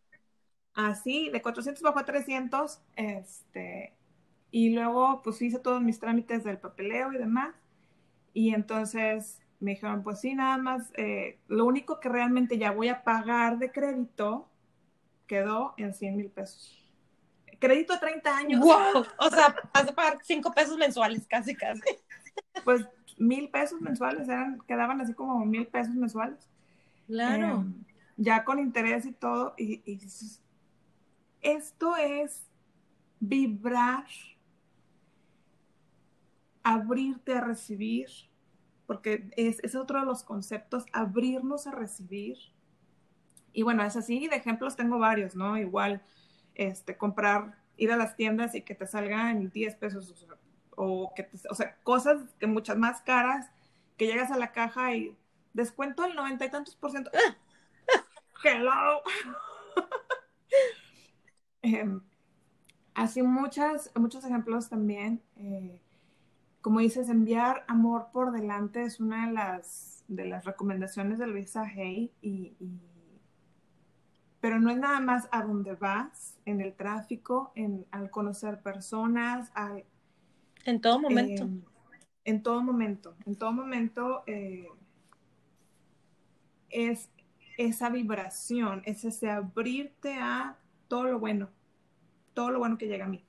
Así, 0.74 1.30
de 1.30 1.42
400 1.42 1.84
bajó 1.84 2.00
a 2.00 2.06
300, 2.06 2.82
este, 2.96 3.94
y 4.50 4.74
luego 4.74 5.22
pues 5.24 5.40
hice 5.42 5.60
todos 5.60 5.82
mis 5.82 6.00
trámites 6.00 6.44
del 6.44 6.58
papeleo 6.58 7.14
y 7.14 7.18
demás, 7.18 7.54
y 8.34 8.54
entonces 8.54 9.40
me 9.60 9.72
dijeron, 9.72 10.04
pues 10.04 10.20
sí, 10.20 10.36
nada 10.36 10.58
más, 10.58 10.92
eh, 10.96 11.40
lo 11.48 11.66
único 11.66 12.00
que 12.00 12.10
realmente 12.10 12.58
ya 12.58 12.72
voy 12.72 12.90
a 12.90 13.04
pagar 13.04 13.60
de 13.60 13.72
crédito 13.72 14.50
quedó 15.28 15.74
en 15.78 15.94
100 15.94 16.18
mil 16.18 16.30
pesos 16.30 16.84
crédito 17.64 17.94
a 17.94 18.00
30 18.00 18.38
años. 18.38 18.60
¡Wow! 18.60 19.06
O 19.20 19.30
sea, 19.30 19.56
vas 19.74 19.88
a 19.88 19.96
pagar 19.96 20.18
5 20.22 20.52
pesos 20.54 20.78
mensuales, 20.78 21.26
casi, 21.28 21.56
casi. 21.56 21.82
Pues 22.66 22.86
mil 23.18 23.50
pesos 23.50 23.80
mensuales, 23.80 24.28
eran, 24.28 24.60
quedaban 24.68 25.00
así 25.00 25.14
como 25.14 25.46
mil 25.46 25.66
pesos 25.68 25.96
mensuales. 25.96 26.50
Claro. 27.08 27.62
Em, 27.62 27.74
ya 28.18 28.44
con 28.44 28.60
interés 28.60 29.06
y 29.06 29.14
todo. 29.14 29.54
Y, 29.58 29.82
y, 29.86 30.00
esto 31.42 31.96
es 31.96 32.44
vibrar, 33.22 34.08
abrirte 36.64 37.34
a 37.34 37.42
recibir, 37.42 38.08
porque 38.88 39.30
es, 39.38 39.60
es 39.64 39.76
otro 39.76 40.00
de 40.00 40.06
los 40.06 40.24
conceptos, 40.24 40.86
abrirnos 40.92 41.68
a 41.68 41.72
recibir. 41.72 42.38
Y 43.52 43.64
bueno, 43.64 43.84
es 43.84 43.96
así, 43.96 44.28
de 44.28 44.36
ejemplos 44.36 44.76
tengo 44.76 44.98
varios, 44.98 45.36
¿no? 45.36 45.58
Igual 45.58 46.02
este, 46.56 46.98
comprar, 46.98 47.58
ir 47.78 47.92
a 47.92 47.98
las 47.98 48.16
tiendas 48.16 48.56
y 48.56 48.62
que 48.62 48.76
te 48.76 48.88
salgan 48.88 49.50
10 49.52 49.76
pesos 49.76 50.28
o, 50.76 51.14
que 51.16 51.30
o 51.50 51.56
sea, 51.56 51.76
cosas 51.84 52.22
que 52.40 52.48
muchas 52.48 52.78
más 52.78 53.02
caras, 53.02 53.50
que 53.98 54.08
llegas 54.08 54.32
a 54.32 54.38
la 54.38 54.52
caja 54.52 54.96
y 54.96 55.16
descuento 55.54 56.04
el 56.04 56.16
noventa 56.16 56.46
y 56.46 56.50
tantos 56.50 56.76
por 56.76 56.92
ciento. 56.92 57.12
Hello. 58.44 59.02
Em, 61.66 62.02
así 62.94 63.22
muchas, 63.22 63.90
muchos 63.96 64.26
ejemplos 64.26 64.68
también. 64.68 65.24
Eh, 65.38 65.83
como 66.64 66.80
dices, 66.80 67.10
enviar 67.10 67.66
amor 67.68 68.08
por 68.12 68.32
delante 68.32 68.84
es 68.84 69.00
una 69.00 69.28
de 69.28 69.34
las, 69.34 70.04
de 70.08 70.26
las 70.26 70.46
recomendaciones 70.46 71.20
de 71.20 71.28
Luisa 71.28 71.62
Hay 71.64 72.12
y 72.24 72.56
pero 74.44 74.60
no 74.60 74.70
es 74.70 74.78
nada 74.78 75.00
más 75.00 75.30
a 75.32 75.42
dónde 75.42 75.74
vas, 75.74 76.38
en 76.44 76.60
el 76.60 76.74
tráfico, 76.74 77.54
en, 77.56 77.86
al 77.92 78.10
conocer 78.10 78.62
personas, 78.62 79.50
en 80.66 80.82
todo 80.82 81.00
momento. 81.00 81.44
Em, 81.44 81.62
en 82.26 82.44
todo 82.44 82.62
momento, 82.62 83.16
en 83.26 83.38
todo 83.38 83.54
momento 83.54 84.24
eh, 84.28 84.68
es 86.70 87.10
esa 87.58 87.90
vibración, 87.90 88.82
es 88.84 89.06
ese 89.06 89.30
abrirte 89.30 90.16
a 90.16 90.58
todo 90.90 91.06
lo 91.06 91.20
bueno, 91.20 91.48
todo 92.34 92.52
lo 92.52 92.60
bueno 92.60 92.78
que 92.78 92.88
llega 92.88 93.06
a 93.06 93.10
mí. 93.10 93.24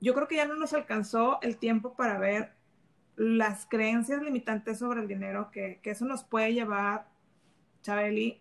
Yo 0.00 0.14
creo 0.14 0.28
que 0.28 0.36
ya 0.36 0.46
no 0.46 0.56
nos 0.56 0.72
alcanzó 0.72 1.38
el 1.42 1.56
tiempo 1.56 1.94
para 1.94 2.18
ver 2.18 2.52
las 3.16 3.66
creencias 3.66 4.22
limitantes 4.22 4.78
sobre 4.78 5.00
el 5.00 5.08
dinero, 5.08 5.50
que, 5.50 5.80
que 5.82 5.90
eso 5.90 6.04
nos 6.04 6.22
puede 6.22 6.52
llevar, 6.52 7.06
Chabeli, 7.82 8.40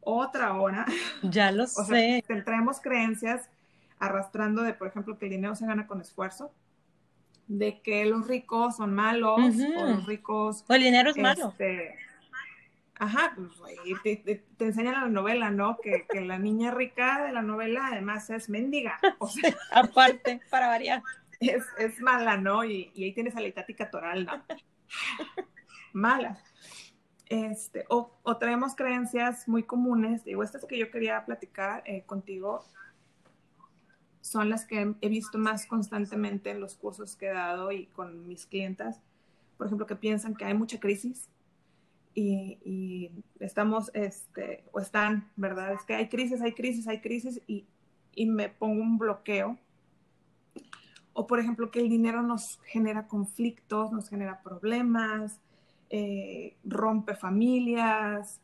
otra 0.00 0.54
hora. 0.54 0.86
Ya 1.22 1.52
lo 1.52 1.66
sé. 1.66 2.24
Sea, 2.26 2.80
creencias 2.82 3.48
arrastrando 3.98 4.62
de, 4.62 4.72
por 4.74 4.88
ejemplo, 4.88 5.18
que 5.18 5.26
el 5.26 5.32
dinero 5.32 5.54
se 5.54 5.66
gana 5.66 5.86
con 5.86 6.00
esfuerzo, 6.00 6.52
de 7.46 7.80
que 7.82 8.06
los 8.06 8.26
ricos 8.26 8.76
son 8.76 8.94
malos, 8.94 9.38
o 9.38 9.84
los 9.84 10.06
ricos... 10.06 10.64
O 10.68 10.74
el 10.74 10.82
dinero 10.82 11.10
es 11.10 11.16
malo. 11.18 11.54
Ajá, 13.00 13.34
pues 13.34 14.02
te, 14.02 14.44
te, 14.58 14.64
enseñan 14.64 14.92
la 14.92 15.08
novela, 15.08 15.50
¿no? 15.50 15.78
Que, 15.78 16.06
que, 16.06 16.20
la 16.20 16.38
niña 16.38 16.70
rica 16.70 17.24
de 17.24 17.32
la 17.32 17.40
novela 17.40 17.86
además 17.86 18.28
es 18.28 18.50
mendiga. 18.50 19.00
O 19.18 19.26
sea, 19.26 19.56
Aparte, 19.72 20.42
para 20.50 20.66
variar. 20.66 21.02
Es, 21.40 21.64
es 21.78 21.98
mala, 22.02 22.36
¿no? 22.36 22.62
Y, 22.62 22.92
y 22.94 23.04
ahí 23.04 23.14
tienes 23.14 23.34
a 23.36 23.40
la 23.40 23.48
itática 23.48 23.90
toral, 23.90 24.26
¿no? 24.26 24.44
mala. 25.94 26.42
Este, 27.24 27.86
o, 27.88 28.18
o, 28.22 28.36
traemos 28.36 28.74
creencias 28.74 29.48
muy 29.48 29.62
comunes, 29.62 30.22
digo, 30.22 30.42
estas 30.42 30.66
que 30.66 30.76
yo 30.76 30.90
quería 30.90 31.24
platicar 31.24 31.82
eh, 31.86 32.02
contigo 32.04 32.66
son 34.20 34.50
las 34.50 34.66
que 34.66 34.94
he 35.00 35.08
visto 35.08 35.38
más 35.38 35.64
constantemente 35.64 36.50
en 36.50 36.60
los 36.60 36.74
cursos 36.74 37.16
que 37.16 37.28
he 37.28 37.32
dado 37.32 37.72
y 37.72 37.86
con 37.86 38.28
mis 38.28 38.44
clientas, 38.44 39.00
por 39.56 39.68
ejemplo, 39.68 39.86
que 39.86 39.96
piensan 39.96 40.34
que 40.34 40.44
hay 40.44 40.52
mucha 40.52 40.78
crisis 40.78 41.30
y, 42.14 42.58
y 42.64 43.24
estamos, 43.38 43.90
este, 43.94 44.64
o 44.72 44.80
están, 44.80 45.30
¿verdad? 45.36 45.72
Es 45.72 45.82
que 45.84 45.94
hay 45.94 46.08
crisis, 46.08 46.40
hay 46.40 46.52
crisis, 46.52 46.88
hay 46.88 47.00
crisis 47.00 47.40
y, 47.46 47.66
y 48.14 48.26
me 48.26 48.48
pongo 48.48 48.82
un 48.82 48.98
bloqueo. 48.98 49.58
O, 51.12 51.26
por 51.26 51.40
ejemplo, 51.40 51.70
que 51.70 51.80
el 51.80 51.88
dinero 51.88 52.22
nos 52.22 52.60
genera 52.64 53.06
conflictos, 53.06 53.92
nos 53.92 54.08
genera 54.08 54.42
problemas, 54.42 55.40
eh, 55.90 56.56
rompe 56.64 57.14
familias 57.14 58.40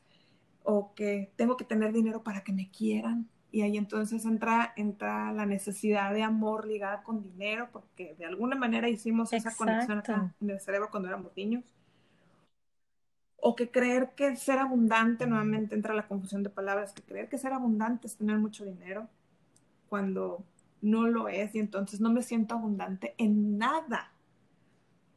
o 0.64 0.92
que 0.94 1.32
tengo 1.36 1.56
que 1.56 1.64
tener 1.64 1.92
dinero 1.92 2.22
para 2.22 2.42
que 2.42 2.52
me 2.52 2.70
quieran. 2.70 3.28
Y 3.52 3.62
ahí 3.62 3.76
entonces 3.76 4.24
entra, 4.24 4.72
entra 4.76 5.32
la 5.32 5.46
necesidad 5.46 6.12
de 6.12 6.22
amor 6.22 6.66
ligada 6.66 7.02
con 7.02 7.22
dinero, 7.22 7.68
porque 7.72 8.14
de 8.18 8.26
alguna 8.26 8.56
manera 8.56 8.88
hicimos 8.88 9.32
esa 9.32 9.54
conexión 9.54 9.98
acá 9.98 10.34
en 10.40 10.50
el 10.50 10.60
cerebro 10.60 10.88
cuando 10.90 11.08
éramos 11.08 11.34
niños. 11.36 11.64
O 13.38 13.54
que 13.54 13.70
creer 13.70 14.12
que 14.16 14.34
ser 14.36 14.58
abundante, 14.58 15.26
nuevamente 15.26 15.74
entra 15.74 15.94
la 15.94 16.08
confusión 16.08 16.42
de 16.42 16.50
palabras, 16.50 16.92
que 16.92 17.02
creer 17.02 17.28
que 17.28 17.38
ser 17.38 17.52
abundante 17.52 18.06
es 18.06 18.16
tener 18.16 18.38
mucho 18.38 18.64
dinero, 18.64 19.08
cuando 19.88 20.44
no 20.82 21.06
lo 21.06 21.28
es, 21.28 21.54
y 21.54 21.58
entonces 21.58 22.00
no 22.00 22.12
me 22.12 22.22
siento 22.22 22.54
abundante 22.54 23.14
en 23.18 23.58
nada 23.58 24.12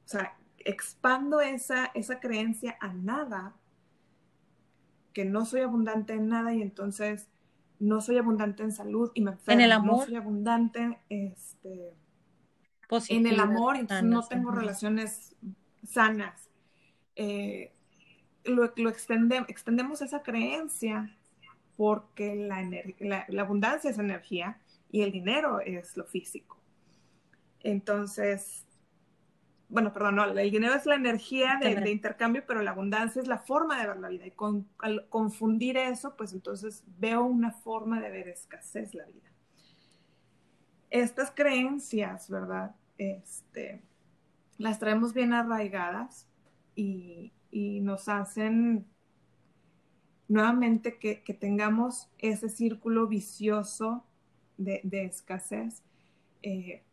sea, 0.09 0.35
expando 0.57 1.39
esa, 1.39 1.85
esa 1.93 2.19
creencia 2.19 2.77
a 2.79 2.91
nada, 2.93 3.53
que 5.13 5.23
no 5.23 5.45
soy 5.45 5.61
abundante 5.61 6.13
en 6.13 6.29
nada 6.29 6.53
y 6.53 6.61
entonces 6.61 7.27
no 7.79 8.01
soy 8.01 8.17
abundante 8.17 8.63
en 8.63 8.71
salud 8.71 9.11
y 9.13 9.21
me 9.21 9.31
enfermo. 9.31 9.59
En 9.59 9.65
el 9.65 9.71
amor. 9.71 9.99
No 9.99 10.05
soy 10.05 10.15
abundante 10.15 10.99
este, 11.09 11.93
en 13.09 13.27
el 13.27 13.39
amor, 13.39 13.75
entonces 13.75 14.03
no 14.03 14.23
tengo 14.23 14.51
relaciones 14.51 15.35
sanas. 15.83 16.49
Eh, 17.15 17.71
lo, 18.45 18.65
extendemos 18.89 20.01
esa 20.01 20.21
creencia 20.23 21.15
porque 21.77 22.35
la, 22.35 23.25
la, 23.27 23.41
abundancia 23.41 23.89
es 23.89 23.97
energía 23.99 24.59
y 24.91 25.01
el 25.01 25.11
dinero 25.11 25.59
es 25.59 25.95
lo 25.95 26.05
físico. 26.05 26.57
Entonces, 27.61 28.65
bueno, 29.69 29.93
perdón, 29.93 30.15
no, 30.15 30.25
el 30.25 30.51
dinero 30.51 30.73
es 30.73 30.85
la 30.85 30.95
energía 30.95 31.59
de, 31.61 31.91
intercambio, 31.91 32.43
pero 32.45 32.63
la 32.63 32.71
abundancia 32.71 33.21
es 33.21 33.27
la 33.27 33.37
forma 33.37 33.79
de 33.79 33.87
ver 33.87 33.97
la 33.97 34.09
vida. 34.09 34.25
Y 34.25 34.31
con, 34.31 34.67
al 34.79 35.07
confundir 35.09 35.77
eso, 35.77 36.15
pues 36.17 36.33
entonces 36.33 36.83
veo 36.97 37.23
una 37.23 37.51
forma 37.51 38.01
de 38.01 38.09
ver 38.09 38.27
escasez 38.27 38.93
la 38.95 39.05
vida. 39.05 39.31
Estas 40.89 41.31
creencias, 41.31 42.29
¿verdad? 42.29 42.75
Este, 42.97 43.83
las 44.57 44.79
traemos 44.79 45.13
bien 45.13 45.33
arraigadas 45.33 46.27
y, 46.75 47.31
nos 47.51 48.07
hacen 48.09 48.85
nuevamente 50.27 50.99
que, 50.99 51.15
tengamos 51.33 52.09
ese 52.17 52.49
círculo 52.49 53.07
vicioso 53.07 54.05
de, 54.57 54.81
escasez. 55.05 55.81
Eh, 56.43 56.83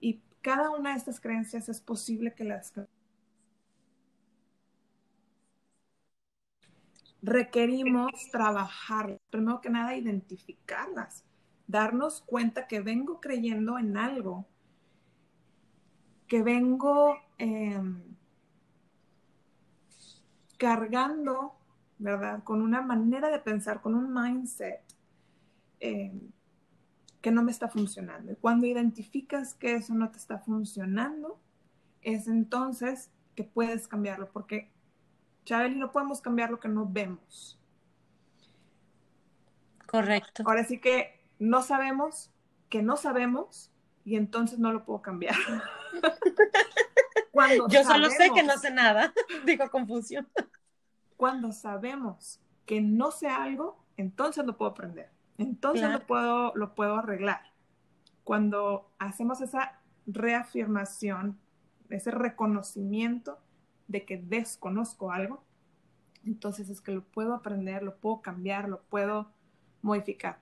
y 0.00 0.20
cada 0.40 0.70
una 0.70 0.92
de 0.92 0.98
estas 0.98 1.20
creencias 1.20 1.68
es 1.68 1.80
posible 1.80 2.34
que 2.34 2.44
las 2.44 2.72
requerimos 7.22 8.12
trabajar, 8.30 9.20
primero 9.30 9.60
que 9.60 9.68
nada 9.68 9.96
identificarlas, 9.96 11.24
darnos 11.66 12.22
cuenta 12.22 12.66
que 12.66 12.80
vengo 12.80 13.20
creyendo 13.20 13.78
en 13.78 13.96
algo, 13.96 14.46
que 16.28 16.42
vengo 16.42 17.16
em, 17.38 18.15
cargando, 20.56 21.54
¿verdad? 21.98 22.42
Con 22.44 22.62
una 22.62 22.82
manera 22.82 23.28
de 23.28 23.38
pensar, 23.38 23.80
con 23.80 23.94
un 23.94 24.12
mindset 24.12 24.82
em, 25.80 26.20
que 27.20 27.30
no 27.30 27.42
me 27.42 27.50
está 27.50 27.68
funcionando. 27.68 28.32
Y 28.32 28.36
cuando 28.36 28.66
identificas 28.66 29.54
que 29.54 29.74
eso 29.74 29.94
no 29.94 30.10
te 30.10 30.18
está 30.18 30.38
funcionando, 30.38 31.40
es 32.02 32.28
entonces 32.28 33.10
que 33.34 33.44
puedes 33.44 33.88
cambiarlo, 33.88 34.30
porque, 34.32 34.70
Chabeli, 35.44 35.76
no 35.76 35.92
podemos 35.92 36.20
cambiar 36.20 36.50
lo 36.50 36.60
que 36.60 36.68
no 36.68 36.86
vemos. 36.86 37.60
Correcto. 39.86 40.42
Ahora 40.46 40.64
sí 40.64 40.80
que 40.80 41.20
no 41.38 41.62
sabemos 41.62 42.30
que 42.68 42.82
no 42.82 42.96
sabemos 42.96 43.70
y 44.04 44.16
entonces 44.16 44.58
no 44.58 44.72
lo 44.72 44.84
puedo 44.84 45.02
cambiar. 45.02 45.36
Yo 47.68 47.84
solo 47.84 48.10
sé 48.10 48.30
que 48.34 48.42
no 48.42 48.56
sé 48.56 48.70
nada, 48.70 49.12
digo 49.46 49.68
confusión. 49.70 50.28
Cuando 51.16 51.52
sabemos 51.52 52.40
que 52.64 52.80
no 52.80 53.10
sé 53.10 53.28
algo, 53.28 53.84
entonces 53.96 54.44
lo 54.44 54.56
puedo 54.56 54.70
aprender. 54.70 55.10
Entonces 55.38 55.90
lo, 55.90 56.06
puedo, 56.06 56.52
lo 56.54 56.74
puedo 56.74 56.96
arreglar. 56.96 57.52
Cuando 58.24 58.90
hacemos 58.98 59.40
esa 59.40 59.80
reafirmación, 60.06 61.38
ese 61.90 62.10
reconocimiento 62.10 63.38
de 63.86 64.04
que 64.04 64.16
desconozco 64.16 65.12
algo, 65.12 65.42
entonces 66.24 66.68
es 66.70 66.80
que 66.80 66.92
lo 66.92 67.04
puedo 67.04 67.34
aprender, 67.34 67.82
lo 67.82 67.96
puedo 67.96 68.20
cambiar, 68.20 68.68
lo 68.68 68.82
puedo 68.82 69.30
modificar. 69.82 70.40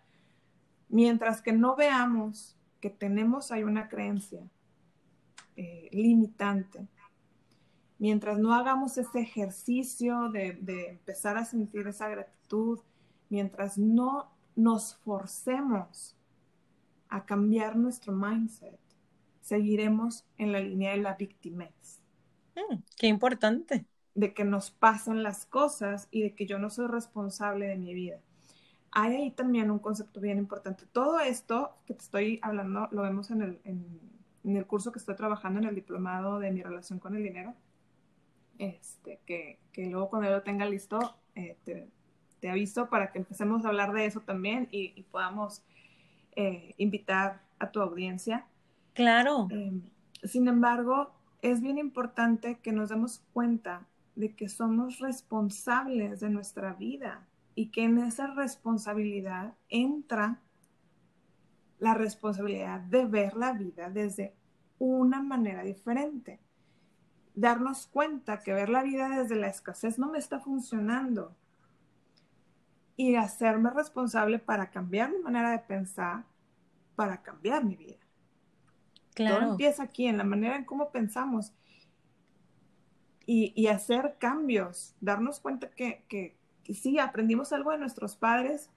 Mientras 0.89 1.43
que 1.43 1.53
no 1.53 1.77
veamos 1.77 2.57
que 2.81 2.91
tenemos 2.91 3.51
ahí 3.51 3.65
una 3.65 3.89
creencia 3.89 4.43
eh, 5.57 5.89
limitante, 5.93 6.87
mientras 7.99 8.39
no 8.39 8.55
hagamos 8.55 8.99
ese 8.99 9.21
ejercicio 9.21 10.29
de, 10.31 10.53
de 10.61 10.91
empezar 10.91 11.37
a 11.37 11.45
sentir 11.45 11.87
esa 11.87 12.09
gratitud, 12.09 12.81
mientras 13.29 13.79
no 13.79 14.31
nos 14.57 14.97
forcemos 14.97 16.17
a 17.09 17.25
cambiar 17.25 17.77
nuestro 17.77 18.13
mindset, 18.13 18.79
seguiremos 19.41 20.25
en 20.39 20.53
la 20.53 20.61
línea 20.61 20.93
de 20.93 20.99
la 20.99 21.15
victimez. 21.15 22.01
Mm, 22.57 22.77
qué 22.97 23.07
importante. 23.07 23.85
De 24.15 24.33
que 24.33 24.45
nos 24.45 24.71
pasan 24.71 25.23
las 25.23 25.45
cosas 25.47 26.09
y 26.11 26.23
de 26.23 26.35
que 26.35 26.47
yo 26.47 26.59
no 26.59 26.71
soy 26.71 26.87
responsable 26.87 27.67
de 27.67 27.77
mi 27.77 27.95
vida. 27.95 28.21
Hay 28.93 29.17
ahí 29.17 29.31
también 29.33 29.71
un 29.71 29.81
concepto 29.81 30.21
bien 30.21 30.39
importante. 30.39 30.87
Todo 30.93 31.19
esto 31.21 31.77
que 31.85 31.95
te 31.95 32.03
estoy 32.03 32.39
hablando 32.43 32.89
lo 32.93 33.03
vemos 33.03 33.31
en 33.31 33.43
el, 33.43 33.61
en, 33.65 34.01
el 34.45 34.67
curso 34.67 34.93
que 34.93 34.99
estoy 34.99 35.17
trabajando 35.17 35.61
en 35.61 35.67
el 35.67 35.75
diplomado 35.75 36.39
de 36.39 36.51
mi 36.51 36.63
relación 36.63 36.99
con 36.99 37.17
el 37.17 37.23
dinero. 37.23 37.55
Este, 38.59 39.19
que, 39.27 39.59
que 39.73 39.87
luego 39.87 40.11
cuando 40.11 40.31
lo 40.31 40.43
tenga 40.43 40.67
listo, 40.67 41.17
eh, 41.35 41.57
te, 41.65 41.89
te 42.45 42.51
aviso 42.51 42.91
para 42.91 43.11
que 43.11 43.19
empecemos 43.19 43.65
a 43.65 43.69
hablar 43.69 43.95
de 43.95 44.05
eso 44.05 44.21
también 44.21 44.69
y, 44.71 45.03
podamos 45.11 45.63
eh, 46.37 46.75
invitar 46.77 47.41
a 47.59 47.71
tu 47.71 47.81
audiencia. 47.81 48.45
Claro. 48.93 49.49
Em, 49.51 49.81
sin 50.25 50.47
embargo, 50.47 51.11
es 51.41 51.63
bien 51.63 51.79
importante 51.79 52.59
que 52.59 52.71
nos 52.71 52.91
demos 52.91 53.23
cuenta 53.33 53.87
de 54.15 54.35
que 54.35 54.51
somos 54.51 54.99
responsables 54.99 56.21
de 56.21 56.29
nuestra 56.29 56.75
vida 56.75 57.27
y 57.55 57.71
que 57.71 57.85
en 57.85 57.97
esa 57.97 58.27
responsabilidad 58.27 59.55
entra 59.71 60.43
la 61.85 61.93
responsabilidad 61.93 62.81
de 62.81 63.05
ver 63.05 63.37
la 63.37 63.53
vida 63.53 63.91
desde 63.91 64.35
una 64.79 65.23
manera 65.23 65.63
diferente. 65.63 66.41
Darnos 67.35 67.87
cuenta 67.87 68.41
que 68.41 68.55
ver 68.55 68.71
la 68.71 68.83
vida 68.83 69.11
desde 69.11 69.37
la 69.37 69.49
escasez 69.49 69.99
no 69.99 70.11
me 70.11 70.19
está 70.19 70.41
funcionando 70.41 71.37
y 72.97 73.17
hacerme 73.17 73.69
responsable 73.69 74.39
para 74.39 74.71
cambiar 74.71 75.11
mi 75.11 75.19
manera 75.19 75.51
de 75.51 75.59
pensar, 75.59 76.25
para 76.97 77.21
cambiar 77.21 77.63
mi 77.63 77.77
vida. 77.77 77.99
Claro. 79.13 79.41
Todo 79.41 79.51
empieza 79.51 79.83
aquí, 79.83 80.07
en 80.07 80.17
la 80.17 80.25
manera 80.25 80.57
en 80.57 80.65
cómo 80.65 80.91
pensamos. 80.91 81.53
Y, 83.27 83.67
hacer 83.67 84.17
cambios, 84.19 84.95
darnos 85.01 85.39
cuenta 85.39 85.71
que, 85.71 86.05
que, 86.09 86.35
sí, 86.73 86.99
aprendimos 86.99 87.53
algo 87.53 87.73
de 87.73 87.79
nuestros 87.79 88.17
padres, 88.17 88.71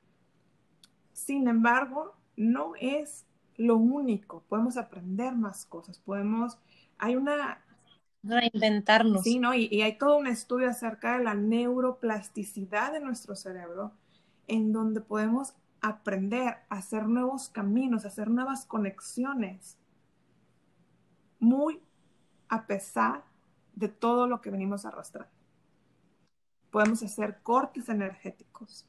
sin 1.14 1.48
embargo, 1.48 2.17
no 2.38 2.74
es 2.80 3.26
lo 3.58 3.76
único, 3.76 4.44
podemos 4.48 4.78
aprender 4.78 5.36
más 5.36 5.66
cosas, 5.66 6.00
podemos, 6.00 6.58
hay 6.98 7.16
una... 7.16 7.64
Reinventarnos. 8.24 9.24
Sí, 9.24 9.40
¿no? 9.40 9.54
Y, 9.54 9.68
y 9.72 9.82
hay 9.82 9.98
todo 9.98 10.18
un 10.18 10.28
estudio 10.28 10.70
acerca 10.70 11.18
de 11.18 11.24
la 11.24 11.34
neuroplasticidad 11.34 12.94
de 12.94 13.00
nuestro 13.00 13.36
cerebro, 13.36 13.94
en 14.48 14.72
donde 14.72 15.02
podemos 15.02 15.56
aprender 15.82 16.58
a 16.70 16.78
hacer 16.78 17.08
nuevos 17.08 17.50
caminos, 17.50 18.06
a 18.06 18.10
hacer 18.10 18.30
nuevas 18.30 18.66
conexiones, 18.66 19.78
muy 21.40 21.82
a 22.50 22.66
pesar 22.68 23.24
de 23.76 23.90
todo 23.90 24.28
lo 24.28 24.42
que 24.42 24.50
venimos 24.50 24.86
arrastrando. 24.86 25.32
Podemos 26.72 27.04
hacer 27.04 27.40
cortes 27.44 27.90
energéticos 27.90 28.88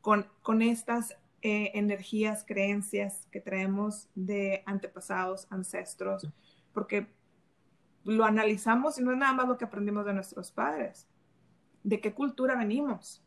con, 0.00 0.26
con 0.42 0.62
estas 0.62 1.16
eh, 1.42 1.72
energías, 1.74 2.44
creencias 2.44 3.26
que 3.30 3.40
traemos 3.40 4.08
de 4.14 4.62
antepasados, 4.66 5.46
ancestros, 5.50 6.28
porque 6.72 7.06
lo 8.04 8.24
analizamos 8.24 8.98
y 8.98 9.02
no 9.02 9.12
es 9.12 9.18
nada 9.18 9.32
más 9.32 9.48
lo 9.48 9.58
que 9.58 9.64
aprendimos 9.64 10.06
de 10.06 10.14
nuestros 10.14 10.50
padres, 10.50 11.06
de 11.82 12.00
qué 12.00 12.14
cultura 12.14 12.56
venimos, 12.56 13.22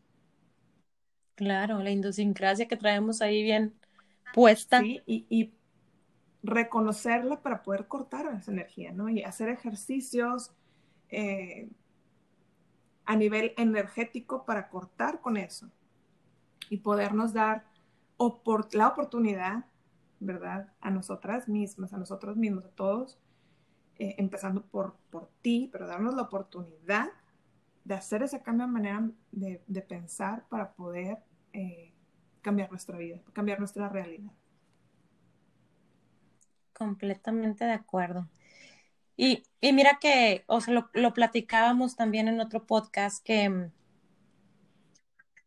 Claro, 1.41 1.79
la 1.79 1.89
idiosincrasia 1.89 2.67
que 2.67 2.77
traemos 2.77 3.19
ahí 3.21 3.41
bien 3.41 3.73
puesta. 4.31 4.79
Sí, 4.79 5.01
y, 5.07 5.51
reconocerla 6.43 7.41
para 7.41 7.61
poder 7.61 7.87
cortar 7.87 8.27
esa 8.35 8.51
energía, 8.51 8.91
¿no? 8.91 9.09
Y 9.09 9.23
hacer 9.23 9.49
ejercicios 9.49 10.51
eh, 11.09 11.69
a 13.05 13.15
nivel 13.15 13.53
energético 13.57 14.43
para 14.45 14.69
cortar 14.69 15.21
con 15.21 15.37
eso 15.37 15.69
y 16.69 16.77
podernos 16.77 17.33
dar 17.33 17.65
la 18.73 18.87
oportunidad, 18.87 19.65
¿verdad? 20.19 20.71
A 20.81 20.91
nosotras 20.91 21.47
mismas, 21.47 21.93
a 21.93 21.97
nosotros 21.97 22.37
mismos, 22.37 22.65
a 22.65 22.69
todos, 22.69 23.19
eh, 23.97 24.15
empezando 24.17 24.63
por, 24.63 24.95
por 25.09 25.29
ti, 25.41 25.69
pero 25.71 25.87
darnos 25.87 26.13
la 26.15 26.23
oportunidad 26.23 27.09
de 27.83 27.95
hacer 27.95 28.23
ese 28.23 28.41
cambio 28.41 28.67
de 28.67 28.71
manera 28.71 29.09
de, 29.31 29.61
de 29.67 29.81
pensar 29.81 30.45
para 30.49 30.73
poder 30.73 31.17
eh, 31.53 31.93
cambiar 32.41 32.69
nuestra 32.69 32.97
vida, 32.97 33.19
cambiar 33.33 33.59
nuestra 33.59 33.89
realidad. 33.89 34.31
Completamente 36.73 37.65
de 37.65 37.73
acuerdo. 37.73 38.27
Y, 39.17 39.43
y 39.59 39.73
mira 39.73 39.99
que, 39.99 40.43
o 40.47 40.61
sea, 40.61 40.73
lo, 40.73 40.89
lo, 40.93 41.13
platicábamos 41.13 41.95
también 41.95 42.27
en 42.27 42.39
otro 42.39 42.65
podcast 42.65 43.23
que 43.23 43.49
mm, 43.49 43.71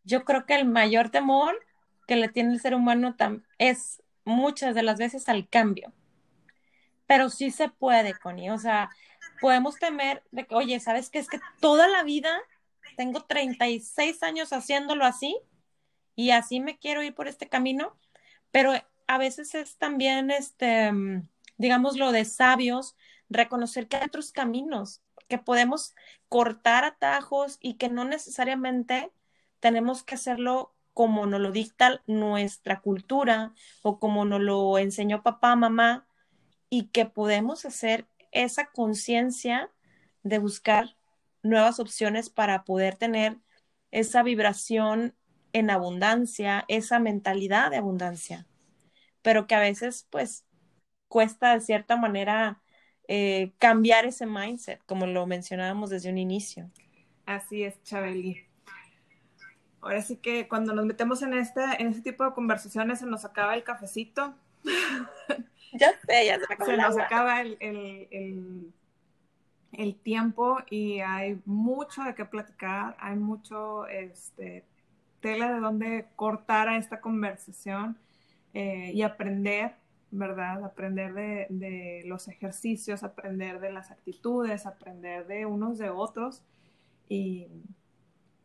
yo 0.04 0.24
creo 0.24 0.46
que 0.46 0.54
el 0.54 0.68
mayor 0.68 1.10
temor 1.10 1.54
que 2.06 2.16
le 2.16 2.28
tiene 2.28 2.52
el 2.52 2.60
ser 2.60 2.74
humano 2.74 3.16
es 3.58 4.02
muchas 4.24 4.74
de 4.74 4.82
las 4.82 4.98
veces 4.98 5.28
al 5.28 5.48
cambio. 5.48 5.92
Pero 7.06 7.30
sí 7.30 7.50
se 7.50 7.68
puede, 7.68 8.14
Connie. 8.14 8.50
O 8.50 8.58
sea, 8.58 8.90
podemos 9.40 9.76
temer 9.76 10.22
de 10.30 10.46
que, 10.46 10.54
oye, 10.54 10.80
¿sabes 10.80 11.10
qué? 11.10 11.18
Es 11.18 11.28
que 11.28 11.40
toda 11.60 11.88
la 11.88 12.02
vida 12.02 12.40
tengo 12.96 13.24
36 13.24 14.22
años 14.22 14.52
haciéndolo 14.52 15.04
así 15.04 15.36
y 16.14 16.30
así 16.30 16.60
me 16.60 16.78
quiero 16.78 17.02
ir 17.02 17.14
por 17.14 17.28
este 17.28 17.48
camino, 17.48 17.96
pero 18.50 18.72
a 19.06 19.18
veces 19.18 19.54
es 19.54 19.76
también, 19.76 20.30
este, 20.30 20.92
digamos, 21.56 21.96
lo 21.96 22.12
de 22.12 22.24
sabios, 22.24 22.96
reconocer 23.28 23.88
que 23.88 23.96
hay 23.96 24.04
otros 24.04 24.32
caminos, 24.32 25.02
que 25.28 25.38
podemos 25.38 25.94
cortar 26.28 26.84
atajos 26.84 27.58
y 27.60 27.74
que 27.74 27.88
no 27.88 28.04
necesariamente 28.04 29.12
tenemos 29.60 30.02
que 30.04 30.14
hacerlo 30.14 30.73
como 30.94 31.26
nos 31.26 31.40
lo 31.40 31.52
dicta 31.52 32.02
nuestra 32.06 32.80
cultura 32.80 33.52
o 33.82 33.98
como 33.98 34.24
nos 34.24 34.40
lo 34.40 34.78
enseñó 34.78 35.22
papá, 35.22 35.56
mamá, 35.56 36.06
y 36.70 36.88
que 36.88 37.04
podemos 37.04 37.64
hacer 37.66 38.06
esa 38.32 38.66
conciencia 38.66 39.70
de 40.22 40.38
buscar 40.38 40.96
nuevas 41.42 41.78
opciones 41.78 42.30
para 42.30 42.64
poder 42.64 42.96
tener 42.96 43.38
esa 43.90 44.22
vibración 44.22 45.14
en 45.52 45.70
abundancia, 45.70 46.64
esa 46.68 46.98
mentalidad 46.98 47.70
de 47.70 47.76
abundancia, 47.76 48.46
pero 49.22 49.46
que 49.46 49.54
a 49.54 49.60
veces 49.60 50.06
pues 50.10 50.44
cuesta 51.08 51.54
de 51.54 51.60
cierta 51.60 51.96
manera 51.96 52.62
eh, 53.06 53.52
cambiar 53.58 54.06
ese 54.06 54.26
mindset, 54.26 54.80
como 54.86 55.06
lo 55.06 55.26
mencionábamos 55.26 55.90
desde 55.90 56.10
un 56.10 56.18
inicio. 56.18 56.70
Así 57.26 57.62
es, 57.62 57.80
Chabeli. 57.84 58.53
Ahora 59.84 60.00
sí 60.00 60.16
que 60.16 60.48
cuando 60.48 60.72
nos 60.72 60.86
metemos 60.86 61.20
en 61.20 61.34
este, 61.34 61.60
en 61.78 61.88
este 61.88 62.10
tipo 62.10 62.24
de 62.24 62.32
conversaciones 62.32 63.00
se 63.00 63.06
nos 63.06 63.26
acaba 63.26 63.54
el 63.54 63.64
cafecito. 63.64 64.34
ya 65.74 65.92
sé, 66.06 66.26
ya 66.26 66.38
se, 66.38 66.64
se 66.64 66.76
nos 66.78 66.96
acaba 66.96 67.42
el, 67.42 67.58
el, 67.60 68.72
el, 69.72 69.94
tiempo 69.96 70.58
y 70.70 71.00
hay 71.00 71.38
mucho 71.44 72.02
de 72.02 72.14
qué 72.14 72.24
platicar, 72.24 72.96
hay 72.98 73.16
mucho 73.16 73.86
este, 73.88 74.64
tela 75.20 75.52
de 75.52 75.60
dónde 75.60 76.06
cortar 76.16 76.70
a 76.70 76.78
esta 76.78 77.02
conversación 77.02 77.98
eh, 78.54 78.90
y 78.94 79.02
aprender, 79.02 79.74
¿verdad? 80.10 80.64
Aprender 80.64 81.12
de, 81.12 81.46
de 81.50 82.04
los 82.06 82.26
ejercicios, 82.28 83.02
aprender 83.02 83.60
de 83.60 83.70
las 83.70 83.90
actitudes, 83.90 84.64
aprender 84.64 85.26
de 85.26 85.44
unos 85.44 85.76
de 85.76 85.90
otros 85.90 86.42
y 87.06 87.48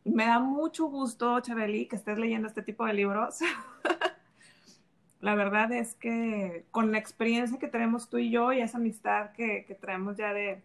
me 0.03 0.25
da 0.25 0.39
mucho 0.39 0.87
gusto, 0.87 1.39
Chabeli, 1.39 1.87
que 1.87 1.95
estés 1.95 2.17
leyendo 2.17 2.47
este 2.47 2.61
tipo 2.61 2.85
de 2.85 2.93
libros. 2.93 3.39
la 5.19 5.35
verdad 5.35 5.71
es 5.71 5.95
que 5.95 6.65
con 6.71 6.91
la 6.91 6.97
experiencia 6.97 7.59
que 7.59 7.67
tenemos 7.67 8.09
tú 8.09 8.17
y 8.17 8.31
yo 8.31 8.53
y 8.53 8.61
esa 8.61 8.77
amistad 8.77 9.31
que, 9.31 9.65
que 9.65 9.75
traemos 9.75 10.17
ya 10.17 10.33
de 10.33 10.63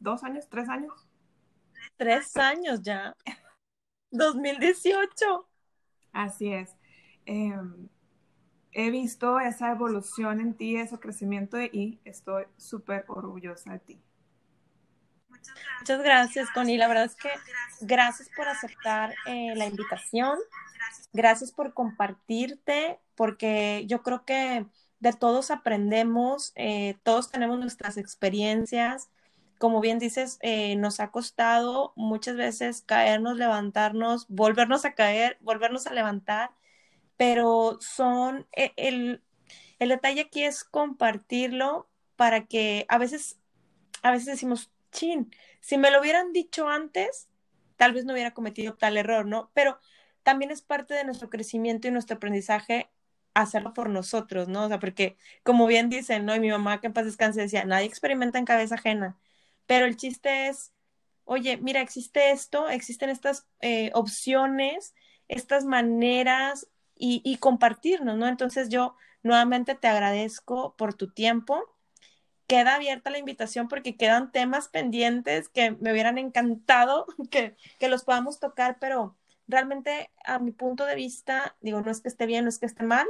dos 0.00 0.24
años, 0.24 0.48
tres 0.48 0.68
años. 0.68 0.92
Tres 1.96 2.36
años 2.36 2.82
ya. 2.82 3.14
2018. 4.10 5.48
Así 6.12 6.52
es. 6.52 6.76
Em, 7.26 7.88
he 8.72 8.90
visto 8.90 9.38
esa 9.40 9.70
evolución 9.70 10.40
en 10.40 10.54
ti, 10.54 10.76
ese 10.76 10.98
crecimiento 10.98 11.60
y 11.60 12.00
estoy 12.04 12.44
súper 12.56 13.04
orgullosa 13.08 13.72
de 13.72 13.78
ti. 13.80 14.02
Muchas 15.80 16.02
gracias, 16.02 16.50
Connie. 16.50 16.76
La 16.76 16.88
verdad 16.88 17.04
es 17.04 17.14
que 17.14 17.30
gracias 17.80 18.28
por 18.36 18.48
aceptar 18.48 19.14
eh, 19.26 19.54
la 19.56 19.66
invitación. 19.66 20.38
Gracias 21.12 21.52
por 21.52 21.72
compartirte, 21.74 23.00
porque 23.14 23.84
yo 23.86 24.02
creo 24.02 24.24
que 24.24 24.66
de 25.00 25.12
todos 25.12 25.50
aprendemos, 25.50 26.52
eh, 26.56 26.96
todos 27.02 27.30
tenemos 27.30 27.58
nuestras 27.58 27.96
experiencias. 27.96 29.08
Como 29.58 29.80
bien 29.80 29.98
dices, 29.98 30.38
eh, 30.42 30.76
nos 30.76 31.00
ha 31.00 31.10
costado 31.10 31.92
muchas 31.96 32.36
veces 32.36 32.82
caernos, 32.82 33.36
levantarnos, 33.36 34.26
volvernos 34.28 34.84
a 34.84 34.94
caer, 34.94 35.38
volvernos 35.40 35.86
a 35.86 35.94
levantar, 35.94 36.50
pero 37.16 37.78
son, 37.80 38.46
el, 38.52 39.22
el 39.78 39.88
detalle 39.88 40.22
aquí 40.22 40.44
es 40.44 40.64
compartirlo 40.64 41.88
para 42.16 42.46
que 42.46 42.84
a 42.88 42.98
veces, 42.98 43.38
a 44.02 44.10
veces 44.10 44.26
decimos, 44.26 44.70
chin, 44.90 45.30
si 45.60 45.78
me 45.78 45.90
lo 45.90 46.00
hubieran 46.00 46.32
dicho 46.32 46.68
antes, 46.68 47.28
tal 47.76 47.92
vez 47.92 48.04
no 48.04 48.12
hubiera 48.14 48.34
cometido 48.34 48.74
tal 48.76 48.96
error, 48.96 49.26
¿no? 49.26 49.50
Pero 49.54 49.78
también 50.22 50.50
es 50.50 50.62
parte 50.62 50.94
de 50.94 51.04
nuestro 51.04 51.30
crecimiento 51.30 51.88
y 51.88 51.90
nuestro 51.90 52.16
aprendizaje 52.16 52.90
hacerlo 53.34 53.72
por 53.74 53.88
nosotros, 53.90 54.48
¿no? 54.48 54.64
O 54.64 54.68
sea, 54.68 54.78
porque 54.80 55.16
como 55.44 55.66
bien 55.66 55.88
dicen, 55.90 56.24
¿no? 56.26 56.34
Y 56.34 56.40
mi 56.40 56.50
mamá 56.50 56.80
que 56.80 56.88
en 56.88 56.92
paz 56.92 57.04
descanse 57.06 57.40
decía, 57.40 57.64
nadie 57.64 57.86
experimenta 57.86 58.38
en 58.38 58.44
cabeza 58.44 58.74
ajena, 58.76 59.18
pero 59.66 59.86
el 59.86 59.96
chiste 59.96 60.48
es, 60.48 60.72
oye, 61.24 61.56
mira, 61.58 61.80
existe 61.80 62.30
esto, 62.30 62.68
existen 62.68 63.10
estas 63.10 63.46
eh, 63.60 63.90
opciones, 63.94 64.94
estas 65.28 65.64
maneras 65.64 66.68
y, 66.96 67.22
y 67.24 67.36
compartirnos, 67.38 68.16
¿no? 68.16 68.26
Entonces 68.28 68.68
yo 68.70 68.96
nuevamente 69.22 69.74
te 69.74 69.88
agradezco 69.88 70.74
por 70.76 70.94
tu 70.94 71.10
tiempo 71.12 71.64
queda 72.48 72.76
abierta 72.76 73.10
la 73.10 73.18
invitación 73.18 73.68
porque 73.68 73.96
quedan 73.96 74.32
temas 74.32 74.68
pendientes 74.68 75.48
que 75.50 75.72
me 75.72 75.92
hubieran 75.92 76.18
encantado 76.18 77.06
que, 77.30 77.56
los 77.88 78.04
podamos 78.04 78.40
tocar, 78.40 78.78
pero 78.80 79.16
realmente 79.46 80.10
a 80.24 80.38
mi 80.40 80.50
punto 80.52 80.86
de 80.86 80.96
vista, 80.96 81.56
digo, 81.60 81.82
no 81.82 81.90
es 81.90 82.00
que 82.00 82.08
esté 82.08 82.26
bien, 82.26 82.44
no 82.44 82.48
es 82.48 82.58
que 82.58 82.66
esté 82.66 82.82
mal, 82.84 83.06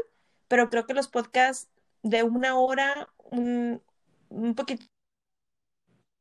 pero 0.48 0.68
creo 0.70 0.86
que 0.86 0.94
los 0.94 1.08
podcasts 1.08 1.70
de 2.02 2.24
una 2.24 2.58
hora, 2.58 3.12
un, 3.30 3.82
poquito 4.56 4.84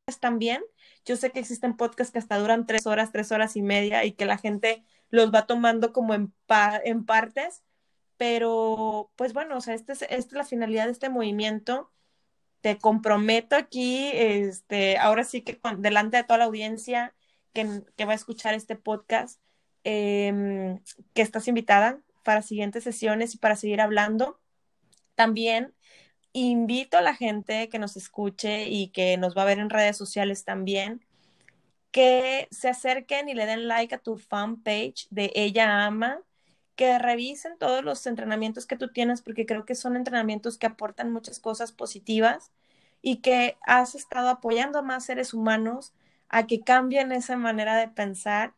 están 0.08 0.40
bien. 0.40 0.64
Yo 1.06 1.16
sé 1.18 1.32
que 1.32 1.40
existen 1.40 1.76
podcasts 1.76 2.14
que 2.14 2.20
hasta 2.20 2.38
duran 2.38 2.66
tres 2.66 2.86
horas, 2.88 3.12
tres 3.12 3.32
horas 3.32 3.56
y 3.56 3.62
media 3.62 4.06
y 4.06 4.14
que 4.14 4.26
la 4.26 4.38
gente 4.38 4.86
los 5.10 5.34
va 5.34 5.48
tomando 5.48 5.94
como 5.94 6.14
en, 6.14 6.34
en 6.84 7.06
partes, 7.06 7.64
pero 8.18 9.12
pues 9.16 9.34
bueno, 9.34 9.58
o 9.58 9.62
sea, 9.62 9.74
esta 9.76 9.94
es, 9.94 10.04
esta 10.04 10.16
es 10.16 10.32
la 10.34 10.46
finalidad 10.46 10.86
de 10.86 10.92
este 10.92 11.10
movimiento 11.10 11.92
te 12.68 12.78
comprometo 12.80 13.56
aquí, 13.56 14.12
este, 14.14 14.98
ahora 14.98 15.24
sí 15.24 15.42
que 15.42 15.58
delante 15.78 16.18
de 16.18 16.26
toda 16.26 16.40
la 16.40 16.44
audiencia 16.44 17.16
que, 17.54 17.64
va 18.06 18.12
a 18.12 18.16
escuchar 18.16 18.56
este 18.56 18.76
podcast, 18.76 19.40
em, 19.86 20.82
que 21.14 21.22
estás 21.22 21.48
invitada 21.48 22.02
para 22.26 22.42
siguientes 22.42 22.84
sesiones 22.84 23.36
y 23.36 23.38
para 23.38 23.56
seguir 23.56 23.80
hablando. 23.80 24.38
También 25.16 25.74
invito 26.34 26.98
a 26.98 27.02
la 27.02 27.16
gente 27.16 27.70
que 27.70 27.80
nos 27.80 27.96
escuche 27.96 28.66
y 28.68 28.90
que 28.90 29.16
nos 29.16 29.38
va 29.38 29.44
a 29.44 29.46
ver 29.46 29.60
en 29.60 29.70
redes 29.70 29.96
sociales 29.96 30.44
también, 30.44 31.06
que 31.92 32.50
se 32.52 32.68
acerquen 32.68 33.30
y 33.30 33.34
le 33.34 33.46
den 33.46 33.70
like 33.70 33.96
a 33.96 34.00
tu 34.00 34.18
fanpage 34.18 35.08
de 35.10 35.32
Ella 35.36 35.86
Ama, 35.86 36.20
que 36.76 37.00
revisen 37.00 37.58
todos 37.58 37.82
los 37.86 38.06
entrenamientos 38.08 38.66
que 38.68 38.76
tú 38.76 38.90
tienes, 38.92 39.22
porque 39.22 39.46
creo 39.46 39.64
que 39.66 39.76
son 39.76 39.96
entrenamientos 39.96 40.58
que 40.58 40.68
aportan 40.68 41.14
muchas 41.14 41.40
cosas 41.40 41.72
positivas 41.72 42.52
y 43.10 43.18
que 43.22 43.58
has 43.66 43.96
estado 43.96 44.28
apoyando 44.30 44.80
a 44.80 44.82
más 44.82 45.06
seres 45.06 45.34
humanos 45.34 45.94
a 46.28 46.46
que 46.46 46.60
cambien 46.62 47.14
esa 47.14 47.38
manera 47.38 47.78
de 47.78 47.88
pensar 47.88 48.54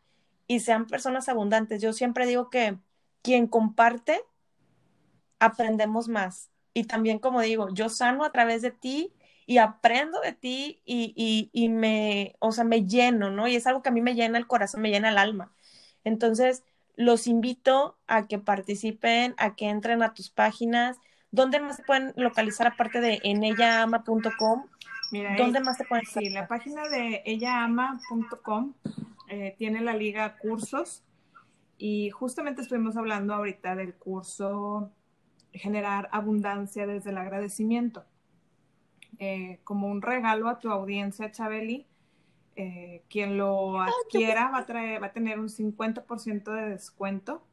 y 0.47 0.61
sean 0.61 0.87
personas 0.87 1.29
abundantes. 1.29 1.83
Yo 1.83 1.93
siempre 1.93 2.25
digo 2.25 2.49
que 2.49 2.79
quien 3.21 3.45
comparte, 3.47 4.23
aprendemos 5.39 6.07
más. 6.07 6.49
Y 6.73 6.85
también, 6.85 7.19
como 7.19 7.41
digo, 7.41 7.69
yo 7.73 7.89
sano 7.89 8.23
a 8.23 8.31
través 8.31 8.61
de 8.61 8.71
ti 8.71 9.13
y 9.45 9.57
aprendo 9.57 10.19
de 10.21 10.33
ti 10.33 10.81
y, 10.85 11.13
y, 11.15 11.49
y 11.53 11.69
me, 11.69 12.35
o 12.39 12.51
sea, 12.51 12.63
me 12.63 12.85
lleno, 12.85 13.31
¿no? 13.31 13.47
Y 13.47 13.55
es 13.55 13.67
algo 13.67 13.81
que 13.81 13.89
a 13.89 13.91
mí 13.91 14.01
me 14.01 14.15
llena 14.15 14.37
el 14.37 14.47
corazón, 14.47 14.81
me 14.81 14.89
llena 14.91 15.09
el 15.09 15.17
alma. 15.17 15.51
Entonces, 16.03 16.63
los 16.95 17.27
invito 17.27 17.97
a 18.07 18.27
que 18.27 18.39
participen, 18.39 19.33
a 19.37 19.55
que 19.55 19.69
entren 19.69 20.03
a 20.03 20.13
tus 20.13 20.29
páginas. 20.29 20.97
¿Dónde 21.31 21.59
más 21.59 21.77
se 21.77 21.83
pueden 21.83 22.13
localizar 22.15 22.67
aparte 22.67 23.01
de 23.01 23.19
en 23.23 23.43
ellaama.com? 23.43 24.65
Mira, 25.11 25.35
¿dónde 25.37 25.59
más 25.59 25.77
se 25.77 25.85
pueden 25.85 26.05
Sí, 26.05 26.29
la 26.29 26.47
página 26.47 26.87
de 26.87 27.21
ellaama.com 27.25 28.73
eh, 29.27 29.55
tiene 29.57 29.81
la 29.81 29.93
liga 29.93 30.37
cursos 30.37 31.03
y 31.77 32.09
justamente 32.09 32.61
estuvimos 32.61 32.97
hablando 32.97 33.33
ahorita 33.33 33.75
del 33.75 33.93
curso 33.93 34.91
Generar 35.53 36.09
Abundancia 36.11 36.87
desde 36.87 37.11
el 37.11 37.17
Agradecimiento. 37.17 38.05
Eh, 39.17 39.59
como 39.63 39.87
un 39.87 40.01
regalo 40.01 40.49
a 40.49 40.59
tu 40.59 40.71
audiencia, 40.71 41.31
Chabeli, 41.31 41.87
eh, 42.55 43.03
quien 43.09 43.37
lo 43.37 43.81
adquiera 43.81 44.49
va 44.49 44.59
a, 44.59 44.65
traer, 44.65 45.01
va 45.01 45.07
a 45.07 45.13
tener 45.13 45.39
un 45.39 45.49
50% 45.49 46.51
de 46.51 46.69
descuento 46.69 47.43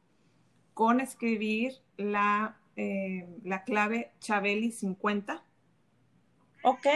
con 0.73 0.99
escribir 0.99 1.73
la, 1.97 2.57
eh, 2.77 3.27
la 3.43 3.63
clave 3.63 4.13
Chabeli 4.19 4.71
50. 4.71 5.43
Ok. 6.63 6.87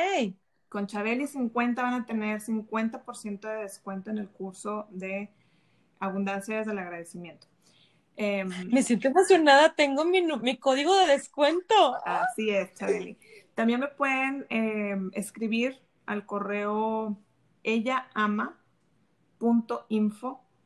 con 0.70 0.88
Chabeli 0.88 1.28
50 1.28 1.82
van 1.82 1.94
a 1.96 2.06
tener 2.06 2.40
50% 2.40 3.42
de 3.42 3.64
descuento 3.64 4.10
en 4.10 4.18
el 4.20 4.30
curso 4.30 4.88
de 4.90 5.30
Abundancia 6.00 6.58
desde 6.58 6.72
el 6.72 6.80
Agradecimiento. 6.80 7.48
Em, 8.16 8.50
me 8.72 8.84
siento 8.84 9.10
emocionada, 9.10 9.74
tengo 9.74 10.06
mi, 10.06 10.22
mi, 10.22 10.58
código 10.58 10.96
de 11.00 11.08
descuento. 11.08 11.98
Así 12.06 12.52
es, 12.52 12.74
Chabeli. 12.76 13.18
También 13.56 13.82
me 13.82 13.88
pueden 13.88 14.46
em, 14.50 15.10
escribir 15.14 15.82
al 16.06 16.26
correo 16.26 17.18
ellaama.info 17.64 18.62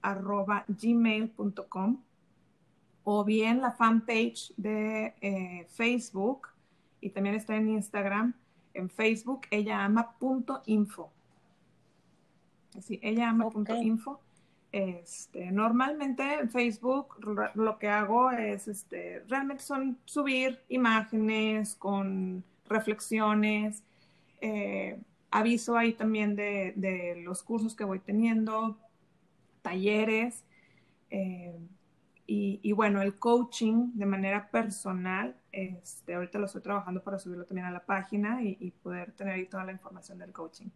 arroba 0.02 0.66
gmail.com 0.68 2.05
o 3.06 3.24
bien 3.24 3.62
la 3.62 3.72
fanpage 3.72 4.52
de 4.58 5.14
eh, 5.22 5.68
Facebook 5.70 6.50
y 7.00 7.12
también 7.12 7.36
está 7.36 7.56
en 7.56 7.70
Instagram, 7.70 8.34
en 8.74 8.90
Facebook, 8.90 9.42
ella 9.52 9.86
ama.info. 9.86 11.12
Así, 12.76 13.00
ella 13.04 13.30
ama.info. 13.30 14.20
Este, 14.72 15.52
normalmente 15.52 16.40
en 16.40 16.50
Facebook 16.50 17.16
lo 17.54 17.78
que 17.78 17.88
hago 17.88 18.32
es, 18.32 18.68
este, 18.68 19.24
realmente 19.30 19.64
son 19.64 20.00
subir 20.04 20.60
imágenes 20.68 21.76
con 21.76 22.44
reflexiones, 22.68 23.84
eh, 24.42 25.00
aviso 25.30 25.78
ahí 25.78 25.94
también 25.94 26.36
de, 26.36 26.74
de, 26.76 27.22
los 27.24 27.44
cursos 27.44 27.76
que 27.76 27.84
voy 27.84 28.00
teniendo, 28.00 28.78
talleres. 29.62 30.44
Eh, 31.12 31.56
y, 32.28 32.72
bueno, 32.72 33.02
el 33.02 33.20
coaching 33.20 33.92
de 33.94 34.06
manera 34.08 34.50
personal, 34.50 35.36
este, 35.52 36.16
ahorita 36.16 36.40
lo 36.40 36.48
estoy 36.48 36.62
trabajando 36.62 37.04
para 37.04 37.20
subirlo 37.20 37.46
también 37.46 37.68
a 37.68 37.72
la 37.72 37.86
página 37.86 38.42
y, 38.42 38.72
poder 38.82 39.12
tener 39.12 39.36
ahí 39.36 39.46
toda 39.46 39.64
la 39.64 39.72
información 39.72 40.18
del 40.18 40.32
coaching, 40.32 40.70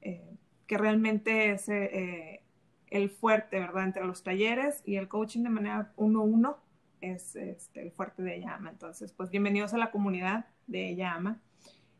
eh, 0.00 0.36
que 0.66 0.78
realmente 0.78 1.50
es 1.50 1.68
eh, 1.68 2.42
el 2.88 3.10
fuerte, 3.10 3.58
¿verdad? 3.58 3.84
Entre 3.84 4.04
los 4.04 4.22
talleres 4.22 4.82
y 4.84 4.96
el 4.96 5.08
coaching 5.08 5.42
de 5.42 5.50
manera 5.50 5.92
uno 5.96 6.20
a 6.20 6.24
uno 6.24 6.58
es 7.00 7.34
este, 7.34 7.82
el 7.82 7.90
fuerte 7.90 8.22
de 8.22 8.36
Ella 8.36 8.54
Ama. 8.54 8.70
Entonces, 8.70 9.12
pues 9.12 9.30
bienvenidos 9.30 9.74
a 9.74 9.78
la 9.78 9.90
comunidad 9.90 10.46
de 10.66 10.90
Ella 10.90 11.14
Ama. 11.14 11.40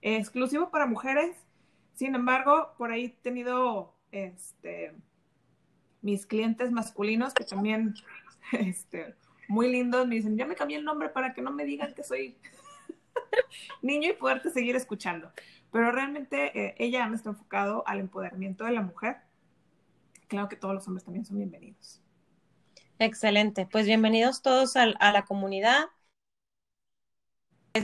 exclusivo 0.01 0.71
para 0.71 0.87
mujeres, 0.87 1.37
sin 1.95 2.15
embargo, 2.15 2.75
por 2.79 2.93
ahí 2.93 3.07
he 3.07 3.23
tenido 3.23 3.95
este, 4.13 4.95
mis 6.03 6.27
clientes 6.27 6.71
masculinos 6.71 7.35
que 7.35 7.45
también 7.45 7.95
este, 8.53 9.15
muy 9.49 9.71
lindos, 9.71 10.07
me 10.07 10.17
dicen, 10.17 10.37
ya 10.37 10.47
me 10.47 10.55
cambié 10.55 10.79
el 10.79 10.85
nombre 10.85 11.09
para 11.09 11.35
que 11.35 11.43
no 11.43 11.53
me 11.53 11.65
digan 11.65 11.95
que 11.95 12.03
soy 12.03 12.37
niño 13.83 14.11
y 14.11 14.15
poderte 14.15 14.51
seguir 14.51 14.77
escuchando. 14.77 15.31
Pero 15.73 15.93
realmente 15.93 16.59
eh, 16.59 16.75
ella 16.79 17.07
me 17.09 17.17
está 17.17 17.31
enfocado 17.31 17.87
al 17.87 18.01
empoderamiento 18.01 18.65
de 18.65 18.73
la 18.73 18.83
mujer. 18.83 19.17
Claro 20.29 20.49
que 20.49 20.57
todos 20.57 20.75
los 20.75 20.87
hombres 20.87 21.05
también 21.05 21.25
son 21.25 21.37
bienvenidos. 21.37 22.01
Excelente. 22.99 23.67
Pues 23.71 23.87
bienvenidos 23.87 24.43
todos 24.43 24.77
a, 24.77 24.87
la 24.87 25.25
comunidad. 25.27 25.87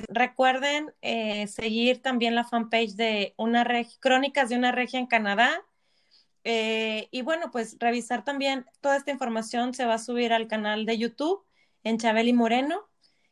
Recuerden 0.08 0.92
eh, 1.02 1.46
seguir 1.48 2.00
también 2.00 2.34
la 2.34 2.44
fanpage 2.44 2.94
de 2.94 3.34
una 3.36 3.66
Crónicas 4.00 4.48
de 4.48 4.56
una 4.56 4.72
regia 4.72 4.98
en 4.98 5.06
Canadá 5.06 5.62
eh, 6.44 7.08
y 7.10 7.22
bueno, 7.22 7.50
pues 7.50 7.76
revisar 7.78 8.24
también 8.24 8.66
toda 8.80 8.96
esta 8.96 9.10
información 9.10 9.74
se 9.74 9.84
va 9.84 9.94
a 9.94 9.98
subir 9.98 10.32
al 10.32 10.48
canal 10.48 10.86
de 10.86 10.98
YouTube 10.98 11.44
en 11.84 11.98
Chabeli 11.98 12.32
Moreno. 12.32 12.88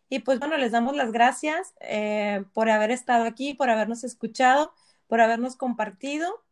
Y 0.08 0.20
pues 0.20 0.38
bueno, 0.40 0.56
les 0.56 0.72
damos 0.72 0.96
las 0.96 1.12
gracias 1.12 1.74
eh, 1.80 2.44
por 2.52 2.68
haber 2.68 2.90
estado 2.90 3.24
aquí, 3.24 3.54
por 3.54 3.70
habernos 3.70 4.02
escuchado, 4.02 4.72
por 5.06 5.20
habernos 5.20 5.56
compartido. 5.56 6.42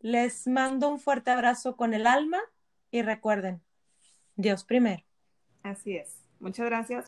Les 0.00 0.46
mando 0.46 0.88
un 0.88 0.98
fuerte 0.98 1.30
abrazo 1.30 1.76
con 1.76 1.94
el 1.94 2.06
alma 2.06 2.40
y 2.90 3.02
recuerden, 3.02 3.62
Dios 4.36 4.64
primero. 4.64 5.02
Así 5.62 5.96
es. 5.96 6.16
Muchas 6.40 6.66
gracias. 6.66 7.06